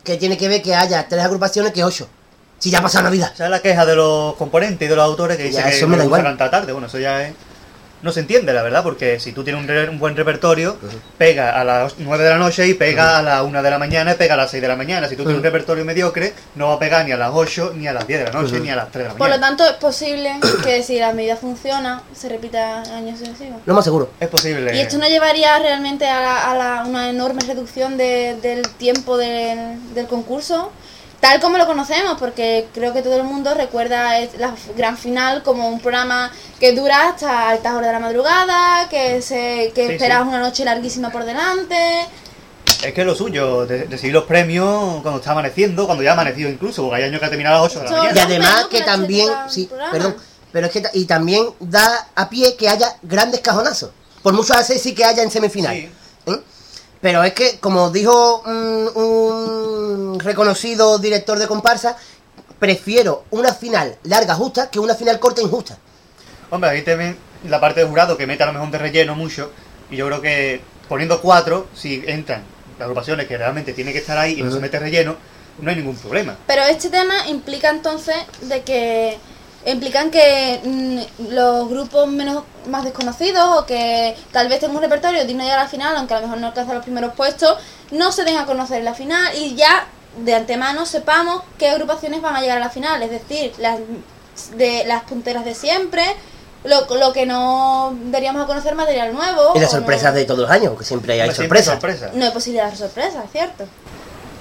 Que 0.05 0.17
tiene 0.17 0.37
que 0.39 0.49
ver 0.49 0.63
que 0.63 0.75
haya 0.75 1.07
tres 1.09 1.25
agrupaciones 1.25 1.73
que 1.73 1.85
ocho. 1.85 2.09
Si 2.59 2.71
ya 2.71 2.79
ha 2.79 2.83
pasado 2.83 3.05
Navidad. 3.05 3.33
¿Sabes 3.37 3.51
la 3.51 3.61
queja 3.61 3.85
de 3.87 3.97
los 3.97 4.35
componentes 4.37 4.87
y 4.87 4.89
de 4.89 4.95
los 4.97 5.05
autores 5.05 5.37
que 5.37 5.45
dicen 5.45 5.63
Ya, 5.65 5.71
que 5.71 5.77
eso 5.77 5.89
me 5.89 5.97
da 5.97 6.05
no 6.05 6.07
igual. 6.07 6.37
tarde? 6.37 6.73
Bueno, 6.73 6.87
eso 6.87 6.99
ya 6.99 7.27
es... 7.27 7.35
No 8.03 8.13
se 8.13 8.21
entiende, 8.21 8.53
la 8.55 8.63
verdad, 8.63 8.83
porque 8.83 9.21
si 9.21 9.33
tú 9.33 9.45
tienes 9.45 9.61
un, 9.63 9.69
re- 9.69 9.89
un 9.89 9.99
buen 9.99 10.17
repertorio, 10.17 10.79
pega 11.19 11.61
a 11.61 11.65
las 11.65 11.95
9 11.99 12.25
de 12.25 12.31
la 12.31 12.39
noche 12.39 12.67
y 12.67 12.75
pega 12.75 13.19
a 13.19 13.23
la 13.23 13.43
1 13.43 13.63
de 13.63 13.71
la 13.71 13.79
mañana 13.79 14.13
y 14.13 14.15
pega 14.15 14.35
a 14.35 14.37
las 14.39 14.51
6 14.51 14.63
de 14.63 14.69
la 14.69 14.77
mañana. 14.77 15.07
Si 15.09 15.17
tú 15.17 15.23
tienes 15.23 15.37
un 15.39 15.43
repertorio 15.43 15.85
mediocre, 15.85 16.33
no 16.55 16.69
va 16.69 16.75
a 16.75 16.79
pegar 16.79 17.05
ni 17.05 17.13
a 17.13 17.17
las 17.19 17.31
8, 17.33 17.75
ni 17.77 17.87
a 17.87 17.93
las 17.93 18.07
10 18.07 18.21
de 18.21 18.25
la 18.33 18.33
noche, 18.41 18.59
ni 18.61 18.71
a 18.71 18.77
las 18.77 18.91
3 18.91 19.05
de 19.05 19.09
la 19.11 19.15
Por 19.17 19.29
lo 19.29 19.35
mañana. 19.37 19.47
tanto, 19.49 19.67
es 19.67 19.75
posible 19.77 20.33
que 20.65 20.83
si 20.83 20.99
la 20.99 21.13
medida 21.13 21.37
funciona, 21.37 22.03
se 22.15 22.29
repita 22.31 22.83
años 22.95 23.19
sucesivos. 23.19 23.61
Lo 23.67 23.75
más 23.75 23.85
seguro. 23.85 24.11
Es 24.19 24.29
posible. 24.29 24.75
¿Y 24.75 24.81
esto 24.81 24.97
no 24.99 25.07
llevaría 25.09 25.59
realmente 25.59 26.07
a, 26.07 26.21
la- 26.21 26.51
a 26.51 26.55
la- 26.57 26.85
una 26.87 27.11
enorme 27.11 27.43
reducción 27.47 27.97
de- 27.99 28.37
del 28.41 28.67
tiempo 28.69 29.19
del, 29.19 29.95
del 29.95 30.07
concurso? 30.07 30.73
Tal 31.21 31.39
como 31.39 31.59
lo 31.59 31.67
conocemos, 31.67 32.17
porque 32.19 32.67
creo 32.73 32.95
que 32.95 33.03
todo 33.03 33.17
el 33.17 33.25
mundo 33.25 33.53
recuerda 33.55 34.19
la 34.39 34.55
gran 34.75 34.97
final 34.97 35.43
como 35.43 35.69
un 35.69 35.79
programa 35.79 36.33
que 36.59 36.73
dura 36.73 37.11
hasta 37.11 37.51
altas 37.51 37.75
horas 37.75 37.89
de 37.89 37.93
la 37.93 37.99
madrugada, 37.99 38.89
que 38.89 39.21
se 39.21 39.71
que 39.75 39.87
Sí, 39.87 39.93
esperas 39.93 40.23
sí. 40.23 40.29
una 40.29 40.39
noche 40.41 40.65
larguísima 40.65 41.11
por 41.11 41.25
delante. 41.25 41.77
Es 42.83 42.95
que 42.95 43.01
es 43.03 43.07
lo 43.07 43.15
suyo, 43.15 43.67
de- 43.67 43.85
decidir 43.85 44.15
los 44.15 44.25
premios 44.25 45.03
cuando 45.03 45.19
está 45.21 45.33
amaneciendo, 45.33 45.85
cuando 45.85 46.03
ya 46.03 46.11
ha 46.11 46.15
amanecido 46.15 46.49
incluso, 46.49 46.83
porque 46.83 47.03
hay 47.03 47.09
años 47.11 47.21
que 47.21 47.27
ha 47.27 47.29
terminado 47.29 47.57
a 47.59 47.63
las 47.65 47.77
8 47.77 47.81
de 47.81 47.85
la 47.85 47.91
Y 47.91 47.93
mañana. 47.93 48.09
Rompe, 48.15 48.23
además 48.35 48.67
que 48.71 48.79
la 48.79 48.85
también, 48.87 49.29
sí, 49.51 49.67
programa. 49.67 49.93
perdón, 49.93 50.17
pero 50.53 50.67
es 50.69 50.73
que 50.73 50.83
y 50.95 51.05
también 51.05 51.45
da 51.61 52.09
a 52.15 52.31
pie 52.31 52.57
que 52.57 52.67
haya 52.71 52.97
grandes 53.03 53.41
cajonazos. 53.41 53.91
Por 54.23 54.33
mucho 54.33 54.55
hace 54.55 54.79
sí 54.79 54.95
que 54.95 55.05
haya 55.05 55.23
en 55.23 55.31
semifinal. 55.31 55.77
Sí. 55.77 55.91
Pero 57.01 57.25
es 57.25 57.33
que, 57.33 57.59
como 57.59 57.91
dijo 57.91 58.43
un 58.43 60.19
reconocido 60.21 60.99
director 60.99 61.39
de 61.39 61.47
comparsa, 61.47 61.97
prefiero 62.59 63.25
una 63.31 63.55
final 63.55 63.97
larga 64.05 64.35
justa 64.35 64.71
que 64.71 64.79
una 64.79 64.95
final 64.95 65.19
corta 65.19 65.41
injusta. 65.41 65.79
Hombre, 66.51 66.71
ahí 66.71 66.83
también 66.83 67.17
la 67.49 67.59
parte 67.59 67.81
de 67.81 67.87
jurado 67.87 68.19
que 68.19 68.27
mete 68.27 68.43
a 68.43 68.47
lo 68.47 68.53
mejor 68.53 68.71
de 68.71 68.79
relleno 68.79 69.15
mucho, 69.15 69.51
y 69.91 69.97
yo 69.97 70.07
creo 70.07 70.21
que 70.21 70.61
poniendo 70.89 71.23
cuatro, 71.23 71.69
si 71.75 72.03
entran 72.07 72.43
las 72.79 72.85
agrupaciones 72.85 73.27
que 73.27 73.39
realmente 73.39 73.73
tienen 73.73 73.95
que 73.95 74.01
estar 74.01 74.19
ahí 74.19 74.39
y 74.39 74.43
no 74.43 74.51
se 74.51 74.61
mete 74.61 74.79
relleno, 74.79 75.17
no 75.59 75.71
hay 75.71 75.77
ningún 75.77 75.97
problema. 75.97 76.37
Pero 76.47 76.63
este 76.65 76.91
tema 76.91 77.29
implica 77.29 77.71
entonces 77.71 78.17
de 78.43 78.63
que 78.63 79.19
implican 79.67 80.11
que 80.11 80.61
mm, 80.65 81.33
los 81.33 81.69
grupos 81.69 82.09
menos 82.09 82.45
más 82.69 82.85
desconocidos 82.85 83.59
o 83.59 83.67
que 83.67 84.17
tal 84.33 84.49
vez 84.49 84.61
tengan 84.61 84.77
un 84.77 84.83
repertorio 84.83 85.25
digno 85.25 85.43
de 85.43 85.45
llegar 85.45 85.61
a 85.61 85.65
la 85.65 85.69
final, 85.69 85.97
aunque 85.97 86.15
a 86.15 86.21
lo 86.21 86.27
mejor 86.27 86.41
no 86.41 86.47
alcanzan 86.49 86.75
los 86.75 86.85
primeros 86.85 87.15
puestos, 87.15 87.59
no 87.91 88.13
se 88.13 88.25
den 88.25 88.39
a 88.39 88.47
conocer 88.47 88.79
en 88.79 88.85
la 88.85 88.95
final 88.95 89.37
y 89.37 89.55
ya 89.55 89.87
de 90.25 90.35
antemano 90.35 90.87
sepamos 90.87 91.43
qué 91.59 91.69
agrupaciones 91.71 92.21
van 92.23 92.37
a 92.37 92.41
llegar 92.41 92.57
a 92.57 92.61
la 92.61 92.71
final, 92.71 93.03
es 93.03 93.11
decir, 93.11 93.53
las 93.59 93.79
de 94.57 94.85
las 94.87 95.03
punteras 95.05 95.45
de 95.45 95.55
siempre, 95.55 96.03
lo, 96.65 96.87
lo 96.97 97.13
que 97.13 97.27
no 97.27 97.95
daríamos 98.07 98.43
a 98.43 98.47
conocer 98.47 98.75
material 98.75 99.13
nuevo. 99.13 99.53
Y 99.55 99.61
las 99.61 99.71
sorpresas 99.71 100.13
no, 100.13 100.19
de 100.19 100.25
todos 100.25 100.41
los 100.41 100.51
años, 100.51 100.79
que 100.79 100.85
siempre 100.85 101.21
hay, 101.21 101.33
sorpresas. 101.33 101.75
sorpresa. 101.75 102.11
no 102.15 102.25
hay 102.25 102.31
posibilidad 102.31 102.71
de 102.71 102.77
sorpresa, 102.77 103.23
¿cierto? 103.31 103.65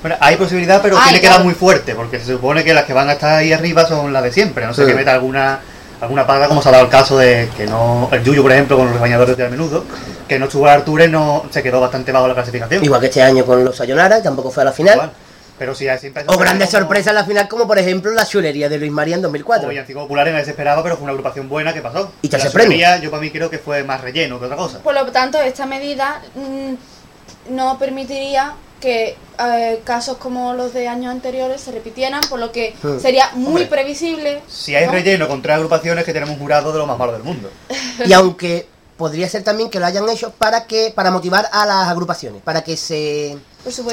Bueno, 0.02 0.16
hay 0.22 0.36
posibilidad, 0.38 0.82
pero 0.82 0.98
Ay, 0.98 1.04
tiene 1.06 1.18
que 1.20 1.28
claro. 1.28 1.36
dar 1.38 1.46
muy 1.46 1.54
fuerte, 1.56 1.94
porque 1.96 2.20
se 2.20 2.26
supone 2.34 2.64
que 2.64 2.74
las 2.74 2.86
que 2.86 2.94
van 2.94 3.10
a 3.10 3.14
estar 3.14 3.36
ahí 3.38 3.52
arriba 3.52 3.86
son 3.86 4.14
las 4.14 4.24
de 4.24 4.32
siempre. 4.32 4.66
No 4.66 4.74
sé 4.74 4.84
Sí. 4.84 4.88
que 4.90 4.96
meta 4.96 5.14
alguna 5.14 5.60
alguna 6.02 6.26
paga, 6.26 6.48
como 6.48 6.62
se 6.62 6.70
ha 6.70 6.72
dado 6.72 6.86
el 6.86 6.90
caso 6.90 7.18
de 7.18 7.50
que 7.58 7.66
no. 7.68 8.08
El 8.14 8.24
Yuyu, 8.24 8.42
por 8.42 8.54
ejemplo, 8.54 8.78
con 8.78 8.90
los 8.90 9.02
bañadores 9.02 9.36
de 9.36 9.50
menudo, 9.50 9.84
que 10.30 10.40
no 10.40 10.46
estuvo 10.46 10.66
a 10.66 10.78
y 10.78 11.08
no 11.10 11.44
se 11.50 11.62
quedó 11.62 11.82
bastante 11.82 12.14
bajo 12.14 12.26
la 12.26 12.34
clasificación. 12.36 12.82
Igual 12.86 13.02
que 13.02 13.08
este 13.08 13.22
año 13.22 13.46
con 13.46 13.66
los 13.66 13.76
Sayonara, 13.76 14.20
y 14.20 14.24
tampoco 14.24 14.50
fue 14.50 14.64
a 14.64 14.68
la 14.68 14.72
final. 14.72 14.94
Igual. 14.96 15.12
Pero 15.58 15.76
sí, 15.76 15.86
siempre. 16.00 16.24
O 16.28 16.38
grandes 16.38 16.70
como- 16.70 16.80
sorpresas 16.80 17.08
en 17.08 17.16
la 17.16 17.26
final, 17.26 17.50
como 17.50 17.68
por 17.68 17.78
ejemplo 17.78 18.12
la 18.12 18.26
chulería 18.26 18.70
de 18.70 18.78
Luis 18.78 18.94
María 18.94 19.16
en 19.16 19.22
2004. 19.24 19.68
O 19.68 19.70
Villancico 19.70 20.00
Popular 20.00 20.26
nadie 20.28 20.46
se 20.46 20.52
esperaba, 20.52 20.82
pero 20.82 20.96
fue 20.96 21.04
una 21.04 21.12
agrupación 21.12 21.50
buena 21.50 21.74
que 21.74 21.82
pasó. 21.82 22.14
Y 22.22 22.30
tercer 22.30 22.48
la 22.48 22.54
premio. 22.54 22.88
Yo 23.02 23.12
para 23.12 23.22
mí 23.22 23.30
creo 23.30 23.50
que 23.50 23.58
fue 23.60 23.84
más 23.84 24.00
relleno 24.00 24.40
que 24.40 24.46
otra 24.46 24.56
cosa. 24.56 24.80
Por 24.80 24.94
lo 24.94 25.06
tanto, 25.12 25.38
esta 25.42 25.66
medida 25.66 26.22
mm, 26.34 27.54
no 27.56 27.78
permitiría 27.78 28.54
que 28.80 29.16
eh, 29.40 29.82
casos 29.84 30.18
como 30.18 30.54
los 30.54 30.74
de 30.74 30.88
años 30.88 31.12
anteriores 31.12 31.62
se 31.62 31.72
repitieran, 31.72 32.22
por 32.30 32.40
lo 32.40 32.52
que 32.52 32.76
Hmm. 32.82 33.00
sería 33.00 33.30
muy 33.34 33.48
Hombre, 33.48 33.66
previsible. 33.66 34.42
Si 34.48 34.76
hay 34.76 34.86
¿no? 34.86 34.92
relleno 34.94 35.28
con 35.28 35.42
tres 35.42 35.56
agrupaciones 35.56 36.06
que 36.06 36.14
tenemos 36.14 36.36
un 36.36 36.40
jurado 36.40 36.72
de 36.72 36.78
lo 36.80 36.86
más 36.86 36.98
malo 36.98 37.12
del 37.14 37.24
mundo. 37.24 37.50
Y 38.06 38.14
aunque 38.14 38.68
podría 38.98 39.30
ser 39.30 39.44
también 39.44 39.70
que 39.70 39.80
lo 39.80 39.86
hayan 39.86 40.08
hecho 40.10 40.32
para 40.32 40.66
que 40.66 40.92
para 40.94 41.10
motivar 41.10 41.48
a 41.54 41.66
las 41.66 41.88
agrupaciones, 41.88 42.42
para 42.42 42.62
que 42.64 42.76
se. 42.78 43.38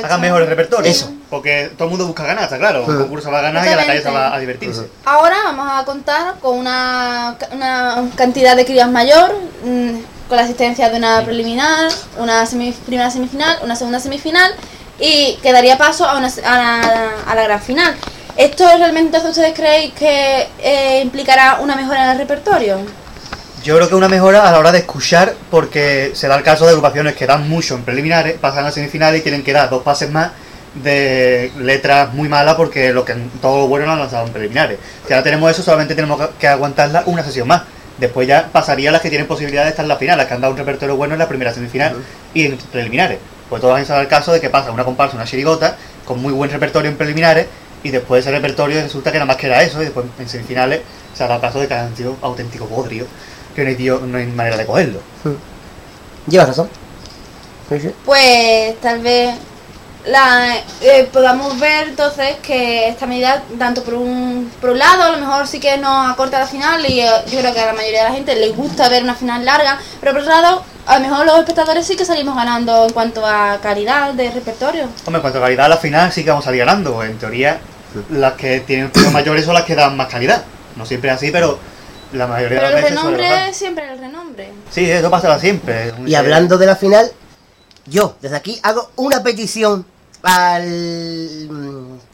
Hagan 0.03 0.20
mejor 0.20 0.43
el 0.43 0.49
repertorio. 0.49 0.91
Eso. 0.91 1.11
Porque 1.30 1.70
todo 1.76 1.84
el 1.84 1.91
mundo 1.91 2.07
busca 2.07 2.24
ganar, 2.24 2.45
está 2.45 2.59
claro. 2.59 2.84
Un 2.84 2.97
Hmm. 2.97 3.01
concurso 3.03 3.30
va 3.30 3.39
a 3.41 3.43
ganar 3.43 3.64
y 3.66 3.68
a 3.68 3.76
la 3.76 3.87
calle 3.87 4.03
se 4.03 4.11
va 4.11 4.34
a 4.34 4.39
divertirse. 4.39 4.89
Ahora 5.05 5.37
vamos 5.45 5.66
a 5.70 5.84
contar 5.84 6.39
con 6.41 6.57
una, 6.59 7.37
una 7.53 8.09
cantidad 8.16 8.57
de 8.57 8.64
crías 8.64 8.91
mayor, 8.91 9.32
mm, 9.64 9.99
con 10.29 10.37
la 10.37 10.45
asistencia 10.45 10.91
de 10.91 10.97
una 10.97 11.22
preliminar, 11.24 11.91
una 12.18 12.45
semi- 12.47 12.72
primera 12.72 13.11
semifinal, 13.11 13.59
una 13.62 13.77
segunda 13.77 14.01
semifinal 14.01 14.53
y 14.99 15.39
que 15.43 15.53
daría 15.53 15.79
paso 15.79 16.05
a, 16.05 16.16
una, 16.16 16.29
a, 16.45 16.57
la, 16.59 17.11
a 17.27 17.35
la 17.35 17.43
gran 17.45 17.61
final. 17.61 17.95
¿Esto 18.37 18.64
realmente 18.64 19.16
entonces 19.16 19.31
ustedes 19.31 19.55
creéis 19.55 19.95
que 19.95 20.49
eh, 20.59 21.01
implicará 21.03 21.59
una 21.61 21.77
mejora 21.77 22.05
en 22.05 22.11
el 22.11 22.18
repertorio? 22.18 22.79
Yo 23.62 23.77
creo 23.77 23.89
que 23.89 23.95
una 23.95 24.09
mejora 24.09 24.49
a 24.49 24.53
la 24.53 24.59
hora 24.59 24.72
de 24.72 24.79
escuchar, 24.79 25.35
porque 25.51 26.12
se 26.14 26.29
da 26.29 26.37
el 26.37 26.43
caso 26.43 26.64
de 26.64 26.70
agrupaciones 26.70 27.14
que 27.16 27.27
dan 27.27 27.49
mucho 27.49 27.74
en 27.74 27.83
preliminares, 27.83 28.39
pasan 28.39 28.66
a 28.66 28.70
semifinales 28.70 29.20
y 29.20 29.22
tienen 29.22 29.43
que 29.43 29.53
dar 29.53 29.70
dos 29.70 29.83
pases 29.83 30.11
más 30.11 30.31
de 30.74 31.51
letras 31.59 32.12
muy 32.12 32.29
malas 32.29 32.55
porque 32.55 32.93
lo 32.93 33.05
que 33.05 33.14
todo 33.41 33.61
lo 33.61 33.66
bueno 33.68 33.87
lo 33.87 33.93
han 33.93 33.99
lanzado 34.01 34.27
en 34.27 34.33
preliminares. 34.33 34.79
Si 35.07 35.12
ahora 35.12 35.24
tenemos 35.24 35.51
eso, 35.51 35.62
solamente 35.62 35.95
tenemos 35.95 36.20
que 36.39 36.47
aguantarla 36.47 37.05
una 37.07 37.24
sesión 37.24 37.49
más. 37.49 37.62
Después 37.99 38.29
ya 38.29 38.49
pasaría 38.53 38.91
a 38.91 38.93
las 38.93 39.01
que 39.01 39.09
tienen 39.09 39.27
posibilidad 39.27 39.65
de 39.65 39.71
estar 39.71 39.85
en 39.85 39.89
la 39.89 39.97
final, 39.97 40.19
las 40.19 40.27
que 40.27 40.35
han 40.35 40.41
dado 40.41 40.53
un 40.53 40.59
repertorio 40.59 40.97
bueno 40.97 41.15
en 41.15 41.19
la 41.19 41.29
primera 41.29 41.53
semifinal 41.55 41.97
y 42.35 42.45
en 42.47 42.57
preliminares. 42.59 43.19
Pues 43.49 43.63
todos 43.63 43.79
han 43.79 43.87
dado 43.87 44.01
el 44.03 44.09
caso 44.09 44.33
de 44.33 44.41
que 44.41 44.51
pasa 44.51 44.71
una 44.71 44.85
comparsa, 44.85 45.17
una 45.17 45.25
chirigota, 45.25 45.77
con 46.05 46.21
muy 46.21 46.33
buen 46.33 46.51
repertorio 46.51 46.91
en 46.91 46.97
preliminares, 46.97 47.47
y 47.83 47.91
después 47.91 48.21
ese 48.25 48.33
repertorio 48.35 48.83
resulta 48.83 49.13
que 49.13 49.19
nada 49.19 49.27
más 49.27 49.37
que 49.37 49.47
era 49.47 49.63
eso, 49.63 49.81
y 49.81 49.85
después 49.85 50.07
en 50.19 50.29
semifinales 50.29 50.81
se 51.15 51.25
ha 51.25 51.29
dado 51.29 51.41
caso 51.41 51.61
de 51.61 51.69
que 51.69 51.75
han 51.75 51.97
sido 51.97 52.17
auténtico 52.23 52.67
bodrio, 52.67 53.07
que 53.55 53.63
no 53.63 53.69
hay, 53.71 53.77
tío- 53.77 54.01
no 54.01 54.19
hay 54.19 54.27
manera 54.27 54.57
de 54.57 54.67
cogerlo. 54.67 55.01
Llevas 56.27 56.49
razón. 56.49 56.69
Pues 58.05 58.79
tal 58.81 59.01
vez 59.01 59.35
la, 60.07 60.57
eh, 60.81 61.09
podamos 61.13 61.59
ver 61.59 61.89
entonces 61.89 62.37
que 62.43 62.89
esta 62.89 63.07
medida, 63.07 63.43
tanto 63.59 63.83
por 63.83 63.95
un, 63.95 64.51
por 64.61 64.71
un 64.71 64.79
lado, 64.79 65.03
a 65.03 65.11
lo 65.11 65.19
mejor 65.19 65.47
sí 65.49 65.59
que 65.59 65.77
nos 65.79 66.09
acorta 66.11 66.39
la 66.39 66.47
final 66.47 66.85
y 66.89 67.01
eh, 67.01 67.11
yo 67.31 67.41
creo 67.41 67.53
que 67.53 67.61
a 67.61 67.67
la 67.67 67.73
mayoría 67.73 68.05
de 68.05 68.09
la 68.11 68.15
gente 68.15 68.37
les 68.37 68.57
gusta 68.57 68.89
ver 68.89 69.03
una 69.03 69.15
final 69.15 69.45
larga, 69.45 69.79
pero 70.01 70.13
por 70.13 70.23
otro 70.23 70.33
lado, 70.33 70.65
a 70.87 70.99
lo 70.99 71.09
mejor 71.09 71.27
los 71.27 71.39
espectadores 71.41 71.87
sí 71.87 71.97
que 71.97 72.05
salimos 72.05 72.37
ganando 72.37 72.85
en 72.87 72.93
cuanto 72.93 73.27
a 73.27 73.59
calidad 73.61 74.13
de 74.15 74.31
repertorio. 74.31 74.85
Hombre, 75.07 75.17
en 75.17 75.21
cuanto 75.23 75.39
a 75.39 75.43
calidad, 75.43 75.67
a 75.67 75.71
la 75.71 75.77
final 75.77 76.13
sí 76.13 76.23
que 76.23 76.31
vamos 76.31 76.45
a 76.45 76.49
salir 76.49 76.61
ganando. 76.61 77.03
En 77.03 77.19
teoría, 77.19 77.59
las 78.11 78.35
que 78.35 78.61
tienen 78.61 78.91
premios 78.91 79.13
mayores 79.13 79.45
son 79.45 79.55
las 79.55 79.65
que 79.65 79.75
dan 79.75 79.97
más 79.97 80.07
calidad. 80.07 80.45
No 80.77 80.87
siempre 80.87 81.11
es 81.11 81.17
así, 81.17 81.31
pero 81.33 81.59
la 82.13 82.29
mayoría 82.29 82.61
Pero 82.61 82.71
de 82.71 82.77
el 82.77 82.83
las 82.83 82.85
veces 82.85 83.01
suele 83.01 83.17
renombre 83.17 83.29
pasar. 83.29 83.49
es 83.49 83.57
siempre 83.57 83.93
el 83.93 83.99
renombre. 83.99 84.53
Sí, 84.71 84.89
eso 84.89 85.11
pasará 85.11 85.41
siempre. 85.41 85.93
Y 86.07 86.15
hablando 86.15 86.57
de 86.59 86.67
la 86.67 86.77
final, 86.77 87.11
yo 87.87 88.17
desde 88.21 88.37
aquí 88.37 88.61
hago 88.63 88.91
una 88.95 89.25
petición 89.25 89.85
al 90.27 91.49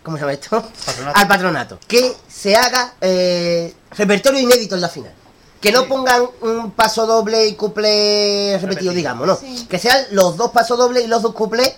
¿cómo 0.03 0.17
se 0.17 0.21
llama 0.21 0.33
esto? 0.35 0.63
Patronato. 0.85 1.19
Al 1.19 1.29
patronato. 1.29 1.79
Que 1.89 2.15
se 2.29 2.55
haga 2.55 2.95
eh, 3.01 3.75
repertorio 3.93 4.39
inédito 4.41 4.75
en 4.75 4.81
la 4.83 4.89
final. 4.89 5.13
Que 5.61 5.73
no 5.73 5.87
pongan 5.87 6.23
un 6.43 6.73
paso 6.73 7.07
doble 7.07 7.47
y 7.47 7.55
couple 7.55 8.53
repetido, 8.55 8.69
Repetido. 8.69 8.93
digamos, 8.95 9.27
¿no? 9.27 9.37
Sí. 9.37 9.67
Que 9.71 9.79
sean 9.79 9.99
los 10.11 10.37
dos 10.37 10.51
pasos 10.51 10.77
dobles 10.77 11.05
y 11.05 11.07
los 11.07 11.23
dos 11.23 11.35
couplets 11.35 11.77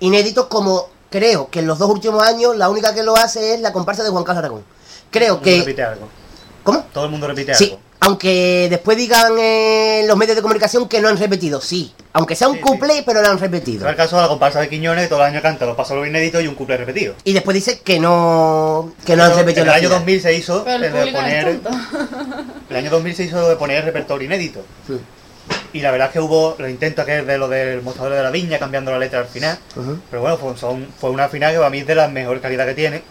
inéditos 0.00 0.46
como 0.46 0.88
creo 1.10 1.50
que 1.50 1.58
en 1.58 1.66
los 1.66 1.78
dos 1.78 1.90
últimos 1.90 2.22
años 2.22 2.56
la 2.56 2.68
única 2.68 2.94
que 2.94 3.02
lo 3.02 3.16
hace 3.16 3.54
es 3.54 3.60
la 3.60 3.72
comparsa 3.72 4.02
de 4.02 4.10
Juan 4.10 4.24
Carlos 4.24 4.38
Aragón. 4.44 4.64
Creo 5.10 5.38
Todo 5.38 5.44
el 5.44 5.44
mundo 5.44 5.44
que... 5.44 5.58
repite 5.66 5.82
algo. 5.82 6.08
¿Cómo? 6.62 6.84
Todo 6.92 7.04
el 7.04 7.10
mundo 7.10 7.26
repite 7.26 7.54
Sí, 7.54 7.64
algo. 7.72 7.80
Aunque 8.00 8.68
después 8.70 8.96
digan 8.96 9.32
eh, 9.38 10.04
los 10.06 10.16
medios 10.16 10.36
de 10.36 10.42
comunicación 10.42 10.88
que 10.88 11.00
no 11.00 11.08
han 11.08 11.16
repetido, 11.18 11.60
sí. 11.60 11.92
Aunque 12.12 12.34
sea 12.34 12.48
un 12.48 12.56
Sí, 12.56 12.60
couple, 12.62 13.02
pero 13.04 13.20
lo 13.22 13.28
han 13.28 13.38
repetido. 13.38 13.88
el 13.88 13.96
caso 13.96 14.16
de 14.16 14.22
la 14.22 14.28
comparsa 14.28 14.60
de 14.60 14.68
Quiñones, 14.68 15.04
que 15.04 15.08
todo 15.10 15.20
el 15.20 15.26
año 15.26 15.42
canta 15.42 15.66
los 15.66 15.76
pasos 15.76 15.96
los 15.96 16.06
inéditos 16.06 16.42
y 16.42 16.46
un 16.46 16.54
couple 16.54 16.76
repetido. 16.78 17.14
Y 17.24 17.32
después 17.32 17.54
dice 17.54 17.80
que 17.80 17.98
no 17.98 18.92
que 19.04 19.16
no 19.16 19.24
han 19.24 19.34
repetido 19.36 19.62
en 19.64 19.68
el 19.68 19.74
año 19.74 19.88
final. 19.88 19.98
2000 20.00 20.20
se 20.22 20.34
hizo 20.34 20.64
Pero 20.64 20.76
el 20.76 20.84
el 20.84 20.92
de 20.92 21.12
poner 21.12 21.60
el 22.70 22.76
año 22.76 22.90
2000 22.90 23.14
se 23.14 23.24
hizo 23.24 23.48
de 23.48 23.56
poner 23.56 23.84
repertorio 23.84 24.26
inédito 24.26 24.64
Sí. 24.86 24.94
y 25.74 25.80
la 25.80 25.90
verdad 25.90 26.08
es 26.08 26.12
que 26.14 26.20
hubo 26.20 26.56
los 26.58 26.68
intentos 26.70 27.04
que 27.04 27.18
es 27.20 27.26
de 27.26 27.38
lo 27.38 27.48
del 27.48 27.82
mostrador 27.82 28.14
de 28.14 28.22
la 28.22 28.30
viña 28.30 28.58
cambiando 28.58 28.90
la 28.90 28.98
letra 28.98 29.20
al 29.20 29.26
final 29.26 29.58
Ujú. 29.76 29.98
pero 30.10 30.22
bueno 30.22 30.36
fue, 30.38 30.56
son- 30.56 30.86
fue 30.98 31.10
una 31.10 31.28
final 31.28 31.52
que 31.52 31.58
para 31.58 31.70
mí 31.70 31.78
es 31.80 31.86
de 31.86 31.94
la 31.94 32.08
mejor 32.08 32.40
calidad 32.40 32.66
que 32.66 32.74
tiene 32.74 33.02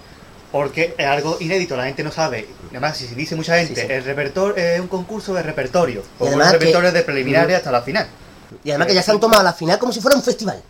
porque 0.56 0.95
es 0.97 1.06
algo 1.06 1.36
inédito 1.41 1.76
la 1.76 1.84
gente 1.84 2.01
no 2.01 2.14
sabe 2.14 2.47
además 2.70 2.95
si 2.95 3.08
dice 3.08 3.36
mucha 3.36 3.58
gente 3.58 3.82
Sí, 3.82 3.88
sí. 3.88 3.91
el 3.93 4.06
repertorio 4.06 4.56
es 4.56 4.80
un 4.80 4.88
concurso 4.88 5.34
de 5.34 5.43
repertorio 5.43 6.01
o 6.18 6.28
además 6.28 6.47
un 6.47 6.51
que- 6.53 6.60
repertorio 6.60 6.91
de 6.93 7.01
preliminares 7.01 7.58
hasta 7.58 7.72
la 7.74 7.82
final 7.82 8.08
Y 8.64 8.70
además 8.70 8.88
que 8.88 8.93
ya 8.95 9.03
se 9.03 9.12
han 9.12 9.20
tomado 9.20 9.43
la 9.43 9.51
final 9.51 9.78
como 9.80 9.91
si 9.91 9.99
fuera 9.99 10.16
un 10.16 10.24
festival. 10.24 10.62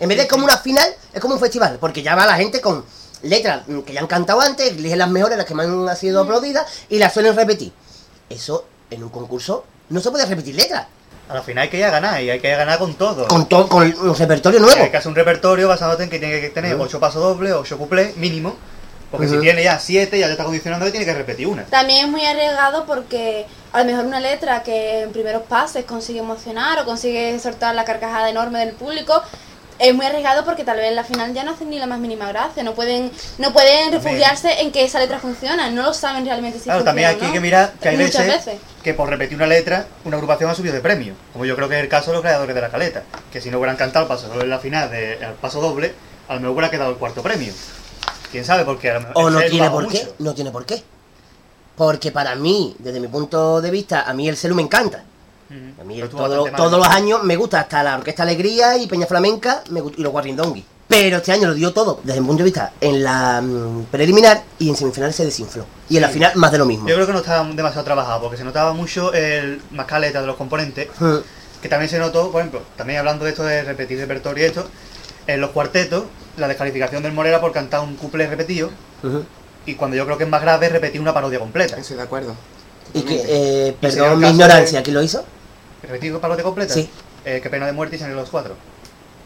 En 0.00 0.08
vez 0.08 0.16
de 0.16 0.26
como 0.26 0.44
una 0.44 0.56
final, 0.56 0.88
es 1.12 1.20
como 1.20 1.34
un 1.34 1.40
festival. 1.40 1.76
Porque 1.78 2.02
ya 2.02 2.14
va 2.14 2.24
la 2.24 2.36
gente 2.36 2.60
con 2.62 2.84
letras 3.22 3.64
mm, 3.68 3.80
que 3.80 3.92
ya 3.92 4.00
han 4.00 4.06
cantado 4.06 4.40
antes, 4.40 4.70
eligen 4.70 4.98
las 4.98 5.10
mejores, 5.10 5.36
las 5.36 5.44
que 5.46 5.54
más 5.54 5.66
han 5.66 5.96
sido 5.96 6.22
aplaudidas, 6.22 6.64
y 6.88 6.98
las 6.98 7.12
suelen 7.12 7.36
repetir. 7.36 7.70
Eso 8.30 8.64
en 8.90 9.02
un 9.02 9.10
concurso 9.10 9.64
no 9.90 10.00
se 10.00 10.10
puede 10.10 10.24
repetir 10.26 10.54
letras. 10.54 10.86
a 11.28 11.34
la 11.34 11.42
final 11.42 11.62
hay 11.64 11.68
que 11.70 11.78
ir 11.78 11.84
a 11.84 11.90
ganar 11.90 12.22
y 12.22 12.30
hay 12.30 12.40
que 12.40 12.48
ir 12.48 12.54
a 12.54 12.58
ganar 12.58 12.78
con 12.78 12.94
todo 12.94 13.26
Con 13.28 13.46
todo, 13.48 13.68
con 13.68 13.82
un 14.08 14.14
repertorio 14.16 14.58
nuevo. 14.60 14.82
hay 14.82 14.90
que 14.90 14.96
hacer 14.96 15.08
un 15.10 15.14
repertorio 15.16 15.68
basado 15.68 16.00
en 16.00 16.08
que 16.10 16.18
tiene 16.18 16.40
que 16.40 16.50
tener 16.50 16.74
Ujú. 16.76 16.84
8 16.84 16.98
pasos 17.00 17.22
dobles 17.22 17.52
8 17.52 17.76
cuplés 17.78 18.16
mínimo 18.16 18.56
porque 19.12 19.28
si 19.28 19.38
tiene 19.38 19.62
ya 19.62 19.78
7 19.78 20.18
ya 20.18 20.26
te 20.26 20.32
está 20.32 20.42
condicionando 20.44 20.84
que 20.86 20.90
tiene 20.90 21.06
que 21.06 21.14
repetir 21.14 21.46
una 21.46 21.64
También 21.66 22.06
es 22.06 22.10
muy 22.10 22.24
arriesgado 22.26 22.84
porque 22.86 23.46
a 23.72 23.78
lo 23.78 23.84
mejor 23.84 24.06
una 24.06 24.18
letra 24.18 24.62
que 24.64 25.02
en 25.02 25.12
primeros 25.12 25.42
pases 25.42 25.84
consigue 25.84 26.18
emocionar 26.18 26.80
o 26.80 26.84
consigue 26.84 27.38
soltar 27.38 27.74
la 27.76 27.84
carcajada 27.84 28.28
enorme 28.28 28.58
del 28.58 28.72
público 28.74 29.22
es 29.78 29.92
muy 29.94 30.06
arriesgado 30.06 30.44
porque 30.44 30.62
tal 30.64 30.76
vez 30.76 30.90
en 30.90 30.94
la 30.96 31.02
final 31.02 31.32
ya 31.34 31.42
no 31.42 31.52
hacen 31.52 31.68
ni 31.68 31.78
la 31.78 31.86
más 31.86 31.98
mínima 31.98 32.28
gracia, 32.28 32.62
no 32.62 32.72
pueden 32.74 33.10
no 33.38 33.52
pueden 33.52 33.90
También. 33.90 34.02
refugiarse 34.02 34.60
en 34.60 34.70
que 34.70 34.84
esa 34.84 35.00
letra 35.00 35.18
funciona, 35.18 35.70
no 35.70 35.82
lo 35.82 35.92
saben 35.94 36.24
realmente 36.24 36.58
si 36.58 36.64
Claro, 36.64 36.80
funciona 36.80 36.90
también 36.90 37.08
aquí 37.08 37.20
hay 37.22 37.28
no. 37.28 37.32
que 37.34 37.40
mirar 37.40 37.72
que 37.80 37.88
hay 37.88 37.96
Muchas 37.96 38.26
veces, 38.26 38.46
veces. 38.46 38.60
que 38.84 38.94
por 38.94 39.08
repetir 39.08 39.36
una 39.36 39.46
letra, 39.48 39.86
una 40.04 40.16
agrupación 40.18 40.50
ha 40.50 40.54
subido 40.54 40.74
de 40.74 40.80
premio. 40.82 41.14
Como 41.32 41.46
yo 41.46 41.56
creo 41.56 41.68
que 41.68 41.76
es 41.78 41.82
el 41.82 41.88
caso 41.88 42.10
de 42.10 42.16
los 42.16 42.22
creadores 42.22 42.54
de 42.54 42.60
la 42.60 42.68
caleta. 42.68 43.02
Que 43.32 43.40
si 43.40 43.50
no 43.50 43.58
hubieran 43.58 43.76
cantado 43.76 44.04
el 44.04 44.08
paso 44.08 44.28
doble 44.28 44.44
en 44.44 44.50
la 44.50 44.58
final 44.60 44.88
de 44.90 45.18
al 45.24 45.34
paso 45.34 45.60
doble, 45.60 45.92
a 46.28 46.34
lo 46.34 46.40
mejor 46.40 46.52
hubiera 46.54 46.70
quedado 46.70 46.90
el 46.90 46.96
cuarto 46.96 47.22
premio. 47.22 47.52
Quién 48.32 48.44
sabe, 48.44 48.64
porque 48.64 48.90
a 48.90 48.94
lo 48.94 49.00
mejor 49.00 49.12
O 49.16 49.30
no 49.30 49.40
tiene 49.42 49.70
por 49.70 49.86
qué, 49.88 50.08
no 50.18 50.34
tiene 50.34 50.50
por 50.50 50.64
qué. 50.66 50.82
Porque 51.76 52.10
para 52.12 52.34
mí, 52.34 52.74
desde 52.78 52.98
mi 53.00 53.08
punto 53.08 53.60
de 53.60 53.70
vista, 53.70 54.02
a 54.02 54.12
mí 54.12 54.28
el 54.28 54.36
celu 54.36 54.54
me 54.54 54.62
encanta. 54.62 55.04
A 55.80 55.84
mí 55.84 56.00
el- 56.00 56.08
todo- 56.08 56.50
todos 56.50 56.78
los 56.78 56.86
años 56.88 57.22
me 57.24 57.36
gusta 57.36 57.60
hasta 57.60 57.82
la 57.82 57.96
Orquesta 57.96 58.22
Alegría 58.22 58.78
y 58.78 58.86
Peña 58.86 59.06
Flamenca 59.06 59.62
me 59.70 59.80
y 59.96 60.02
los 60.02 60.10
Guarrindongui. 60.12 60.64
Pero 60.88 61.18
este 61.18 61.32
año 61.32 61.48
lo 61.48 61.54
dio 61.54 61.72
todo, 61.72 62.00
desde 62.02 62.20
mi 62.20 62.26
punto 62.26 62.40
de 62.42 62.44
vista, 62.44 62.72
en 62.80 63.02
la 63.02 63.40
mm, 63.42 63.84
preliminar 63.90 64.42
y 64.58 64.68
en 64.70 64.76
semifinales 64.76 65.14
se 65.16 65.24
desinfló. 65.24 65.64
Y 65.88 65.96
en 65.96 66.02
la 66.02 66.08
Sí. 66.08 66.14
final 66.14 66.32
más 66.36 66.52
de 66.52 66.58
lo 66.58 66.66
mismo. 66.66 66.88
Yo 66.88 66.94
creo 66.94 67.06
que 67.06 67.12
no 67.12 67.18
estaba 67.20 67.46
demasiado 67.50 67.84
trabajado, 67.84 68.20
porque 68.22 68.36
se 68.36 68.44
notaba 68.44 68.72
mucho 68.72 69.12
el 69.12 69.60
más 69.70 69.86
caleta 69.86 70.20
de 70.20 70.26
los 70.26 70.36
componentes, 70.36 70.88
Mm, 70.98 71.16
que 71.62 71.68
también 71.68 71.88
se 71.90 71.98
notó, 71.98 72.30
por 72.30 72.40
ejemplo, 72.40 72.62
también 72.76 72.98
hablando 72.98 73.24
de 73.24 73.30
esto 73.30 73.42
de 73.44 73.62
repetir 73.62 73.98
repertorio 73.98 74.44
y 74.44 74.46
esto, 74.48 74.66
en 75.26 75.40
los 75.40 75.50
cuartetos, 75.50 76.04
la 76.36 76.48
descalificación 76.48 77.02
del 77.02 77.12
Morera 77.12 77.40
por 77.40 77.52
cantar 77.52 77.80
un 77.80 77.96
couple 77.96 78.26
repetido, 78.26 78.70
y 79.66 79.74
cuando 79.74 79.96
yo 79.96 80.04
creo 80.06 80.18
que 80.18 80.24
es 80.24 80.30
más 80.30 80.42
grave 80.42 80.68
repetir 80.68 81.00
una 81.00 81.14
parodia 81.14 81.38
completa. 81.38 81.76
Estoy 81.76 81.96
de 81.96 82.02
acuerdo. 82.02 82.34
Y 82.94 83.02
que, 83.02 83.22
eh, 83.26 83.76
perdón 83.80 84.18
mi 84.20 84.28
ignorancia, 84.28 84.78
de- 84.80 84.82
¿quién 84.82 84.94
lo 84.94 85.02
hizo? 85.02 85.24
¿Repetir 85.82 86.18
parodia 86.18 86.42
completa? 86.44 86.74
Sí. 86.74 86.88
Eh, 87.24 87.40
qué 87.42 87.48
pena 87.50 87.66
de 87.66 87.72
muerte 87.72 87.96
y 87.96 87.98
salen 87.98 88.16
los 88.16 88.28
cuatro. 88.30 88.54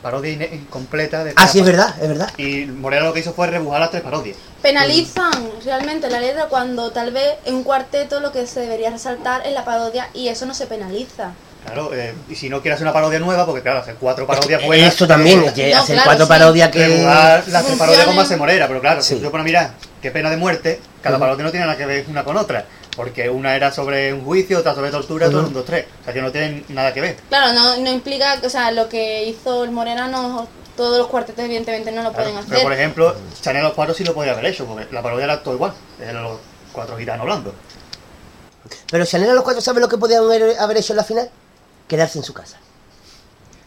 Parodia 0.02 0.30
incompleta 0.54 1.24
de 1.24 1.32
Ah, 1.36 1.48
sí, 1.48 1.58
es 1.60 1.64
verdad, 1.64 1.94
es 2.00 2.08
verdad. 2.08 2.30
Y 2.38 2.66
Morera 2.66 3.04
lo 3.04 3.12
que 3.12 3.20
hizo 3.20 3.32
fue 3.32 3.46
rebujar 3.48 3.80
las 3.80 3.90
tres 3.90 4.02
parodias. 4.02 4.36
Penalizan 4.62 5.32
realmente 5.64 6.08
la 6.10 6.20
letra 6.20 6.46
cuando 6.48 6.90
tal 6.92 7.10
vez 7.12 7.34
en 7.44 7.54
un 7.56 7.64
cuarteto 7.64 8.20
lo 8.20 8.30
que 8.30 8.46
se 8.46 8.60
debería 8.60 8.90
resaltar 8.90 9.44
es 9.46 9.52
la 9.54 9.64
parodia 9.64 10.08
y 10.14 10.28
eso 10.28 10.46
no 10.46 10.54
se 10.54 10.66
penaliza. 10.66 11.32
Claro, 11.66 11.90
eh, 11.94 12.14
y 12.28 12.34
si 12.34 12.48
no 12.48 12.60
quieres 12.62 12.76
hacer 12.76 12.86
una 12.86 12.92
parodia 12.92 13.18
nueva, 13.18 13.44
porque 13.44 13.60
claro, 13.62 13.80
hacer 13.80 13.96
cuatro 13.96 14.26
parodias 14.26 14.64
buenas. 14.64 14.94
Eso 14.94 15.06
también, 15.06 15.42
eh, 15.42 15.46
es 15.48 15.52
que 15.52 15.70
No, 15.74 15.78
hacer 15.80 15.94
claro, 15.96 16.08
cuatro 16.08 16.24
sí. 16.26 16.28
parodias 16.28 16.70
que. 16.70 16.86
regular 16.86 17.42
Funcionen. 17.42 17.78
parodias 17.78 18.04
con 18.06 18.16
base 18.16 18.36
morera, 18.36 18.68
pero 18.68 18.80
claro, 18.80 19.02
Sí. 19.02 19.16
si 19.16 19.20
yo 19.20 19.30
pone 19.30 19.42
a 19.42 19.44
mirar 19.44 19.70
qué 20.00 20.10
pena 20.10 20.30
de 20.30 20.36
muerte, 20.36 20.80
cada 21.02 21.18
parodia 21.18 21.44
no 21.44 21.50
tiene 21.50 21.66
nada 21.66 21.76
que 21.78 21.86
ver 21.86 22.04
una 22.08 22.24
con 22.24 22.36
otra. 22.36 22.64
Porque 22.96 23.28
una 23.28 23.54
era 23.54 23.70
sobre 23.72 24.14
un 24.14 24.24
juicio, 24.24 24.58
otra 24.60 24.74
sobre 24.74 24.90
tortura, 24.90 25.28
todo 25.28 25.40
un, 25.48 25.52
dos, 25.52 25.66
tres. 25.66 25.84
O 26.00 26.04
sea 26.04 26.14
que 26.14 26.22
no 26.22 26.32
tienen 26.32 26.64
nada 26.70 26.94
que 26.94 27.02
ver. 27.02 27.16
Claro, 27.28 27.52
no, 27.52 27.76
no 27.76 27.90
implica, 27.90 28.38
o 28.42 28.48
sea, 28.48 28.70
lo 28.70 28.88
que 28.88 29.24
hizo 29.24 29.64
el 29.64 29.70
Morena, 29.70 30.08
no, 30.08 30.48
todos 30.78 30.96
los 30.96 31.06
cuartetos 31.08 31.44
evidentemente 31.44 31.92
no 31.92 32.02
lo 32.02 32.12
Claro. 32.12 32.30
pueden 32.30 32.46
Pero 32.48 32.62
por 32.62 32.72
hacer. 32.72 32.80
ejemplo, 32.82 33.14
Chanel 33.42 33.64
los 33.64 33.74
cuatro 33.74 33.94
sí 33.94 34.02
lo 34.02 34.14
podía 34.14 34.32
haber 34.32 34.46
hecho, 34.46 34.64
porque 34.64 34.86
la 34.92 35.02
parodia 35.02 35.24
era 35.24 35.42
todo 35.42 35.52
igual. 35.54 35.74
Eran 36.00 36.22
los 36.22 36.38
cuatro 36.72 36.96
gitanos 36.96 37.20
hablando. 37.20 37.54
Pero 38.90 39.04
Chanel 39.04 39.28
a 39.30 39.34
los 39.34 39.44
cuatro, 39.44 39.60
¿sabes 39.60 39.82
lo 39.82 39.88
que 39.90 39.98
podían 39.98 40.24
haber 40.24 40.58
haber 40.58 40.78
hecho 40.78 40.94
en 40.94 40.96
la 40.96 41.04
final? 41.04 41.30
Quedarse 41.88 42.18
en 42.18 42.24
su 42.24 42.32
casa. 42.34 42.58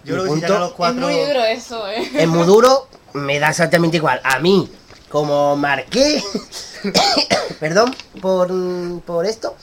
Yo 0.04 0.16
Mi 0.16 0.22
creo 0.22 0.24
que 0.24 0.30
si 0.30 0.40
punto- 0.48 0.60
los 0.60 0.70
Es 0.70 0.76
cuatro. 0.76 1.02
muy 1.02 1.16
duro 1.16 1.44
eso, 1.46 1.88
eh. 1.90 2.10
Es 2.16 2.28
muy 2.28 2.46
duro, 2.46 2.88
me 3.14 3.40
da 3.40 3.50
exactamente 3.50 3.98
igual. 3.98 4.20
A 4.24 4.40
mí, 4.40 4.70
como 5.10 5.56
marqué, 5.56 6.24
perdón 7.60 7.96
por, 8.22 8.52
por 9.06 9.26
esto, 9.26 9.56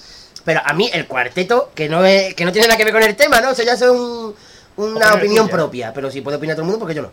pero 0.44 0.60
a 0.64 0.72
mí 0.72 0.90
el 0.92 1.06
cuarteto, 1.06 1.70
que 1.74 1.88
no 1.88 2.04
es, 2.04 2.34
que 2.34 2.44
no 2.44 2.52
tiene 2.52 2.68
nada 2.68 2.76
que 2.78 2.84
ver 2.84 2.92
con 2.92 3.02
el 3.02 3.16
tema, 3.16 3.40
¿no? 3.40 3.50
Eso 3.50 3.62
ya 3.62 3.72
es 3.72 3.82
un- 3.82 4.34
una 4.76 5.14
Opinión 5.14 5.48
propia, 5.48 5.92
pero 5.94 6.10
si 6.10 6.20
puede 6.20 6.36
opinar 6.36 6.54
todo 6.54 6.62
el 6.62 6.66
mundo, 6.66 6.78
porque 6.80 6.94
yo 6.94 7.02
no. 7.02 7.10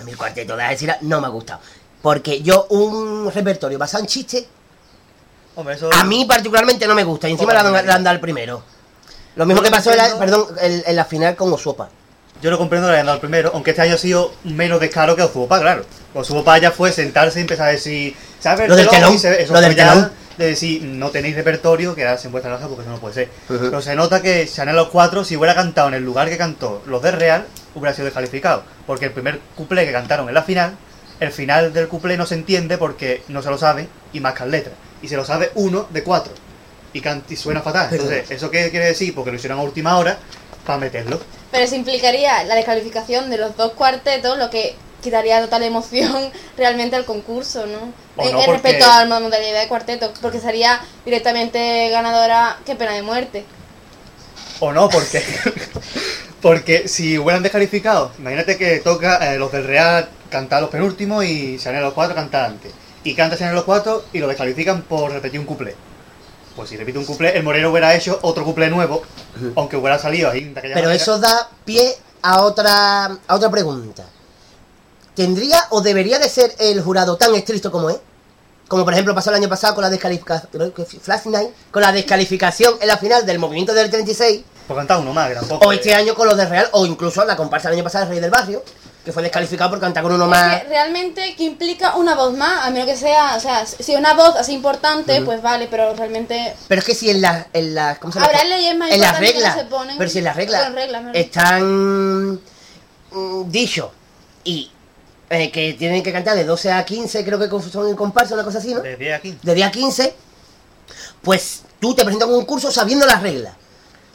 A 0.00 0.04
mí 0.04 0.10
el 0.10 0.16
cuarteto 0.16 0.56
de 0.56 0.62
Algeciras 0.64 0.98
no 1.02 1.20
me 1.20 1.26
ha 1.26 1.30
gustado. 1.30 1.60
Porque 2.00 2.42
yo, 2.42 2.66
un 2.70 3.30
repertorio 3.32 3.78
basado 3.78 4.02
en 4.02 4.08
chistes, 4.08 4.46
Hombre, 5.54 5.76
eso. 5.76 5.88
a 5.92 6.02
mí 6.04 6.24
particularmente 6.24 6.86
no 6.88 6.94
me 6.96 7.04
gusta. 7.04 7.28
Y 7.28 7.32
encima 7.32 7.52
le 7.52 7.60
han 7.92 8.02
dado 8.02 8.14
el 8.14 8.20
primero. 8.20 8.64
Lo 9.36 9.46
mismo 9.46 9.62
que 9.62 9.70
pasó 9.70 9.90
en 9.90 9.98
la, 9.98 10.18
perdón, 10.18 10.46
en, 10.60 10.82
en 10.86 10.96
la 10.96 11.04
final 11.04 11.36
con 11.36 11.52
Osopa. 11.52 11.88
Yo 12.42 12.50
lo 12.50 12.58
comprendo 12.58 12.88
que 12.88 12.92
le 12.92 12.96
hayan 12.96 13.06
dado 13.06 13.16
el 13.16 13.20
primero, 13.20 13.52
aunque 13.54 13.70
este 13.70 13.82
año 13.82 13.94
ha 13.94 13.98
sido 13.98 14.34
menos 14.42 14.80
descaro 14.80 15.14
que 15.14 15.22
Ozuopa, 15.22 15.60
claro. 15.60 15.84
Ozuopa 16.12 16.58
ya 16.58 16.72
fue 16.72 16.90
sentarse 16.90 17.38
y 17.38 17.42
empezar 17.42 17.68
a 17.68 17.70
decir, 17.70 18.16
¿sabes? 18.40 18.68
Lo 18.68 18.74
del 18.74 18.88
telón, 18.88 19.14
eso 19.14 19.28
lo 19.28 19.60
del 19.60 19.72
fue 19.72 19.74
ya 19.76 19.92
telón. 19.92 20.12
De 20.36 20.46
decir, 20.46 20.82
no 20.82 21.10
tenéis 21.10 21.36
repertorio, 21.36 21.94
quedarse 21.94 22.26
en 22.26 22.32
vuestra 22.32 22.50
casa 22.52 22.66
porque 22.66 22.82
eso 22.82 22.90
no 22.90 22.98
puede 22.98 23.14
ser. 23.14 23.28
Pero 23.46 23.80
se 23.80 23.94
nota 23.94 24.20
que 24.20 24.48
Chanel 24.52 24.74
los 24.74 24.88
cuatro, 24.88 25.24
si 25.24 25.36
hubiera 25.36 25.54
cantado 25.54 25.86
en 25.86 25.94
el 25.94 26.02
lugar 26.02 26.28
que 26.28 26.36
cantó 26.36 26.82
los 26.86 27.00
de 27.00 27.12
Real, 27.12 27.46
hubiera 27.76 27.94
sido 27.94 28.06
descalificado. 28.06 28.64
Porque 28.88 29.04
el 29.04 29.12
primer 29.12 29.38
cuplé 29.54 29.86
que 29.86 29.92
cantaron 29.92 30.26
en 30.28 30.34
la 30.34 30.42
final, 30.42 30.76
el 31.20 31.30
final 31.30 31.72
del 31.72 31.86
cuplé 31.86 32.16
no 32.16 32.26
se 32.26 32.34
entiende 32.34 32.76
porque 32.76 33.22
no 33.28 33.40
se 33.42 33.50
lo 33.50 33.58
sabe 33.58 33.86
y 34.12 34.18
mascan 34.18 34.50
letras. 34.50 34.74
Y 35.00 35.06
se 35.06 35.16
lo 35.16 35.24
sabe 35.24 35.52
uno 35.54 35.86
de 35.90 36.02
cuatro. 36.02 36.32
Y, 36.92 37.02
y 37.28 37.36
suena 37.36 37.62
fatal. 37.62 37.88
Pero- 37.90 38.02
Entonces, 38.04 38.30
¿eso 38.30 38.50
qué 38.50 38.70
quiere 38.70 38.86
decir? 38.86 39.14
Porque 39.14 39.30
lo 39.30 39.36
hicieron 39.36 39.58
a 39.58 39.62
última 39.62 39.96
hora 39.98 40.18
para 40.66 40.78
meterlo. 40.78 41.20
Pero 41.50 41.64
eso 41.64 41.74
implicaría 41.74 42.44
la 42.44 42.54
descalificación 42.54 43.30
de 43.30 43.38
los 43.38 43.56
dos 43.56 43.72
cuartetos, 43.72 44.38
lo 44.38 44.48
que 44.50 44.74
quitaría 45.02 45.40
total 45.42 45.62
emoción 45.64 46.30
realmente 46.56 46.94
al 46.96 47.04
concurso, 47.04 47.66
¿no? 47.66 47.92
O 48.16 48.26
En- 48.26 48.32
no, 48.32 48.38
en 48.40 48.46
porque- 48.46 48.52
respecto 48.52 48.86
a 48.90 49.04
la 49.04 49.20
modalidad 49.20 49.60
de 49.62 49.68
cuarteto, 49.68 50.12
porque 50.20 50.38
sería 50.38 50.80
directamente 51.04 51.88
ganadora 51.90 52.58
que 52.64 52.74
pena 52.76 52.92
de 52.92 53.02
muerte. 53.02 53.44
O 54.60 54.70
no, 54.72 54.88
porque 54.88 55.22
porque 56.40 56.88
si 56.88 57.18
hubieran 57.18 57.42
descalificado, 57.42 58.12
imagínate 58.18 58.56
que 58.56 58.78
toca 58.78 59.32
eh, 59.34 59.38
los 59.38 59.50
del 59.52 59.64
Real 59.64 60.08
cantar 60.30 60.60
los 60.62 60.70
penúltimos 60.70 61.24
y 61.24 61.58
Chanel 61.58 61.82
los 61.82 61.94
cuatro 61.94 62.14
cantar 62.14 62.46
antes. 62.46 62.72
Y 63.04 63.14
canta 63.14 63.36
Chanel 63.36 63.54
los 63.54 63.64
cuatro 63.64 64.04
y 64.12 64.18
lo 64.18 64.28
descalifican 64.28 64.82
por 64.82 65.10
repetir 65.12 65.40
un 65.40 65.46
cuplé. 65.46 65.74
Pues 66.56 66.68
si 66.68 66.76
repite 66.76 66.98
un 66.98 67.04
cuplé, 67.06 67.36
el 67.36 67.42
Moreno 67.42 67.70
hubiera 67.70 67.94
hecho 67.94 68.18
otro 68.22 68.44
cuplé 68.44 68.68
nuevo, 68.68 69.02
aunque 69.56 69.76
hubiera 69.76 69.98
salido 69.98 70.30
ahí 70.30 70.44
de 70.44 70.60
Pero 70.60 70.74
manera. 70.74 70.94
eso 70.94 71.18
da 71.18 71.48
pie 71.64 71.96
a 72.22 72.42
otra, 72.42 73.04
a 73.26 73.34
otra 73.34 73.50
pregunta. 73.50 74.04
¿Tendría 75.14 75.58
o 75.70 75.80
debería 75.82 76.18
de 76.18 76.28
ser 76.28 76.54
el 76.58 76.80
jurado 76.82 77.16
tan 77.16 77.34
estricto 77.34 77.70
como 77.70 77.90
es? 77.90 77.96
Como 78.68 78.84
por 78.84 78.92
ejemplo 78.94 79.14
pasó 79.14 79.30
el 79.30 79.36
año 79.36 79.48
pasado 79.48 79.74
con 79.74 79.82
la 79.82 79.90
descalificación, 79.90 80.72
Flash 81.02 81.26
Night, 81.26 81.50
con 81.70 81.82
la 81.82 81.92
descalificación 81.92 82.74
en 82.80 82.88
la 82.88 82.96
final 82.96 83.26
del 83.26 83.38
movimiento 83.38 83.74
del 83.74 83.90
36, 83.90 84.42
Por 84.66 84.76
cantar 84.76 84.98
uno 85.00 85.12
más, 85.12 85.32
tampoco. 85.34 85.66
o 85.66 85.72
es- 85.72 85.78
este 85.80 85.94
año 85.94 86.14
con 86.14 86.26
los 86.26 86.36
de 86.36 86.46
Real, 86.46 86.68
o 86.72 86.86
incluso 86.86 87.22
la 87.24 87.36
comparsa 87.36 87.68
el 87.68 87.74
año 87.74 87.84
pasado 87.84 88.04
del 88.04 88.10
Rey 88.12 88.20
del 88.20 88.30
Barrio, 88.30 88.62
que 89.04 89.12
fue 89.12 89.22
descalificado 89.22 89.70
por 89.70 89.80
cantar 89.80 90.02
con 90.02 90.12
uno 90.12 90.26
más. 90.28 90.56
Es 90.56 90.62
que 90.62 90.68
realmente 90.68 91.34
que 91.34 91.44
implica 91.44 91.96
una 91.96 92.14
voz 92.14 92.36
más, 92.36 92.64
a 92.66 92.70
menos 92.70 92.86
que 92.86 92.96
sea, 92.96 93.34
o 93.36 93.40
sea, 93.40 93.66
si 93.66 93.96
una 93.96 94.14
voz 94.14 94.36
así 94.36 94.52
importante, 94.52 95.20
pues 95.22 95.42
vale, 95.42 95.66
pero 95.68 95.94
realmente 95.94 96.54
Pero 96.68 96.78
es 96.80 96.86
que 96.86 96.94
si 96.94 97.10
en 97.10 97.20
las 97.20 97.46
en 97.52 97.74
las 97.74 97.98
¿cómo 97.98 98.12
se 98.12 98.20
llama? 98.20 98.30
Habrá 98.30 98.44
leyes 98.44 98.76
más 98.76 98.90
en 98.90 99.00
las 99.00 99.08
importantes 99.08 99.32
que 99.32 99.38
no 99.38 99.44
reglas, 99.44 99.58
se 99.58 99.64
ponen 99.64 99.98
pero 99.98 100.10
si 100.10 100.18
en 100.18 100.24
las 100.24 100.36
reglas, 100.36 100.72
reglas, 100.72 101.02
están 101.14 102.34
mm, 103.10 103.50
dicho 103.50 103.92
y 104.44 104.70
eh, 105.30 105.50
que 105.50 105.72
tienen 105.74 106.02
que 106.02 106.12
cantar 106.12 106.36
de 106.36 106.44
12 106.44 106.70
a 106.70 106.84
15, 106.84 107.24
creo 107.24 107.38
que 107.38 107.48
son 107.70 107.88
en 107.88 107.96
comparsa, 107.96 108.34
una 108.34 108.44
cosa 108.44 108.58
así, 108.58 108.74
¿no? 108.74 108.80
De 108.82 108.96
10 108.96 109.16
a 109.16 109.20
15. 109.20 109.38
De 109.42 109.54
día 109.54 109.70
15, 109.70 110.14
pues 111.22 111.62
tú 111.80 111.94
te 111.94 112.04
presentas 112.04 112.28
con 112.28 112.36
un 112.36 112.44
curso 112.44 112.70
sabiendo 112.70 113.06
las 113.06 113.22
reglas. 113.22 113.54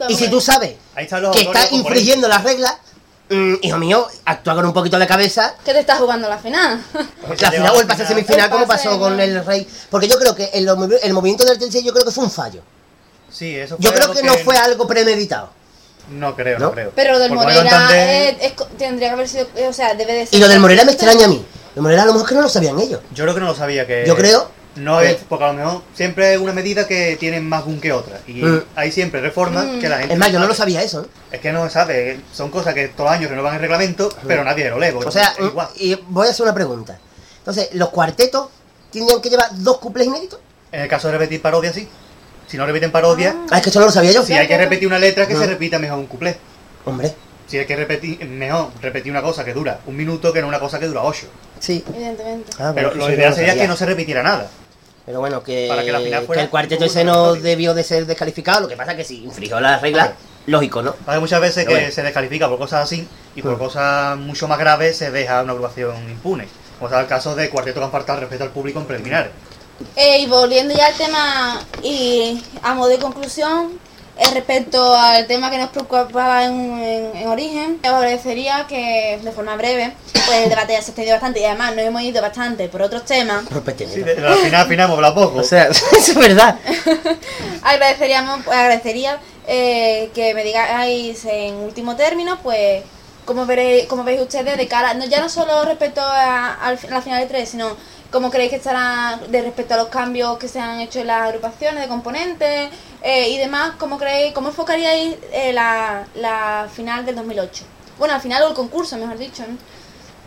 Y 0.08 0.14
si 0.14 0.30
tú 0.30 0.40
sabes 0.40 0.76
Ahí 0.94 1.04
están 1.04 1.22
los 1.22 1.34
que 1.34 1.42
estás 1.42 1.72
infringiendo 1.72 2.28
las 2.28 2.44
reglas, 2.44 2.76
mm, 3.30 3.54
hijo 3.62 3.78
mío, 3.78 4.06
actúa 4.24 4.54
con 4.54 4.64
un 4.66 4.72
poquito 4.72 4.98
de 4.98 5.06
cabeza. 5.06 5.54
que 5.64 5.72
te 5.72 5.80
estás 5.80 5.98
jugando 5.98 6.28
la 6.28 6.38
final. 6.38 6.82
Pues 7.26 7.40
La 7.42 7.50
final 7.50 7.74
o 7.74 7.80
el 7.80 7.86
pase 7.86 8.04
final. 8.04 8.08
semifinal, 8.24 8.50
como 8.50 8.66
pasó 8.66 8.98
con 8.98 9.18
el 9.20 9.44
Rey. 9.44 9.66
Porque 9.90 10.08
yo 10.08 10.18
creo 10.18 10.34
que 10.34 10.50
el, 10.54 10.68
el 11.02 11.12
movimiento 11.12 11.44
del 11.44 11.58
36 11.58 11.84
yo 11.84 11.92
creo 11.92 12.04
que 12.04 12.10
fue 12.10 12.24
un 12.24 12.30
fallo. 12.30 12.62
Sí, 13.30 13.56
eso 13.56 13.76
fue 13.76 13.84
Yo 13.84 13.92
creo 13.92 14.12
que 14.12 14.22
no 14.22 14.34
fue 14.38 14.56
algo 14.56 14.86
premeditado. 14.86 15.50
No 16.10 16.34
creo, 16.34 16.58
¿No? 16.58 16.66
no, 16.66 16.72
creo. 16.72 16.92
Pero 16.94 17.12
lo 17.12 17.18
del 17.18 17.32
Mario 17.32 17.56
Morera 17.62 17.88
eh, 17.92 18.38
es 18.40 18.52
tendría 18.78 19.08
que 19.08 19.14
haber 19.14 19.28
sido, 19.28 19.46
eh, 19.56 19.68
o 19.68 19.72
sea, 19.74 19.92
debe 19.94 20.14
de 20.14 20.26
ser. 20.26 20.38
Y 20.38 20.40
lo 20.40 20.48
del 20.48 20.58
Morera 20.58 20.84
me 20.84 20.92
extraña 20.92 21.26
a 21.26 21.28
mí. 21.28 21.44
El 21.76 21.82
Morera 21.82 22.04
a 22.04 22.06
lo 22.06 22.14
mejor 22.14 22.28
que 22.28 22.34
no 22.34 22.40
lo 22.42 22.48
sabían 22.48 22.78
ellos. 22.80 23.00
Yo 23.12 23.24
creo 23.24 23.34
que 23.34 23.40
no 23.40 23.46
lo 23.48 23.54
sabía 23.54 23.86
que. 23.86 24.04
Yo 24.06 24.16
creo 24.16 24.50
No 24.78 25.00
es, 25.00 25.16
que- 25.16 25.24
porque 25.28 25.44
a 25.44 25.48
lo 25.48 25.54
mejor 25.54 25.82
siempre 25.94 26.32
es 26.34 26.38
una 26.38 26.52
medida 26.52 26.86
que 26.86 27.16
tiene 27.18 27.40
más 27.40 27.64
boom 27.64 27.80
que 27.80 27.92
otra. 27.92 28.20
Y 28.26 28.42
Mm. 28.42 28.62
hay 28.76 28.92
siempre 28.92 29.20
reformas 29.20 29.66
Mm. 29.66 29.78
que 29.80 29.88
la 29.88 29.98
gente. 29.98 30.14
Es 30.14 30.18
más, 30.18 30.28
yo 30.28 30.34
no 30.38 30.44
sabe. 30.44 30.48
lo 30.48 30.54
sabía 30.54 30.82
eso. 30.82 31.02
¿eh? 31.02 31.06
Es 31.32 31.40
que 31.40 31.52
no 31.52 31.64
se 31.64 31.70
sabe, 31.70 32.20
son 32.32 32.50
cosas 32.50 32.74
que 32.74 32.88
todos 32.88 33.10
los 33.10 33.18
años 33.18 33.30
renuevan 33.30 33.54
el 33.54 33.60
reglamento, 33.60 34.08
pero 34.26 34.44
nadie 34.44 34.68
lo 34.70 34.78
lee. 34.78 34.90
O 34.94 35.10
sea, 35.10 35.34
es 35.38 35.44
igual. 35.46 35.68
y 35.76 35.94
voy 36.08 36.26
a 36.26 36.30
hacer 36.30 36.44
una 36.44 36.54
pregunta. 36.54 36.98
Entonces, 37.38 37.70
¿los 37.72 37.88
cuartetos 37.90 38.48
tendrían 38.92 39.20
que 39.20 39.30
llevar 39.30 39.48
dos 39.52 39.78
cuplés 39.78 40.06
inéditos? 40.06 40.38
En 40.72 40.80
el 40.82 40.88
caso 40.88 41.08
de 41.08 41.12
repetir 41.14 41.40
parodias, 41.42 41.74
sí. 41.74 41.88
Si 42.46 42.56
no 42.56 42.64
repiten 42.66 42.90
parodias, 42.90 43.34
Ah, 43.50 43.56
es 43.58 43.62
que 43.62 43.70
eso 43.70 43.80
no 43.80 43.86
lo 43.86 43.92
sabía 43.92 44.12
yo. 44.12 44.24
si 44.24 44.32
hay 44.34 44.46
que 44.46 44.56
repetir 44.56 44.86
una 44.88 44.98
letra, 44.98 45.26
que 45.26 45.34
Mm. 45.34 45.38
se 45.40 45.46
repita 45.46 45.78
mejor 45.78 45.98
un 45.98 46.06
cuplé. 46.06 46.36
Hombre, 46.84 47.14
Si 47.46 47.56
hay 47.58 47.64
que 47.64 47.76
repetir, 47.76 48.22
mejor 48.26 48.68
repetir 48.82 49.10
una 49.10 49.22
cosa 49.22 49.42
que 49.42 49.54
dura 49.54 49.80
un 49.86 49.96
minuto 49.96 50.30
que 50.34 50.42
no 50.42 50.48
una 50.48 50.60
cosa 50.60 50.78
que 50.78 50.86
dura 50.86 51.02
ocho. 51.02 51.26
sí. 51.58 51.82
Evidentemente. 51.88 52.50
Ah, 52.58 52.72
Pero 52.74 52.90
bueno, 52.90 53.06
lo 53.06 53.14
ideal 53.14 53.34
sería 53.34 53.54
que 53.54 53.66
no 53.66 53.74
se 53.76 53.86
repitiera 53.86 54.22
nada. 54.22 54.48
Pero 55.08 55.20
bueno, 55.20 55.42
que, 55.42 55.64
Para 55.70 55.82
que 55.82 55.90
la 55.90 56.00
final 56.00 56.26
fuera 56.26 56.40
que 56.42 56.44
el 56.44 56.50
cuarteto 56.50 56.84
ese 56.84 57.02
no 57.02 57.32
debió 57.34 57.72
de 57.72 57.82
ser 57.82 58.04
descalificado. 58.04 58.60
Lo 58.60 58.68
que 58.68 58.76
pasa 58.76 58.90
es 58.90 58.98
que 58.98 59.04
si 59.04 59.24
infringió 59.24 59.58
las 59.58 59.80
reglas, 59.80 60.10
lógico, 60.44 60.82
¿no? 60.82 60.96
Hay 61.06 61.18
muchas 61.18 61.40
veces 61.40 61.64
Pero 61.64 61.68
que 61.70 61.74
bueno. 61.84 61.94
se 61.94 62.02
descalifica 62.02 62.46
por 62.46 62.58
cosas 62.58 62.82
así 62.84 63.08
y 63.34 63.40
por 63.40 63.54
Mm. 63.54 63.58
cosas 63.58 64.18
mucho 64.18 64.46
más 64.48 64.58
graves 64.58 64.98
se 64.98 65.10
deja 65.10 65.40
una 65.42 65.52
agrupación 65.52 65.96
impune. 66.10 66.46
Como 66.78 66.90
sea 66.90 67.00
el 67.00 67.06
caso 67.06 67.34
de 67.34 67.48
Cuarteto 67.48 67.80
que 67.80 67.84
han 67.86 67.90
faltado 67.90 68.16
al 68.18 68.20
respeto 68.20 68.44
al 68.44 68.50
público 68.50 68.80
en 68.80 68.84
preliminares. 68.84 69.30
Eh, 69.96 70.18
y 70.20 70.26
volviendo 70.26 70.74
ya 70.74 70.88
al 70.88 70.94
tema 70.94 71.58
y 71.82 72.44
a 72.62 72.74
modo 72.74 72.90
de 72.90 72.98
conclusión, 72.98 73.78
respecto 74.32 74.94
al 74.94 75.26
tema 75.26 75.50
que 75.50 75.58
nos 75.58 75.70
preocupaba 75.70 76.44
en, 76.44 76.52
en- 76.80 77.16
en 77.16 77.28
origen, 77.28 77.78
me 77.82 77.88
agradecería 77.88 78.66
que 78.68 79.18
de 79.22 79.32
forma 79.32 79.56
breve, 79.56 79.92
pues 80.12 80.38
el 80.44 80.48
debate 80.50 80.72
ya 80.72 80.82
se 80.82 80.90
extendió 80.90 81.14
bastante 81.14 81.40
y 81.40 81.44
además 81.44 81.74
nos 81.76 81.84
hemos 81.84 82.02
ido 82.02 82.20
bastante 82.20 82.68
por 82.68 82.82
otros 82.82 83.04
temas. 83.04 83.44
Sí, 83.78 84.00
de- 84.00 84.12
al 84.26 84.34
final, 84.36 84.62
al 84.62 84.68
final 84.68 84.84
hemos 84.86 84.96
hablado 84.96 85.14
poco. 85.14 85.38
O 85.38 85.44
sea, 85.44 85.68
es 85.96 86.14
verdad. 86.14 86.58
Agradeceríamos, 87.62 88.40
pues, 88.44 88.56
agradecería 88.58 89.18
eh, 89.46 90.10
que 90.14 90.34
me 90.34 90.44
digáis 90.44 91.24
en 91.24 91.54
último 91.56 91.96
término, 91.96 92.38
pues, 92.42 92.82
cómo, 93.24 93.46
veréis, 93.46 93.86
cómo 93.86 94.04
veis 94.04 94.20
ustedes 94.20 94.56
de 94.56 94.68
cara, 94.68 94.94
no, 94.94 95.04
ya 95.06 95.20
no 95.20 95.28
solo 95.28 95.64
respecto 95.64 96.00
a, 96.02 96.54
al- 96.54 96.78
a 96.86 96.90
la 96.94 97.02
final 97.02 97.20
de 97.20 97.26
tres, 97.26 97.48
sino 97.50 97.76
cómo 98.10 98.30
creéis 98.30 98.50
que 98.50 98.56
estará 98.56 99.20
de 99.28 99.42
respecto 99.42 99.74
a 99.74 99.76
los 99.76 99.88
cambios 99.88 100.38
que 100.38 100.48
se 100.48 100.58
han 100.60 100.80
hecho 100.80 101.00
en 101.00 101.08
las 101.08 101.22
agrupaciones 101.28 101.82
de 101.82 101.88
componentes 101.88 102.70
eh, 103.02 103.28
y 103.30 103.38
demás, 103.38 103.72
cómo 103.78 103.98
creéis, 103.98 104.34
cómo 104.34 104.48
enfocaríais 104.48 105.16
eh, 105.32 105.52
la, 105.52 106.06
la 106.16 106.68
final 106.74 107.04
del 107.06 107.16
2008. 107.16 107.64
Bueno, 107.98 108.14
al 108.14 108.20
final 108.20 108.42
o 108.44 108.48
el 108.48 108.54
concurso, 108.54 108.96
mejor 108.96 109.18
dicho, 109.18 109.42
¿no? 109.48 109.56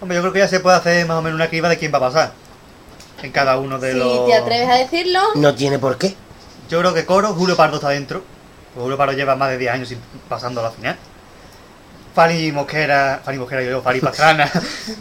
Hombre, 0.02 0.16
yo 0.16 0.22
creo 0.22 0.34
que 0.34 0.40
ya 0.40 0.48
se 0.48 0.60
puede 0.60 0.76
hacer 0.78 1.06
más 1.06 1.18
o 1.18 1.22
menos 1.22 1.36
una 1.36 1.48
criba 1.50 1.70
de 1.70 1.78
quién 1.78 1.94
va 1.94 1.98
a 1.98 2.02
pasar. 2.02 2.32
En 3.22 3.32
cada 3.32 3.58
uno 3.58 3.78
de 3.78 3.92
Si 3.94 3.98
los. 4.00 4.26
te 4.26 4.34
atreves 4.34 4.68
a 4.70 4.74
decirlo, 4.76 5.20
No 5.36 5.54
tiene 5.54 5.78
por 5.78 5.98
qué. 5.98 6.16
Yo 6.70 6.80
creo 6.80 6.94
que 6.94 7.06
Coro, 7.06 7.34
Julio 7.34 7.56
Pardo 7.56 7.76
está 7.76 7.90
dentro. 7.90 8.24
Julio 8.76 8.98
Pardo 8.98 9.14
lleva 9.14 9.36
más 9.36 9.50
de 9.52 9.58
10 9.60 9.74
años 9.74 9.90
sin- 9.90 10.00
pasando 10.28 10.60
a 10.62 10.64
la 10.64 10.72
final. 10.72 10.98
Fali 12.14 12.52
Mosquera, 12.52 13.22
Fali 13.24 13.38
Mosquera, 13.38 13.64
yo, 13.64 13.82
Fali 13.82 14.02
Pastrana, 14.02 14.52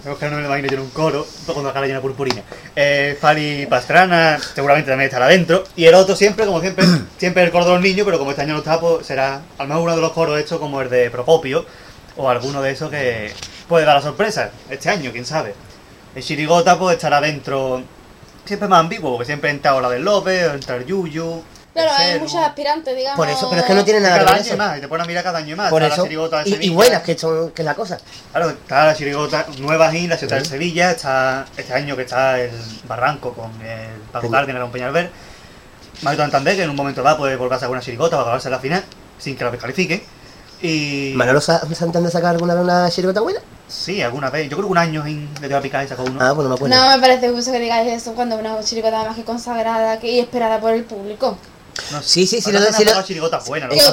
Mosquera 0.04 0.30
no 0.30 0.36
me 0.36 0.42
lo 0.42 0.48
imagino 0.48 0.68
yo 0.68 0.74
en 0.74 0.82
un 0.82 0.90
coro, 0.90 1.26
con 1.46 1.64
la 1.64 1.72
cara 1.72 1.86
llena 1.86 1.98
de 1.98 2.02
purpurina. 2.02 2.42
Eh, 2.76 3.18
Fali 3.20 3.66
Pastrana 3.66 4.38
seguramente 4.38 4.90
también 4.90 5.08
estará 5.08 5.26
dentro. 5.26 5.64
Y 5.74 5.86
el 5.86 5.94
otro 5.94 6.14
siempre, 6.14 6.46
como 6.46 6.60
siempre, 6.60 6.84
siempre 7.18 7.42
el 7.42 7.50
coro 7.50 7.64
de 7.64 7.72
los 7.72 7.80
niños, 7.80 8.04
pero 8.04 8.18
como 8.18 8.30
este 8.30 8.42
año 8.42 8.52
no 8.52 8.60
está, 8.60 8.78
pues 8.78 9.06
será 9.06 9.42
al 9.58 9.66
menos 9.66 9.82
uno 9.82 9.96
de 9.96 10.02
los 10.02 10.12
coros 10.12 10.38
hechos 10.38 10.60
como 10.60 10.80
el 10.80 10.88
de 10.88 11.10
Propopio, 11.10 11.66
o 12.16 12.30
alguno 12.30 12.62
de 12.62 12.72
esos 12.72 12.90
que 12.90 13.32
puede 13.68 13.84
dar 13.84 13.96
la 13.96 14.02
sorpresa 14.02 14.50
este 14.68 14.88
año, 14.88 15.10
quién 15.10 15.26
sabe. 15.26 15.54
El 16.14 16.22
Chirigota 16.22 16.78
pues 16.78 16.96
estará 16.96 17.20
dentro, 17.20 17.82
siempre 18.44 18.68
más 18.68 18.80
ambiguo, 18.80 19.12
porque 19.12 19.26
siempre 19.26 19.50
entra 19.50 19.80
la 19.80 19.90
del 19.90 20.04
López, 20.04 20.52
entra 20.54 20.76
el 20.76 20.86
Yuyu. 20.86 21.42
Claro, 21.72 21.90
hay 21.96 22.18
muchos 22.18 22.34
aspirantes, 22.36 22.96
digamos. 22.96 23.16
Por 23.16 23.28
eso, 23.28 23.48
pero 23.48 23.62
es 23.62 23.66
que 23.68 23.74
no 23.74 23.84
tiene 23.84 24.00
nada 24.00 24.14
que 24.18 24.24
Cada 24.24 24.32
ver 24.32 24.40
año 24.42 24.48
eso. 24.48 24.56
más, 24.56 24.78
y 24.78 24.80
te 24.80 24.88
pones 24.88 25.04
a 25.04 25.06
mirar 25.06 25.22
cada 25.24 25.38
año 25.38 25.56
más. 25.56 25.70
Por 25.70 25.82
Está 25.82 25.94
eso. 25.94 26.02
la 26.02 26.08
Chirigota 26.08 26.42
de 26.44 26.58
Y, 26.64 26.68
buenas, 26.70 27.02
que, 27.02 27.16
son, 27.16 27.50
que 27.52 27.62
es 27.62 27.66
la 27.66 27.74
cosa. 27.74 27.98
Claro, 28.32 28.50
está 28.50 28.86
la 28.86 28.94
chirigota 28.94 29.46
nueva 29.58 29.94
y 29.94 30.08
la 30.08 30.16
ciudad 30.16 30.38
de 30.38 30.44
Sevilla, 30.44 30.90
está 30.90 31.46
este 31.56 31.72
año 31.72 31.94
que 31.96 32.02
está 32.02 32.40
el 32.40 32.50
Barranco 32.88 33.32
con 33.32 33.50
el 33.62 34.00
Paco 34.12 34.26
Peña- 34.26 34.38
Cárdenas 34.38 34.62
con 34.62 34.72
Peñalver. 34.72 35.10
Marito 36.02 36.22
Santander, 36.24 36.56
que 36.56 36.62
en 36.64 36.70
un 36.70 36.76
momento 36.76 37.02
va 37.02 37.16
puede 37.16 37.36
volver 37.36 37.54
a 37.54 37.58
sacar 37.60 37.70
una 37.70 37.80
chirigota 37.80 38.12
para 38.16 38.22
acabarse 38.22 38.50
la 38.50 38.58
final, 38.58 38.82
sin 39.18 39.36
que 39.36 39.44
la 39.44 39.50
descalifique. 39.50 40.04
Y. 40.62 41.12
¿Manolo 41.14 41.40
Sa- 41.40 41.62
Santander 41.74 42.10
sacar 42.10 42.30
alguna 42.34 42.54
vez 42.54 42.64
una 42.64 42.90
chirigota 42.90 43.20
buena? 43.20 43.40
Sí, 43.68 44.02
alguna 44.02 44.28
vez. 44.30 44.48
Yo 44.50 44.56
creo 44.56 44.66
que 44.66 44.72
un 44.72 44.78
año 44.78 45.06
en- 45.06 45.28
le 45.40 45.54
a 45.54 45.60
picar 45.60 45.84
y 45.84 45.88
sacó 45.88 46.02
uno. 46.02 46.18
Ah, 46.20 46.32
pues 46.34 46.42
no 46.44 46.48
me 46.50 46.54
acuerdo. 46.56 46.74
No 46.76 46.88
me 46.96 47.00
parece 47.00 47.30
justo 47.30 47.52
que 47.52 47.60
digáis 47.60 47.92
eso 47.92 48.14
cuando 48.14 48.36
una 48.36 48.60
chiricota 48.64 49.04
más 49.04 49.14
que 49.16 49.24
consagrada 49.24 50.00
que- 50.00 50.10
y 50.10 50.18
esperada 50.20 50.58
por 50.58 50.72
el 50.72 50.82
público. 50.84 51.38
No. 51.92 52.02
Sí, 52.02 52.26
sí, 52.26 52.40
sí, 52.40 52.52
lo 52.52 52.58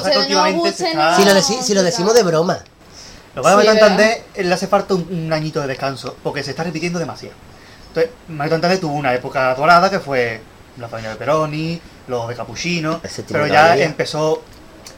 pasa 0.02 0.10
que 0.10 0.18
últimamente 0.18 0.72
se 0.72 0.88
está... 0.90 1.16
Si 1.16 1.24
lo, 1.24 1.34
no. 1.34 1.40
deci- 1.40 1.62
si 1.62 1.74
lo 1.74 1.82
decimos 1.82 2.14
de 2.14 2.22
broma. 2.22 2.58
Lo 3.34 3.42
que 3.42 3.48
pasa 3.48 3.60
Sí, 3.60 3.60
es 3.60 3.66
que 3.66 3.72
¿verdad? 3.74 3.88
Santander 3.88 4.24
eh, 4.34 4.44
le 4.44 4.54
hace 4.54 4.66
falta 4.66 4.94
un, 4.94 5.08
un 5.10 5.32
añito 5.32 5.60
de 5.60 5.66
descanso, 5.66 6.16
porque 6.22 6.42
se 6.42 6.50
está 6.50 6.64
repitiendo 6.64 6.98
demasiado. 6.98 7.34
Entonces, 7.88 8.10
Mario 8.28 8.52
Santander 8.52 8.80
tuvo 8.80 8.94
una 8.94 9.14
época 9.14 9.54
dorada 9.54 9.90
que 9.90 10.00
fue 10.00 10.40
la 10.78 10.88
familia 10.88 11.10
de 11.10 11.16
Peroni, 11.16 11.80
los 12.06 12.28
de 12.28 12.34
Capuchino, 12.34 13.00
pero 13.28 13.46
ya 13.46 13.76
empezó 13.76 14.42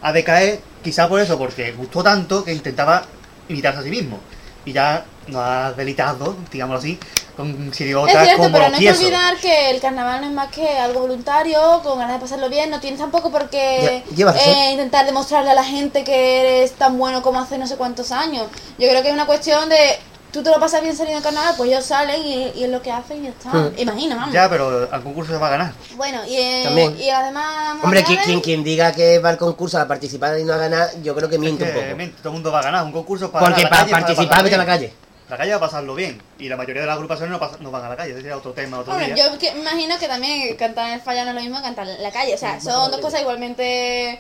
a 0.03 0.12
decaer, 0.12 0.61
quizá 0.82 1.09
por 1.09 1.20
eso, 1.20 1.36
porque 1.38 1.72
gustó 1.72 2.03
tanto 2.03 2.45
que 2.45 2.53
intentaba 2.53 3.03
imitarse 3.49 3.80
a 3.80 3.82
sí 3.82 3.91
mismo. 3.91 4.18
Y 4.64 4.72
ya 4.72 5.05
nos 5.31 5.43
ha 5.43 5.72
delitado, 5.72 6.37
digámoslo 6.51 6.78
así, 6.78 6.99
con 7.37 7.68
Es 7.68 7.76
chirigotas 7.76 8.24
cierto, 8.24 8.43
como 8.43 8.53
pero 8.53 8.68
no 8.68 8.76
hay 8.76 8.83
que 8.83 8.91
olvidar 8.91 9.37
que 9.37 9.70
el 9.70 9.81
carnaval 9.81 10.20
no 10.20 10.26
es 10.26 10.33
más 10.33 10.49
que 10.51 10.68
algo 10.78 11.01
voluntario, 11.01 11.81
con 11.83 11.99
ganas 11.99 12.14
de 12.14 12.20
pasarlo 12.20 12.49
bien. 12.49 12.70
No 12.70 12.81
tienes 12.81 13.01
tampoco 13.01 13.31
por 13.31 13.49
qué 13.49 14.03
eh, 14.16 14.70
intentar 14.72 15.07
demostrarle 15.07 15.51
a 15.51 15.55
la 15.55 15.64
gente 15.64 16.05
que 16.05 16.41
eres 16.41 16.72
tan 16.72 16.99
bueno 16.99 17.22
como 17.22 17.41
hace 17.41 17.59
no 17.59 17.66
sé 17.66 17.76
cuántos 17.76 18.12
años. 18.12 18.47
Yo 18.78 18.89
creo 18.89 19.03
que 19.03 19.09
es 19.09 19.14
una 19.14 19.26
cuestión 19.26 19.68
de 19.68 19.99
tú 20.33 20.43
te 20.43 20.51
lo 20.51 20.61
pasas 20.61 20.83
bien 20.83 20.97
saliendo 20.97 21.20
del 21.20 21.24
carnaval, 21.24 21.55
pues 21.57 21.70
ellos 21.70 21.85
salen 21.85 22.20
y, 22.22 22.53
y 22.55 22.64
es 22.64 22.70
lo 22.70 22.81
que 22.83 22.91
hacen 22.91 23.20
y 23.20 23.22
ya 23.24 23.31
está. 23.31 23.51
Hmm. 23.51 23.72
Imagina, 23.76 24.16
vamos. 24.16 24.33
Ya, 24.33 24.49
pero 24.49 24.89
al 24.91 25.03
concurso 25.03 25.33
se 25.33 25.39
va 25.39 25.49
a 25.49 25.51
ganar. 25.51 25.72
Bueno, 25.97 26.24
y, 26.26 26.37
eh, 26.37 26.62
También. 26.64 27.01
y 27.01 27.11
además. 27.11 27.78
Hombre, 27.83 28.05
quien, 28.05 28.18
quien, 28.20 28.41
quien 28.41 28.64
diga 28.64 28.93
que 28.93 29.18
va 29.18 29.31
al 29.31 29.39
concurso 29.39 29.78
a 29.78 29.87
participar 29.87 30.39
y 30.39 30.45
no 30.45 30.53
a 30.53 30.57
ganar, 30.57 30.89
yo 31.03 31.14
creo 31.14 31.28
que 31.28 31.39
miente 31.39 31.64
Es 31.64 31.74
un 31.74 31.83
poco. 31.83 31.97
miente, 31.97 32.16
todo 32.18 32.28
el 32.28 32.35
mundo 32.35 32.53
va 32.53 32.61
a 32.61 32.62
ganar, 32.62 32.85
un 32.85 32.93
concurso 32.93 33.31
para 33.31 33.47
Porque 33.47 33.62
ganar, 33.62 33.70
para 33.70 33.81
calle, 33.83 33.93
para 33.93 34.07
participar, 34.07 34.45
vete 34.45 34.55
a 34.55 34.59
la 34.59 34.66
calle. 34.66 34.93
La 35.31 35.37
calle 35.37 35.51
va 35.53 35.57
a 35.59 35.61
pasarlo 35.61 35.95
bien 35.95 36.20
y 36.39 36.49
la 36.49 36.57
mayoría 36.57 36.83
de 36.83 36.87
las 36.89 36.97
agrupaciones 36.97 37.31
no, 37.31 37.39
pasa- 37.39 37.57
no 37.61 37.70
van 37.70 37.85
a 37.85 37.89
la 37.89 37.97
calle, 37.97 38.11
ese 38.11 38.20
sería 38.20 38.37
otro 38.37 38.53
tema, 38.53 38.81
otro 38.81 38.97
día. 38.99 39.14
yo 39.14 39.39
que- 39.39 39.53
me 39.55 39.61
imagino 39.61 39.97
que 39.99 40.09
también 40.09 40.57
cantar 40.57 40.89
en 40.89 40.95
el 40.95 41.01
falla 41.01 41.22
no 41.24 41.31
es 41.31 41.37
lo 41.37 41.41
mismo 41.43 41.57
que 41.59 41.62
cantar 41.62 41.89
en 41.89 42.03
la 42.03 42.11
calle. 42.11 42.35
O 42.35 42.39
sea, 42.39 42.61
son 42.61 42.91
dos 42.91 43.01
cosas 43.01 43.20
igualmente 43.20 44.18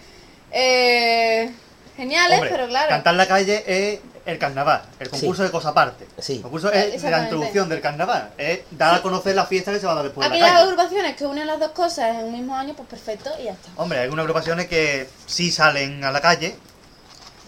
eh, 0.52 1.50
geniales, 1.96 2.34
Hombre, 2.38 2.50
pero 2.50 2.68
claro. 2.68 2.88
Cantar 2.88 3.14
en 3.14 3.18
la 3.18 3.26
calle 3.28 3.64
es 3.66 4.00
el 4.26 4.38
carnaval, 4.38 4.82
el 4.98 5.08
concurso 5.08 5.42
de 5.42 5.50
cosa 5.50 5.70
aparte. 5.70 6.06
Sí. 6.18 6.36
El 6.36 6.42
concurso 6.42 6.72
Eh, 6.72 6.92
es 6.94 7.02
la 7.02 7.22
introducción 7.22 7.68
del 7.68 7.80
carnaval, 7.80 8.30
es 8.38 8.60
dar 8.70 8.94
a 8.94 9.02
conocer 9.02 9.34
la 9.34 9.46
fiesta 9.46 9.72
que 9.72 9.80
se 9.80 9.86
va 9.86 9.92
a 9.92 9.94
dar 9.96 10.04
después 10.04 10.28
de 10.28 10.34
Aquellas 10.34 10.48
la 10.50 10.54
calle. 10.60 10.70
agrupaciones 10.70 11.16
que 11.16 11.26
unen 11.26 11.46
las 11.46 11.58
dos 11.58 11.70
cosas 11.72 12.16
en 12.16 12.24
un 12.26 12.32
mismo 12.32 12.54
año, 12.56 12.74
pues 12.74 12.88
perfecto 12.88 13.30
y 13.40 13.44
ya 13.44 13.52
está. 13.52 13.68
Hombre, 13.76 13.98
hay 13.98 14.04
algunas 14.04 14.24
agrupaciones 14.24 14.66
que 14.66 15.08
sí 15.26 15.50
salen 15.50 16.04
a 16.04 16.10
la 16.12 16.20
calle, 16.20 16.56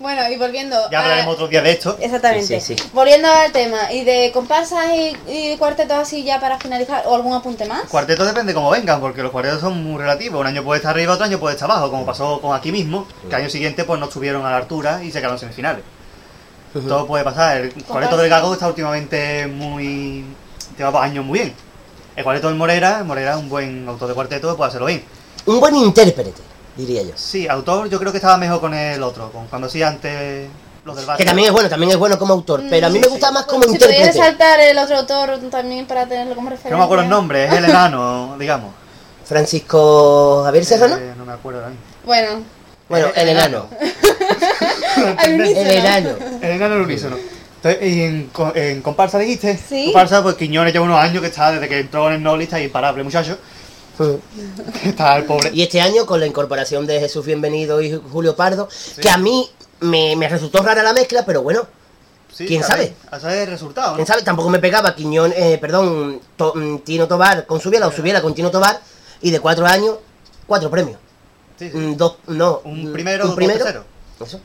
Bueno, 0.00 0.28
y 0.28 0.36
volviendo. 0.36 0.76
ya 0.90 0.98
a- 0.98 1.02
hablaremos 1.02 1.34
otro 1.34 1.48
día 1.48 1.62
de 1.62 1.70
esto. 1.72 1.96
Exactamente. 2.00 2.60
Sí, 2.60 2.74
sí, 2.74 2.76
sí. 2.82 2.90
Volviendo 2.92 3.28
al 3.28 3.52
tema, 3.52 3.92
y 3.92 4.02
de 4.04 4.30
comparsas 4.32 4.86
y, 4.94 5.16
y 5.28 5.56
cuartetos 5.58 5.96
así 5.96 6.24
ya 6.24 6.40
para 6.40 6.58
finalizar, 6.58 7.04
o 7.06 7.14
algún 7.14 7.32
apunte 7.34 7.64
más. 7.66 7.84
Cuartetos 7.88 8.26
depende 8.26 8.52
cómo 8.52 8.70
vengan, 8.70 9.00
porque 9.00 9.22
los 9.22 9.30
cuartetos 9.30 9.60
son 9.60 9.82
muy 9.84 9.98
relativos. 10.00 10.40
Un 10.40 10.46
año 10.48 10.64
puede 10.64 10.78
estar 10.78 10.92
arriba, 10.94 11.12
otro 11.12 11.24
año 11.26 11.38
puede 11.38 11.54
estar 11.54 11.70
abajo, 11.70 11.90
como 11.90 12.04
pasó 12.04 12.40
con 12.40 12.56
aquí 12.56 12.72
mismo, 12.72 13.06
que 13.28 13.34
al 13.34 13.42
año 13.42 13.50
siguiente 13.50 13.84
pues 13.84 14.00
no 14.00 14.06
estuvieron 14.06 14.44
a 14.44 14.50
la 14.50 14.56
altura 14.56 15.02
y 15.04 15.12
se 15.12 15.18
quedaron 15.20 15.38
semifinales. 15.38 15.84
Todo 16.72 17.06
puede 17.06 17.22
pasar. 17.22 17.58
El 17.58 17.72
cuarteto 17.84 18.16
del 18.16 18.30
Gago 18.30 18.52
está 18.54 18.66
últimamente 18.66 19.46
muy. 19.46 20.24
lleva 20.76 21.04
años 21.04 21.24
muy 21.24 21.38
bien. 21.40 21.54
El 22.16 22.24
cuarteto 22.24 22.48
del 22.48 22.56
Morera, 22.56 22.98
el 22.98 23.04
Morera 23.04 23.32
es 23.32 23.36
un 23.38 23.48
buen 23.48 23.86
autor 23.88 24.08
de 24.08 24.14
cuarteto, 24.14 24.56
puede 24.56 24.68
hacerlo 24.68 24.86
bien. 24.86 25.04
Un 25.46 25.60
buen 25.60 25.76
intérprete, 25.76 26.32
diría 26.76 27.02
yo. 27.02 27.12
Sí, 27.16 27.46
autor 27.48 27.88
yo 27.88 27.98
creo 27.98 28.12
que 28.12 28.18
estaba 28.18 28.36
mejor 28.38 28.60
con 28.60 28.74
el 28.74 29.02
otro, 29.02 29.30
con 29.30 29.46
cuando 29.48 29.66
hacía 29.68 29.88
antes 29.88 30.48
los 30.84 30.96
del 30.96 31.06
barrio. 31.06 31.18
Que 31.18 31.24
también 31.24 31.46
es 31.48 31.52
bueno, 31.52 31.68
también 31.68 31.92
es 31.92 31.98
bueno 31.98 32.18
como 32.18 32.32
autor, 32.34 32.62
pero 32.68 32.86
a 32.86 32.90
mí 32.90 32.98
me 32.98 33.06
gusta 33.06 33.30
más 33.30 33.44
como 33.46 33.62
si 33.64 33.70
pudiera 33.70 33.92
intérprete. 33.92 34.18
saltar 34.18 34.60
el 34.60 34.78
otro 34.78 34.96
autor 34.98 35.38
también 35.50 35.86
para 35.86 36.06
tenerlo 36.06 36.34
como 36.34 36.48
referencia. 36.50 36.70
No 36.72 36.78
me 36.78 36.84
acuerdo 36.84 37.04
el 37.04 37.10
nombre, 37.10 37.44
es 37.46 37.52
el 37.52 37.64
enano, 37.66 38.36
digamos. 38.38 38.72
Francisco 39.24 40.42
Javier 40.44 40.64
Serrano. 40.64 40.96
Eh, 40.96 41.14
no 41.16 41.24
me 41.24 41.32
acuerdo 41.32 41.60
mismo. 41.68 41.80
Bueno, 42.04 42.42
Bueno, 42.88 43.06
el 43.14 43.22
el 43.22 43.28
enano. 43.30 43.68
al 45.18 45.40
El 45.40 45.70
enano. 45.70 46.10
El 46.40 46.50
enano 46.50 46.76
unísono. 46.82 47.16
Entonces, 47.56 47.82
y 47.92 48.02
en, 48.02 48.30
en 48.56 48.82
comparsa 48.82 49.18
dijiste, 49.18 49.56
Sí. 49.56 49.84
comparsa, 49.86 50.22
pues 50.22 50.34
Quiñones 50.34 50.72
lleva 50.72 50.84
unos 50.84 50.98
años 50.98 51.20
que 51.22 51.28
está, 51.28 51.52
desde 51.52 51.68
que 51.68 51.78
entró 51.78 52.08
en 52.08 52.14
el 52.14 52.22
Noli, 52.22 52.44
está 52.44 52.60
imparable, 52.60 53.02
muchacho. 53.04 53.38
Está 54.84 55.16
el 55.16 55.24
pobre. 55.24 55.50
Y 55.52 55.62
este 55.62 55.80
año, 55.80 56.06
con 56.06 56.20
la 56.20 56.26
incorporación 56.26 56.86
de 56.86 57.00
Jesús 57.00 57.24
Bienvenido 57.26 57.80
y 57.82 57.92
Julio 58.10 58.34
Pardo, 58.36 58.68
que 59.00 59.10
a 59.10 59.16
mí 59.18 59.48
me, 59.80 60.16
me 60.16 60.28
resultó 60.28 60.62
rara 60.62 60.82
la 60.82 60.92
mezcla, 60.92 61.24
pero 61.24 61.42
bueno, 61.42 61.66
Sí, 62.32 62.46
¿quién 62.46 62.62
sabe? 62.62 62.94
A 63.10 63.20
saber 63.20 63.40
el 63.40 63.48
resultado, 63.48 63.90
¿no? 63.90 63.96
quién 63.96 64.06
sabe, 64.06 64.22
tampoco 64.22 64.48
me 64.48 64.58
pegaba 64.58 64.94
Quiñón, 64.94 65.34
eh, 65.36 65.58
perdón, 65.60 66.18
To- 66.36 66.54
mm, 66.54 66.78
Tino 66.78 67.06
Tobar 67.06 67.44
con 67.46 67.60
Subiela 67.60 67.86
o 67.88 67.92
Subiela 67.92 68.22
con 68.22 68.34
Tino 68.34 68.50
Tobar, 68.50 68.80
y 69.20 69.30
de 69.30 69.38
cuatro 69.40 69.66
años, 69.66 69.96
cuatro 70.46 70.70
premios. 70.70 70.98
Sí. 71.58 71.66
Mm, 71.72 71.96
Dos, 71.96 72.16
no. 72.28 72.62
Un 72.64 72.90
primero, 72.92 73.26
un 73.28 73.34
primero. 73.34 73.84
Eso. 74.18 74.40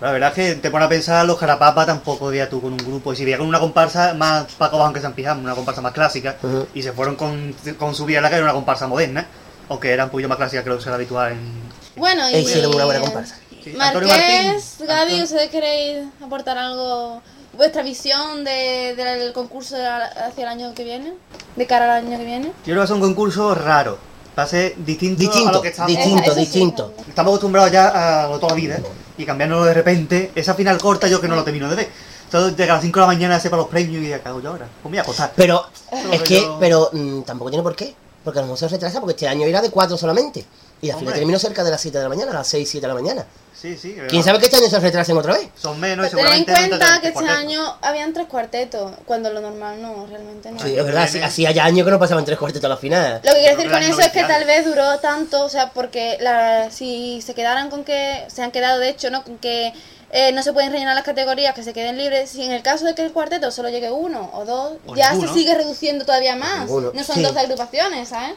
La 0.00 0.12
verdad 0.12 0.28
es 0.28 0.34
que 0.34 0.54
te 0.60 0.70
pone 0.70 0.84
a 0.84 0.88
pensar, 0.88 1.26
los 1.26 1.38
Carapapa 1.38 1.84
tampoco 1.84 2.28
veía 2.28 2.48
tú 2.48 2.60
con 2.60 2.72
un 2.72 2.78
grupo. 2.78 3.12
Y 3.12 3.16
si 3.16 3.24
veía 3.24 3.38
con 3.38 3.48
una 3.48 3.58
comparsa 3.58 4.14
más 4.14 4.44
Paco 4.56 4.78
Bajan 4.78 4.94
que 4.94 5.00
San 5.00 5.12
Pijam, 5.12 5.42
una 5.42 5.54
comparsa 5.56 5.80
más 5.80 5.92
clásica, 5.92 6.36
y 6.72 6.82
se 6.82 6.92
fueron 6.92 7.16
con, 7.16 7.54
con 7.78 7.94
su 7.96 8.06
la 8.06 8.28
que 8.28 8.36
era 8.36 8.44
una 8.44 8.52
comparsa 8.52 8.86
moderna, 8.86 9.26
aunque 9.68 9.90
era 9.90 10.04
un 10.04 10.10
poquillo 10.10 10.28
más 10.28 10.38
clásica 10.38 10.62
que 10.62 10.70
lo 10.70 10.78
que 10.78 10.84
era 10.84 10.94
habitual 10.94 11.32
en. 11.32 11.62
Bueno, 11.96 12.30
y. 12.30 12.36
Hicieron 12.36 12.74
una 12.74 12.84
buena 12.84 13.00
comparsa. 13.00 13.36
Sí, 13.64 13.72
Marqués, 13.76 14.06
Martín. 14.08 14.86
Gaby, 14.86 15.00
Antonio- 15.02 15.24
¿ustedes 15.24 15.50
queréis 15.50 16.06
aportar 16.24 16.56
algo? 16.58 17.20
¿Vuestra 17.54 17.82
visión 17.82 18.44
de- 18.44 18.94
del 18.94 19.32
concurso 19.32 19.74
hacia 19.76 20.42
el 20.44 20.48
año 20.48 20.74
que 20.74 20.84
viene? 20.84 21.14
¿De 21.56 21.66
cara 21.66 21.86
al 21.96 22.06
año 22.06 22.16
que 22.16 22.24
viene? 22.24 22.46
Yo 22.46 22.52
creo 22.62 22.74
que 22.74 22.78
va 22.78 22.84
a 22.84 22.86
ser 22.86 22.96
un 22.96 23.02
concurso 23.02 23.52
raro. 23.56 23.98
Va 24.38 24.44
a 24.44 24.46
ser 24.46 24.76
distinto, 24.76 25.20
a 25.22 25.26
Distinto, 25.26 25.52
lo 25.54 25.60
que 25.62 25.68
estamos. 25.68 25.88
distinto, 25.90 26.34
distinto. 26.36 26.94
Estamos 27.08 27.30
acostumbrados 27.32 27.72
ya 27.72 28.24
a 28.24 28.28
lo 28.28 28.38
toda 28.38 28.50
la 28.52 28.56
vida 28.56 28.78
y 29.18 29.26
cambiándolo 29.26 29.64
de 29.64 29.74
repente, 29.74 30.30
esa 30.34 30.54
final 30.54 30.78
corta 30.78 31.08
yo 31.08 31.20
que 31.20 31.28
no 31.28 31.34
lo 31.36 31.44
termino 31.44 31.68
de 31.68 31.76
ver. 31.76 31.88
Entonces 32.24 32.56
llega 32.56 32.72
a 32.74 32.76
las 32.76 32.82
5 32.84 32.98
de 32.98 33.00
la 33.00 33.06
mañana, 33.06 33.40
sepa 33.40 33.56
los 33.56 33.68
premios 33.68 34.02
y 34.02 34.08
ya 34.08 34.22
cago 34.22 34.40
yo 34.40 34.50
ahora. 34.50 34.66
Pues 34.66 34.84
me 34.84 34.90
voy 34.90 34.98
a 34.98 35.02
acostar. 35.02 35.32
Pero 35.34 35.64
es 36.12 36.22
que, 36.22 36.40
yo- 36.42 36.56
pero 36.60 36.90
mm, 36.92 37.22
tampoco 37.22 37.50
tiene 37.50 37.62
por 37.62 37.74
qué. 37.74 37.94
Porque 38.24 38.38
a 38.38 38.42
lo 38.42 38.46
mejor 38.48 38.58
se 38.58 38.68
retrasa 38.68 39.00
porque 39.00 39.12
este 39.12 39.28
año 39.28 39.46
era 39.46 39.60
de 39.62 39.70
cuatro 39.70 39.96
solamente. 39.96 40.44
Y 40.80 40.90
al 40.90 40.98
final 40.98 41.14
terminó 41.14 41.38
cerca 41.38 41.64
de 41.64 41.70
las 41.70 41.80
7 41.80 41.98
de 41.98 42.04
la 42.04 42.08
mañana, 42.08 42.30
a 42.30 42.34
las 42.34 42.48
6, 42.48 42.68
7 42.68 42.86
de 42.86 42.88
la 42.88 43.00
mañana. 43.00 43.26
Sí, 43.60 43.76
sí. 43.76 43.96
¿Quién 44.08 44.22
sabe 44.22 44.38
que 44.38 44.44
este 44.44 44.56
año 44.56 44.68
se 44.68 44.78
retrasen 44.78 45.16
otra 45.16 45.32
vez? 45.32 45.48
Son 45.60 45.80
menos 45.80 46.06
y 46.06 46.14
Pero 46.14 46.28
ten 46.28 46.38
en 46.38 46.44
cuenta 46.44 47.00
que 47.00 47.08
este 47.08 47.28
año 47.28 47.76
habían 47.82 48.12
tres 48.12 48.28
cuartetos, 48.28 48.92
cuando 49.04 49.30
lo 49.30 49.40
normal 49.40 49.82
no, 49.82 50.06
realmente 50.06 50.52
no. 50.52 50.60
Sí, 50.60 50.78
es 50.78 50.84
verdad, 50.84 51.08
sí, 51.10 51.20
hacía 51.20 51.50
ya 51.50 51.64
años 51.64 51.84
que 51.84 51.90
no 51.90 51.98
pasaban 51.98 52.24
tres 52.24 52.38
cuartetos 52.38 52.66
a 52.66 52.68
la 52.68 52.76
final. 52.76 53.20
Lo 53.24 53.32
que 53.32 53.38
quiero 53.40 53.56
decir 53.56 53.70
con 53.72 53.82
eso 53.82 54.00
es 54.00 54.12
que 54.12 54.22
90 54.22 54.28
tal 54.28 54.44
vez 54.44 54.64
duró 54.64 54.98
tanto, 55.00 55.44
o 55.44 55.48
sea, 55.48 55.70
porque 55.70 56.18
la, 56.20 56.70
si 56.70 57.20
se 57.20 57.34
quedaran 57.34 57.68
con 57.68 57.82
que, 57.82 58.24
se 58.28 58.42
han 58.42 58.52
quedado 58.52 58.78
de 58.78 58.90
hecho, 58.90 59.10
¿no? 59.10 59.24
Con 59.24 59.38
que 59.38 59.72
eh, 60.10 60.30
no 60.32 60.42
se 60.44 60.52
pueden 60.52 60.70
rellenar 60.70 60.94
las 60.94 61.04
categorías, 61.04 61.52
que 61.52 61.64
se 61.64 61.72
queden 61.72 61.98
libres, 61.98 62.30
si 62.30 62.44
en 62.44 62.52
el 62.52 62.62
caso 62.62 62.84
de 62.84 62.94
que 62.94 63.02
el 63.02 63.12
cuarteto 63.12 63.50
solo 63.50 63.70
llegue 63.70 63.90
uno 63.90 64.30
o 64.34 64.44
dos, 64.44 64.74
O 64.86 64.94
ya 64.94 65.10
ninguno. 65.10 65.32
se 65.32 65.38
sigue 65.38 65.54
reduciendo 65.54 66.04
todavía 66.04 66.36
más. 66.36 66.60
Ninguno, 66.60 66.92
No 66.94 67.02
son 67.02 67.16
sí. 67.16 67.22
12 67.22 67.40
agrupaciones, 67.40 68.08
¿sabes? 68.08 68.36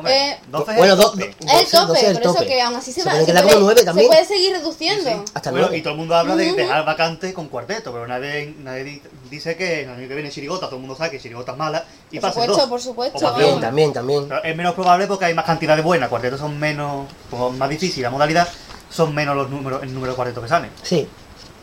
Hombre, 0.00 0.30
Eh, 0.32 0.38
12 0.50 0.70
es 0.72 0.76
bueno, 0.78 0.92
el 0.94 0.98
do- 0.98 1.10
tope. 1.10 1.24
do- 1.24 1.30
Es 1.30 1.38
el 1.40 1.48
12, 1.48 1.70
tope, 1.76 1.86
12 1.88 2.00
es 2.00 2.06
el 2.08 2.12
por 2.14 2.22
eso 2.22 2.32
tope. 2.34 2.46
que 2.46 2.62
aún 2.62 2.74
así 2.76 2.92
se, 2.92 3.00
Se 3.00 3.06
va 3.06 3.10
pueden 3.12 3.26
se 3.26 3.32
quedar 3.32 3.42
puede, 3.44 3.54
como 3.54 3.64
nueve 3.66 3.80
se 3.80 3.86
también. 3.86 4.08
puede 4.08 4.24
seguir 4.24 4.52
reduciendo. 4.52 5.24
Hasta 5.34 5.50
Bueno, 5.50 5.74
y 5.74 5.82
todo 5.82 5.92
el 5.92 5.98
mundo 5.98 6.14
habla 6.16 6.36
de 6.36 6.52
dejar 6.52 6.84
vacante 6.84 7.32
con 7.34 7.48
cuarteto, 7.48 7.92
pero 7.92 8.06
nadie, 8.06 8.54
nadie 8.58 8.84
di- 8.84 9.02
dice 9.30 9.56
que 9.56 9.82
el 9.82 9.90
año 9.90 10.08
que 10.08 10.14
viene 10.14 10.30
Chirigota, 10.30 10.66
todo 10.66 10.76
el 10.76 10.80
mundo 10.82 10.96
sabe 10.96 11.10
que 11.10 11.20
Chirigota 11.20 11.52
es 11.52 11.58
mala 11.58 11.84
y 12.10 12.18
Por 12.20 12.30
supuesto, 12.30 12.56
dos. 12.56 12.66
por 12.68 12.80
supuesto. 12.80 13.18
También, 13.18 13.60
también, 13.60 13.92
también. 13.92 14.28
Pero 14.28 14.42
es 14.42 14.56
menos 14.56 14.74
probable 14.74 15.06
porque 15.06 15.26
hay 15.26 15.34
más 15.34 15.44
cantidad 15.44 15.76
de 15.76 15.82
buenas, 15.82 16.08
cuartetos 16.08 16.40
son 16.40 16.58
menos, 16.58 17.06
como 17.30 17.50
más 17.50 17.68
difícil 17.68 18.02
la 18.02 18.10
modalidad, 18.10 18.48
son 18.90 19.14
menos 19.14 19.36
los 19.36 19.48
números, 19.50 19.82
el 19.82 19.92
número 19.94 20.12
de 20.12 20.16
cuartetos 20.16 20.42
que 20.42 20.48
salen. 20.48 20.70
Sí. 20.82 21.06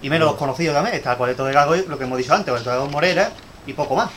Y 0.01 0.09
menos 0.09 0.27
los 0.29 0.37
conocidos 0.37 0.75
también. 0.75 0.95
Está 0.95 1.11
el 1.13 1.17
cuarteto 1.17 1.43
de 1.45 1.53
Gago, 1.53 1.75
y 1.75 1.83
lo 1.85 1.97
que 1.97 2.03
hemos 2.03 2.17
dicho 2.19 2.31
antes, 2.33 2.53
el 2.53 2.61
cuarteto 2.61 2.85
de 2.85 2.91
Morera 2.91 3.31
y 3.65 3.73
poco 3.73 3.95
más. 3.95 4.09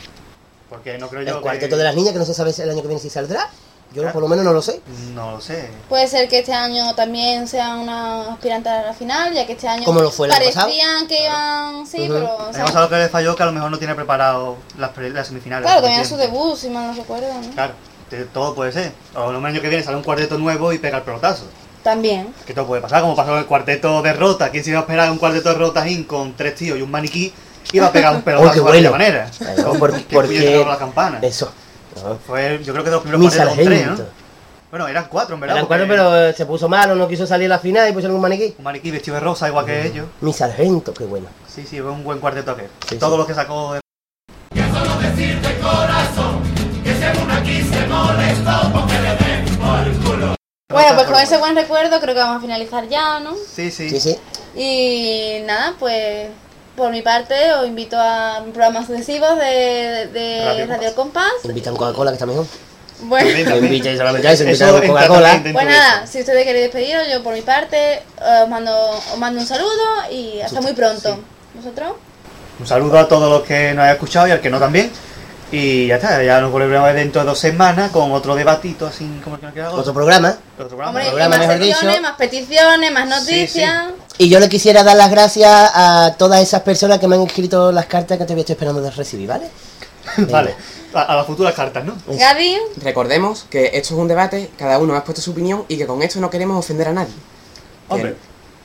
Porque 0.69 0.97
no 0.97 1.09
creo 1.09 1.23
yo 1.23 1.35
El 1.35 1.41
cuarteto 1.41 1.71
que... 1.75 1.77
de 1.79 1.83
las 1.83 1.95
niñas, 1.95 2.13
que 2.13 2.19
no 2.19 2.23
se 2.25 2.33
sabe 2.33 2.53
si 2.53 2.61
el 2.61 2.69
año 2.69 2.81
que 2.81 2.87
viene 2.87 3.01
si 3.01 3.09
saldrá. 3.09 3.49
Yo 3.93 4.09
por 4.13 4.21
lo 4.21 4.27
menos 4.29 4.45
no 4.45 4.53
lo 4.53 4.61
sé. 4.61 4.81
No 5.13 5.31
lo 5.31 5.41
sé. 5.41 5.69
Puede 5.89 6.07
ser 6.07 6.29
que 6.29 6.39
este 6.39 6.53
año 6.53 6.95
también 6.95 7.47
sean 7.47 7.79
una 7.79 8.31
aspirante 8.33 8.69
a 8.69 8.83
la 8.83 8.93
final, 8.93 9.33
ya 9.33 9.45
que 9.45 9.53
este 9.53 9.67
año 9.67 9.83
Como 9.83 10.01
lo 10.01 10.09
fue 10.11 10.27
el 10.27 10.33
año 10.33 10.45
pasado. 10.45 10.67
parecían 10.67 11.07
que 11.07 11.25
iban, 11.25 11.85
sí, 11.87 12.05
pero 12.07 12.37
o 12.49 12.53
sea, 12.53 12.65
pasado 12.65 12.87
que 12.89 12.95
le 12.95 13.09
falló 13.09 13.35
que 13.35 13.43
a 13.43 13.47
lo 13.47 13.51
mejor 13.51 13.69
no 13.69 13.77
tiene 13.77 13.93
preparado 13.95 14.55
las, 14.77 14.91
pre- 14.91 15.09
las 15.09 15.27
semifinales. 15.27 15.65
claro, 15.65 15.81
tenían 15.81 16.05
su 16.05 16.15
debut, 16.15 16.55
si 16.57 16.69
mal 16.69 16.87
no 16.87 16.93
recuerdo, 16.93 17.27
¿no? 17.33 17.49
Claro, 17.51 17.73
todo 18.33 18.55
puede 18.55 18.71
ser. 18.71 18.93
O 19.15 19.31
lo 19.31 19.45
año 19.45 19.59
que 19.61 19.67
viene 19.69 19.83
sale 19.83 19.97
un 19.97 20.03
cuarteto 20.03 20.37
nuevo 20.37 20.71
y 20.71 20.77
pega 20.77 20.97
el 20.99 21.03
pelotazo. 21.03 21.43
También. 21.83 22.33
Que 22.45 22.53
todo 22.53 22.67
puede 22.67 22.81
pasar, 22.81 23.01
como 23.01 23.15
pasó 23.15 23.33
en 23.33 23.39
el 23.39 23.45
cuarteto 23.45 24.01
de 24.01 24.13
Rota. 24.13 24.51
¿Quién 24.51 24.63
se 24.63 24.69
iba 24.69 24.79
a 24.79 24.83
esperar 24.83 25.09
un 25.11 25.17
cuarteto 25.17 25.49
de 25.49 25.55
Rotajín 25.55 26.03
con 26.03 26.33
tres 26.37 26.55
tíos 26.55 26.77
y 26.77 26.81
un 26.81 26.91
maniquí? 26.91 27.33
Iba 27.73 27.87
a 27.87 27.91
pegar 27.91 28.15
un 28.15 28.21
pelotazo 28.23 28.51
Oh, 28.51 28.53
de 28.53 28.61
bueno. 28.61 28.91
manera. 28.91 29.29
Claro, 29.37 29.73
por- 29.73 29.93
Que 30.07 30.15
porque- 30.15 30.39
tocaba 30.51 30.73
la 30.73 30.77
campana. 30.79 31.19
Eso. 31.21 31.51
Fue, 32.25 32.61
yo 32.63 32.73
creo 32.73 32.83
que 32.83 32.89
de 32.89 32.95
los 32.95 33.03
primeros 33.03 33.33
cuartetos 33.35 33.55
con 33.55 33.65
tres. 33.65 33.87
¿no? 33.87 34.05
Bueno, 34.71 34.87
eran 34.87 35.07
cuatro, 35.09 35.35
en 35.35 35.41
verdad. 35.41 35.57
Eran 35.57 35.67
porque 35.67 35.85
cuatro, 35.85 35.95
pero 35.95 36.29
eh, 36.29 36.33
se 36.33 36.45
puso 36.45 36.69
malo, 36.69 36.95
no 36.95 37.05
quiso 37.05 37.27
salir 37.27 37.47
a 37.47 37.55
la 37.55 37.59
final 37.59 37.89
y 37.89 37.91
pusieron 37.91 38.15
un 38.15 38.21
maniquí. 38.21 38.55
Un 38.57 38.63
maniquí 38.63 38.89
vestido 38.89 39.15
de 39.15 39.19
rosa, 39.19 39.49
igual 39.49 39.65
que 39.65 39.87
ellos. 39.87 40.07
Mi 40.21 40.31
sargento, 40.31 40.93
qué 40.93 41.03
bueno. 41.03 41.27
Sí, 41.47 41.65
sí, 41.67 41.81
fue 41.81 41.91
un 41.91 42.05
buen 42.05 42.19
cuarteto 42.19 42.51
aquel. 42.51 42.69
Sí, 42.87 42.95
Todos 42.95 43.13
sí. 43.13 43.17
los 43.17 43.27
que 43.27 43.33
sacó 43.33 43.73
de... 43.73 43.81
Bueno, 50.69 50.95
pues 50.95 51.07
con 51.07 51.19
ese 51.19 51.37
buen 51.37 51.55
recuerdo 51.55 51.99
creo 51.99 52.13
que 52.15 52.21
vamos 52.21 52.37
a 52.37 52.39
finalizar 52.39 52.87
ya, 52.87 53.19
¿no? 53.19 53.35
Sí, 53.35 53.69
sí. 53.71 53.89
Sí, 53.89 53.99
sí. 53.99 54.17
Y 54.55 55.41
nada, 55.45 55.75
pues 55.77 56.29
por 56.81 56.89
mi 56.89 57.03
parte 57.03 57.35
os 57.53 57.67
invito 57.67 57.95
a 57.95 58.41
programas 58.53 58.87
sucesivos 58.87 59.37
de, 59.37 60.09
de 60.11 60.43
Radio 60.43 60.65
Radio, 60.65 60.95
Compás. 60.95 61.31
Invitan 61.43 61.75
Coca-Cola, 61.75 62.09
que 62.09 62.15
está 62.15 62.25
mejor. 62.25 62.47
Bueno, 63.01 63.29
No 63.45 63.57
invitéis 63.57 64.01
a 64.01 64.11
Coca-Cola. 64.87 65.43
pues 65.53 65.65
nada, 65.65 66.07
si 66.07 66.21
ustedes 66.21 66.43
queréis 66.43 66.73
despediros, 66.73 67.03
yo 67.11 67.21
por 67.21 67.35
mi 67.35 67.43
parte 67.43 67.77
eh, 67.97 68.01
os 68.43 68.49
mando, 68.49 68.71
os 69.13 69.17
mando 69.19 69.39
un 69.41 69.45
saludo 69.45 70.09
y 70.09 70.41
hasta 70.41 70.59
muy 70.59 70.73
pronto. 70.73 71.19
¿Vosotros? 71.53 71.93
Un 72.59 72.65
saludo 72.65 72.97
a 72.97 73.07
todos 73.07 73.29
los 73.29 73.43
que 73.47 73.75
nos 73.75 73.83
hayan 73.83 73.93
escuchado 73.93 74.27
y 74.27 74.31
al 74.31 74.41
que 74.41 74.49
no 74.49 74.57
también. 74.57 74.89
Y 75.51 75.87
ya 75.87 75.95
está, 75.95 76.23
ya 76.23 76.39
nos 76.39 76.51
volveremos 76.51 76.93
dentro 76.93 77.21
de 77.21 77.27
dos 77.27 77.39
semanas 77.39 77.91
con 77.91 78.11
otro 78.13 78.35
debatito 78.35 78.87
así 78.87 79.19
como 79.23 79.35
el 79.35 79.41
que 79.41 79.47
no 79.47 79.53
quiera 79.53 79.71
Otro 79.71 79.93
programa. 79.93 80.37
Otro 80.55 80.67
programa. 80.69 80.89
Hombre, 80.91 81.05
programa, 81.07 81.37
más 81.37 81.59
dicho. 81.59 82.01
más 82.01 82.15
peticiones, 82.17 82.91
más 82.91 83.03
Sí, 83.25 83.25
sí. 83.25 83.59
noticias. 83.59 83.83
Y 84.17 84.29
yo 84.29 84.39
le 84.39 84.47
quisiera 84.47 84.83
dar 84.83 84.95
las 84.95 85.11
gracias 85.11 85.49
a 85.51 86.15
todas 86.17 86.41
esas 86.41 86.61
personas 86.61 86.99
que 86.99 87.07
me 87.07 87.15
han 87.15 87.23
escrito 87.23 87.71
las 87.71 87.85
cartas 87.87 88.17
que 88.17 88.23
todavía 88.23 88.41
estoy 88.41 88.53
esperando 88.53 88.81
de 88.81 88.91
recibir, 88.91 89.27
¿vale? 89.27 89.49
Vale, 90.31 90.55
a, 90.93 91.01
a 91.01 91.15
las 91.15 91.25
futuras 91.27 91.53
cartas, 91.53 91.83
¿no? 91.85 91.95
Gaby, 92.07 92.57
Recordemos 92.81 93.45
que 93.49 93.65
esto 93.65 93.93
es 93.93 93.99
un 93.99 94.07
debate, 94.07 94.49
cada 94.57 94.79
uno 94.79 94.93
ha 94.95 94.97
expuesto 94.97 95.21
su 95.21 95.31
opinión 95.31 95.63
y 95.67 95.77
que 95.77 95.85
con 95.85 96.01
esto 96.01 96.19
no 96.19 96.29
queremos 96.29 96.57
ofender 96.57 96.87
a 96.87 96.93
nadie. 96.93 97.13
Hombre, 97.87 98.15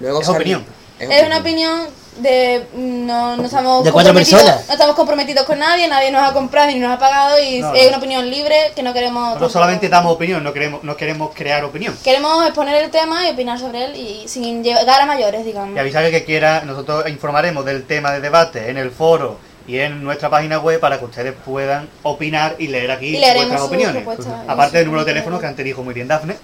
luego 0.01 0.22
es 0.22 0.28
opinión. 0.28 0.64
es 0.99 1.26
una 1.26 1.39
opinión 1.39 1.82
de 2.19 2.67
no, 2.75 3.37
no 3.37 3.45
estamos 3.45 3.85
De 3.85 3.93
cuatro 3.93 4.14
personas. 4.14 4.64
no 4.67 4.73
estamos 4.73 4.95
comprometidos 4.97 5.45
con 5.45 5.59
nadie, 5.59 5.87
nadie 5.89 6.11
nos 6.11 6.23
ha 6.23 6.33
comprado 6.33 6.69
ni 6.69 6.79
nos 6.79 6.93
ha 6.95 6.99
pagado 6.99 7.39
y 7.39 7.61
No, 7.61 7.75
es 7.75 7.83
no. 7.83 7.89
una 7.89 7.97
opinión 7.99 8.31
libre 8.31 8.57
que 8.75 8.83
no 8.83 8.93
queremos 8.93 9.41
No 9.41 9.49
solamente 9.49 9.89
damos 9.89 10.12
opinión, 10.12 10.43
no 10.43 10.53
queremos, 10.53 10.83
no 10.85 10.97
queremos 10.97 11.35
crear 11.35 11.64
opinión. 11.64 11.97
queremos 12.03 12.45
exponer 12.47 12.83
el 12.83 12.91
tema 12.91 13.27
y 13.29 13.33
opinar 13.33 13.59
sobre 13.59 13.85
él 13.85 13.97
y 13.97 14.29
sin 14.29 14.62
llegar 14.64 15.01
a 15.01 15.07
mayores, 15.07 15.45
digamos. 15.45 15.77
Y 15.77 15.79
avisar 15.79 16.11
que 16.11 16.25
quiera, 16.25 16.62
nosotros 16.64 17.09
informaremos 17.09 17.64
del 17.64 17.85
tema 17.85 18.12
de 18.12 18.21
debate 18.21 18.71
en 18.71 18.77
el 18.79 18.91
foro 18.91 19.39
y 19.69 19.81
en 19.81 20.05
nuestra 20.05 20.31
página 20.31 20.61
web 20.61 20.79
para 20.79 20.99
que 21.01 21.05
ustedes 21.07 21.35
puedan 21.45 21.88
opinar 22.05 22.55
y 22.59 22.68
leer 22.68 22.88
aquí 22.93 23.09
Y 23.17 23.18
leeremos 23.18 23.49
vuestras 23.49 23.63
opiniones. 23.63 24.07
Aparte 24.47 24.79
del 24.79 24.87
número 24.87 25.05
de 25.05 25.13
teléfono 25.13 25.41
que 25.41 25.47
antes 25.47 25.64
dijo 25.64 25.83
muy 25.83 25.93
bien 25.93 26.07
Dafne, 26.07 26.37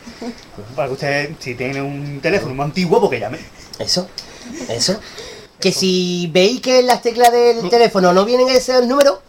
para 0.74 0.89
que 0.89 0.94
ustedes, 0.94 1.31
si 1.39 1.55
tienen 1.55 1.82
un 1.82 2.20
teléfono 2.20 2.53
muy 2.55 2.65
antiguo, 2.65 3.01
porque 3.01 3.20
llamen. 3.20 3.40
Eso, 3.78 4.09
eso. 4.69 4.99
Que 5.62 5.72
si 5.72 6.28
veis 6.32 6.60
que 6.60 6.80
en 6.80 6.86
las 6.86 7.01
teclas 7.02 7.30
del 7.32 7.68
teléfono 7.70 8.12
no 8.12 8.24
vienen 8.24 8.48
esos 8.48 8.84
números, 8.86 9.20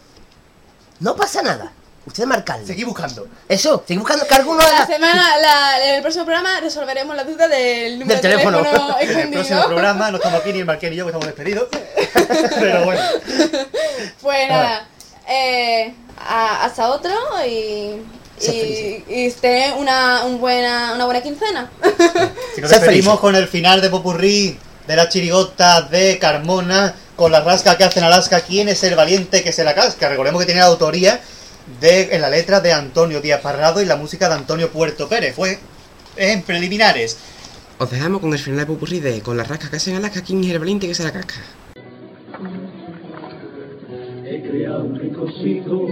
no 1.00 1.14
pasa 1.16 1.42
nada. 1.42 1.72
Ustedes 2.06 2.28
marcadlo. 2.28 2.66
Seguí 2.66 2.84
buscando. 2.84 3.26
Eso, 3.48 3.82
seguid 3.88 4.00
buscando 4.00 4.26
que 4.26 4.34
alguno 4.34 4.60
La 4.60 4.86
semana, 4.86 5.38
la- 5.38 5.88
en 5.88 5.94
el 5.94 6.02
próximo 6.02 6.26
programa 6.26 6.60
resolveremos 6.60 7.16
la 7.16 7.24
duda 7.24 7.48
del 7.48 7.98
número 7.98 8.20
Del 8.20 8.22
de 8.22 8.28
teléfono. 8.36 8.58
teléfono, 8.62 8.96
En 9.00 9.08
el 9.08 9.10
escondido. 9.16 9.32
próximo 9.42 9.64
programa 9.66 10.10
no 10.10 10.16
estamos 10.18 10.40
aquí 10.40 10.52
ni 10.52 10.58
el 10.58 10.64
Marqués 10.66 10.90
ni 10.90 10.96
yo 10.96 11.04
que 11.06 11.10
estamos 11.10 11.26
despedidos. 11.26 11.68
Pero 12.60 12.84
bueno, 12.84 13.00
Pues 14.20 14.48
nada, 14.48 14.86
eh, 15.28 15.94
a- 16.18 16.64
hasta 16.66 16.88
otro 16.90 17.12
y, 17.46 18.02
y, 18.46 19.04
y 19.08 19.30
tener 19.40 19.74
una, 19.74 20.24
un 20.24 20.40
buena, 20.40 20.92
una 20.94 21.04
buena 21.06 21.22
quincena. 21.22 21.70
si 22.54 22.60
nos 22.60 22.70
despedimos 22.70 22.84
felices. 23.04 23.20
con 23.20 23.36
el 23.36 23.48
final 23.48 23.80
de 23.80 23.88
Popurrí 23.88 24.58
de 24.86 24.96
la 24.96 25.08
chirigota 25.08 25.82
de 25.82 26.18
Carmona 26.18 26.94
con 27.16 27.32
la 27.32 27.40
rasca 27.40 27.76
que 27.76 27.84
hace 27.84 28.00
en 28.00 28.06
Alaska. 28.06 28.40
¿Quién 28.40 28.68
es 28.68 28.82
el 28.84 28.96
valiente 28.96 29.42
que 29.42 29.52
se 29.52 29.64
la 29.64 29.74
casca? 29.74 30.08
Recordemos 30.08 30.40
que 30.40 30.46
tiene 30.46 30.60
la 30.60 30.66
autoría 30.66 31.20
de, 31.80 32.14
en 32.14 32.20
la 32.20 32.30
letra 32.30 32.60
de 32.60 32.72
Antonio 32.72 33.20
Díaz 33.20 33.40
Parrado 33.40 33.80
y 33.80 33.86
la 33.86 33.96
música 33.96 34.28
de 34.28 34.34
Antonio 34.34 34.70
Puerto 34.70 35.08
Pérez. 35.08 35.34
Fue 35.34 35.58
en 36.16 36.42
preliminares. 36.42 37.18
Os 37.78 37.90
dejamos 37.90 38.20
con 38.20 38.32
el 38.32 38.38
final 38.38 38.60
de 38.60 38.66
Pupurri 38.66 39.00
de 39.00 39.20
con 39.20 39.36
las 39.36 39.48
rascas 39.48 39.70
que 39.70 39.76
hacen 39.76 39.96
Alaska, 39.96 40.22
¿quién 40.22 40.44
es 40.44 40.50
el 40.50 40.58
valiente 40.58 40.86
que 40.86 40.94
se 40.94 41.02
la 41.02 41.12
casca? 41.12 41.34
He 44.26 44.42
creado 44.42 44.84
un 44.84 44.98
ricocito 44.98 45.86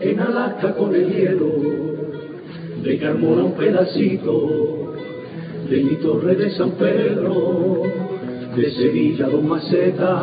en 0.00 0.20
Alaska 0.20 0.74
con 0.74 0.94
el 0.94 1.12
hielo, 1.12 1.48
de 2.82 2.98
Carmona 2.98 3.44
un 3.44 3.54
pedacito, 3.54 4.94
de 5.68 5.82
mi 5.82 5.96
torre 5.96 6.34
de 6.34 6.50
San 6.50 6.72
Pedro, 6.72 7.82
de 8.56 8.70
Sevilla 8.72 9.28
dos 9.28 9.42
macetas, 9.42 10.22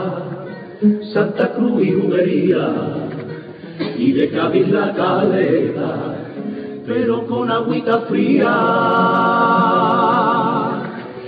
Santa 1.14 1.54
Cruz 1.54 1.84
y 1.84 1.94
Humería, 1.94 2.74
y 3.98 4.12
de 4.12 4.30
Cádiz 4.30 4.70
la 4.70 4.94
caleta, 4.94 6.16
pero 6.86 7.26
con 7.26 7.52
agüita 7.52 8.02
fría, 8.02 8.54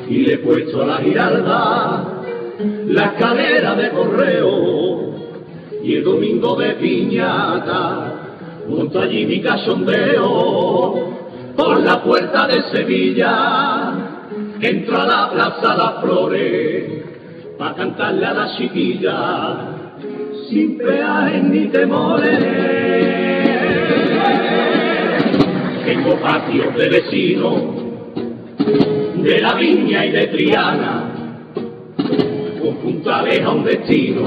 y 0.08 0.18
le 0.26 0.34
he 0.34 0.38
puesto 0.40 0.82
a 0.82 0.86
la 0.86 0.98
giralda 0.98 2.22
la 2.88 3.06
escalera 3.06 3.76
de 3.76 3.90
correo 3.92 5.12
y 5.84 5.96
el 5.96 6.04
domingo 6.04 6.56
de 6.56 6.74
piñata 6.74 8.12
monto 8.68 9.00
allí 9.00 9.26
mi 9.26 9.42
cachondeo 9.42 10.94
por 11.56 11.82
la 11.82 12.04
puerta 12.04 12.48
de 12.48 12.62
Sevilla 12.72 13.70
entro 14.62 15.02
a 15.02 15.06
la 15.06 15.30
plaza 15.32 15.76
Las 15.76 16.02
Flores 16.02 16.84
pa' 17.58 17.74
cantarle 17.74 18.26
a 18.26 18.34
la 18.34 18.48
chiquilla 18.56 19.58
sin 20.50 20.78
peajes 20.78 21.44
ni 21.44 21.66
temores. 21.68 22.40
Tengo 25.84 26.16
patios 26.22 26.76
de 26.76 26.90
vecinos 26.90 27.62
de 29.18 29.42
la 29.42 29.54
viña 29.56 30.06
y 30.06 30.12
de 30.12 30.28
Triana 30.28 31.12
con 32.62 32.76
puntales 32.78 33.42
a 33.42 33.50
un 33.50 33.64
destino. 33.64 34.22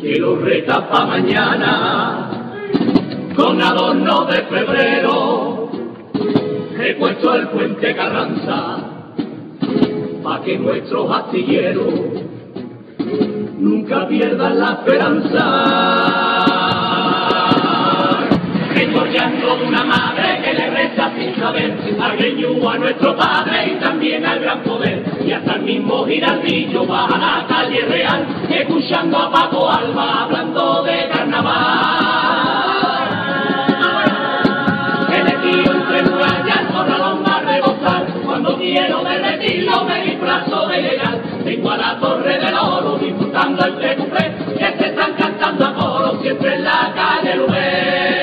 Que 0.00 0.18
lo 0.18 0.36
reta 0.36 0.88
pa' 0.88 1.06
mañana 1.06 2.30
con 3.36 3.60
adorno 3.60 4.24
de 4.26 4.42
febrero 4.42 5.53
he 6.78 6.94
puesto 6.94 7.34
el 7.34 7.48
puente 7.48 7.94
Carranza 7.94 8.76
pa' 10.22 10.42
que 10.42 10.58
nuestros 10.58 11.10
astilleros 11.10 11.94
nunca 13.58 14.08
pierdan 14.08 14.58
la 14.58 14.72
esperanza 14.72 16.44
de 19.24 19.66
una 19.66 19.84
madre 19.84 20.40
que 20.42 20.54
le 20.54 20.70
reza 20.70 21.10
sin 21.16 21.34
saber 21.36 21.76
al 22.00 22.16
Greñú, 22.16 22.68
a 22.68 22.78
nuestro 22.78 23.16
padre 23.16 23.72
y 23.72 23.80
también 23.80 24.24
al 24.24 24.40
gran 24.40 24.62
poder. 24.62 25.02
Y 25.24 25.32
hasta 25.32 25.54
el 25.54 25.62
mismo 25.62 26.04
Girardillo 26.06 26.86
va 26.86 27.06
a 27.06 27.18
la 27.18 27.46
calle 27.46 27.84
real, 27.86 28.26
escuchando 28.50 29.18
a 29.18 29.30
Paco 29.30 29.70
Alba 29.70 30.24
hablando 30.24 30.82
de 30.82 31.08
carnaval. 31.12 32.33
Corralón 36.74 37.22
a 37.24 37.40
rebosar, 37.40 38.06
cuando 38.24 38.58
quiero 38.58 39.04
derretirlo 39.04 39.84
me 39.84 40.04
disfrazo 40.04 40.66
de 40.66 40.82
legal. 40.82 41.22
Vengo 41.44 41.70
a 41.70 41.76
la 41.76 41.98
torre 42.00 42.38
del 42.38 42.54
oro 42.54 42.98
disfrutando 42.98 43.64
el 43.64 43.78
tecupé, 43.78 44.34
que 44.58 44.78
se 44.78 44.86
están 44.86 45.12
cantando 45.14 45.66
a 45.66 45.74
coro 45.74 46.18
siempre 46.20 46.54
en 46.54 46.64
la 46.64 46.92
calle 46.94 47.36
Lubé. 47.36 48.13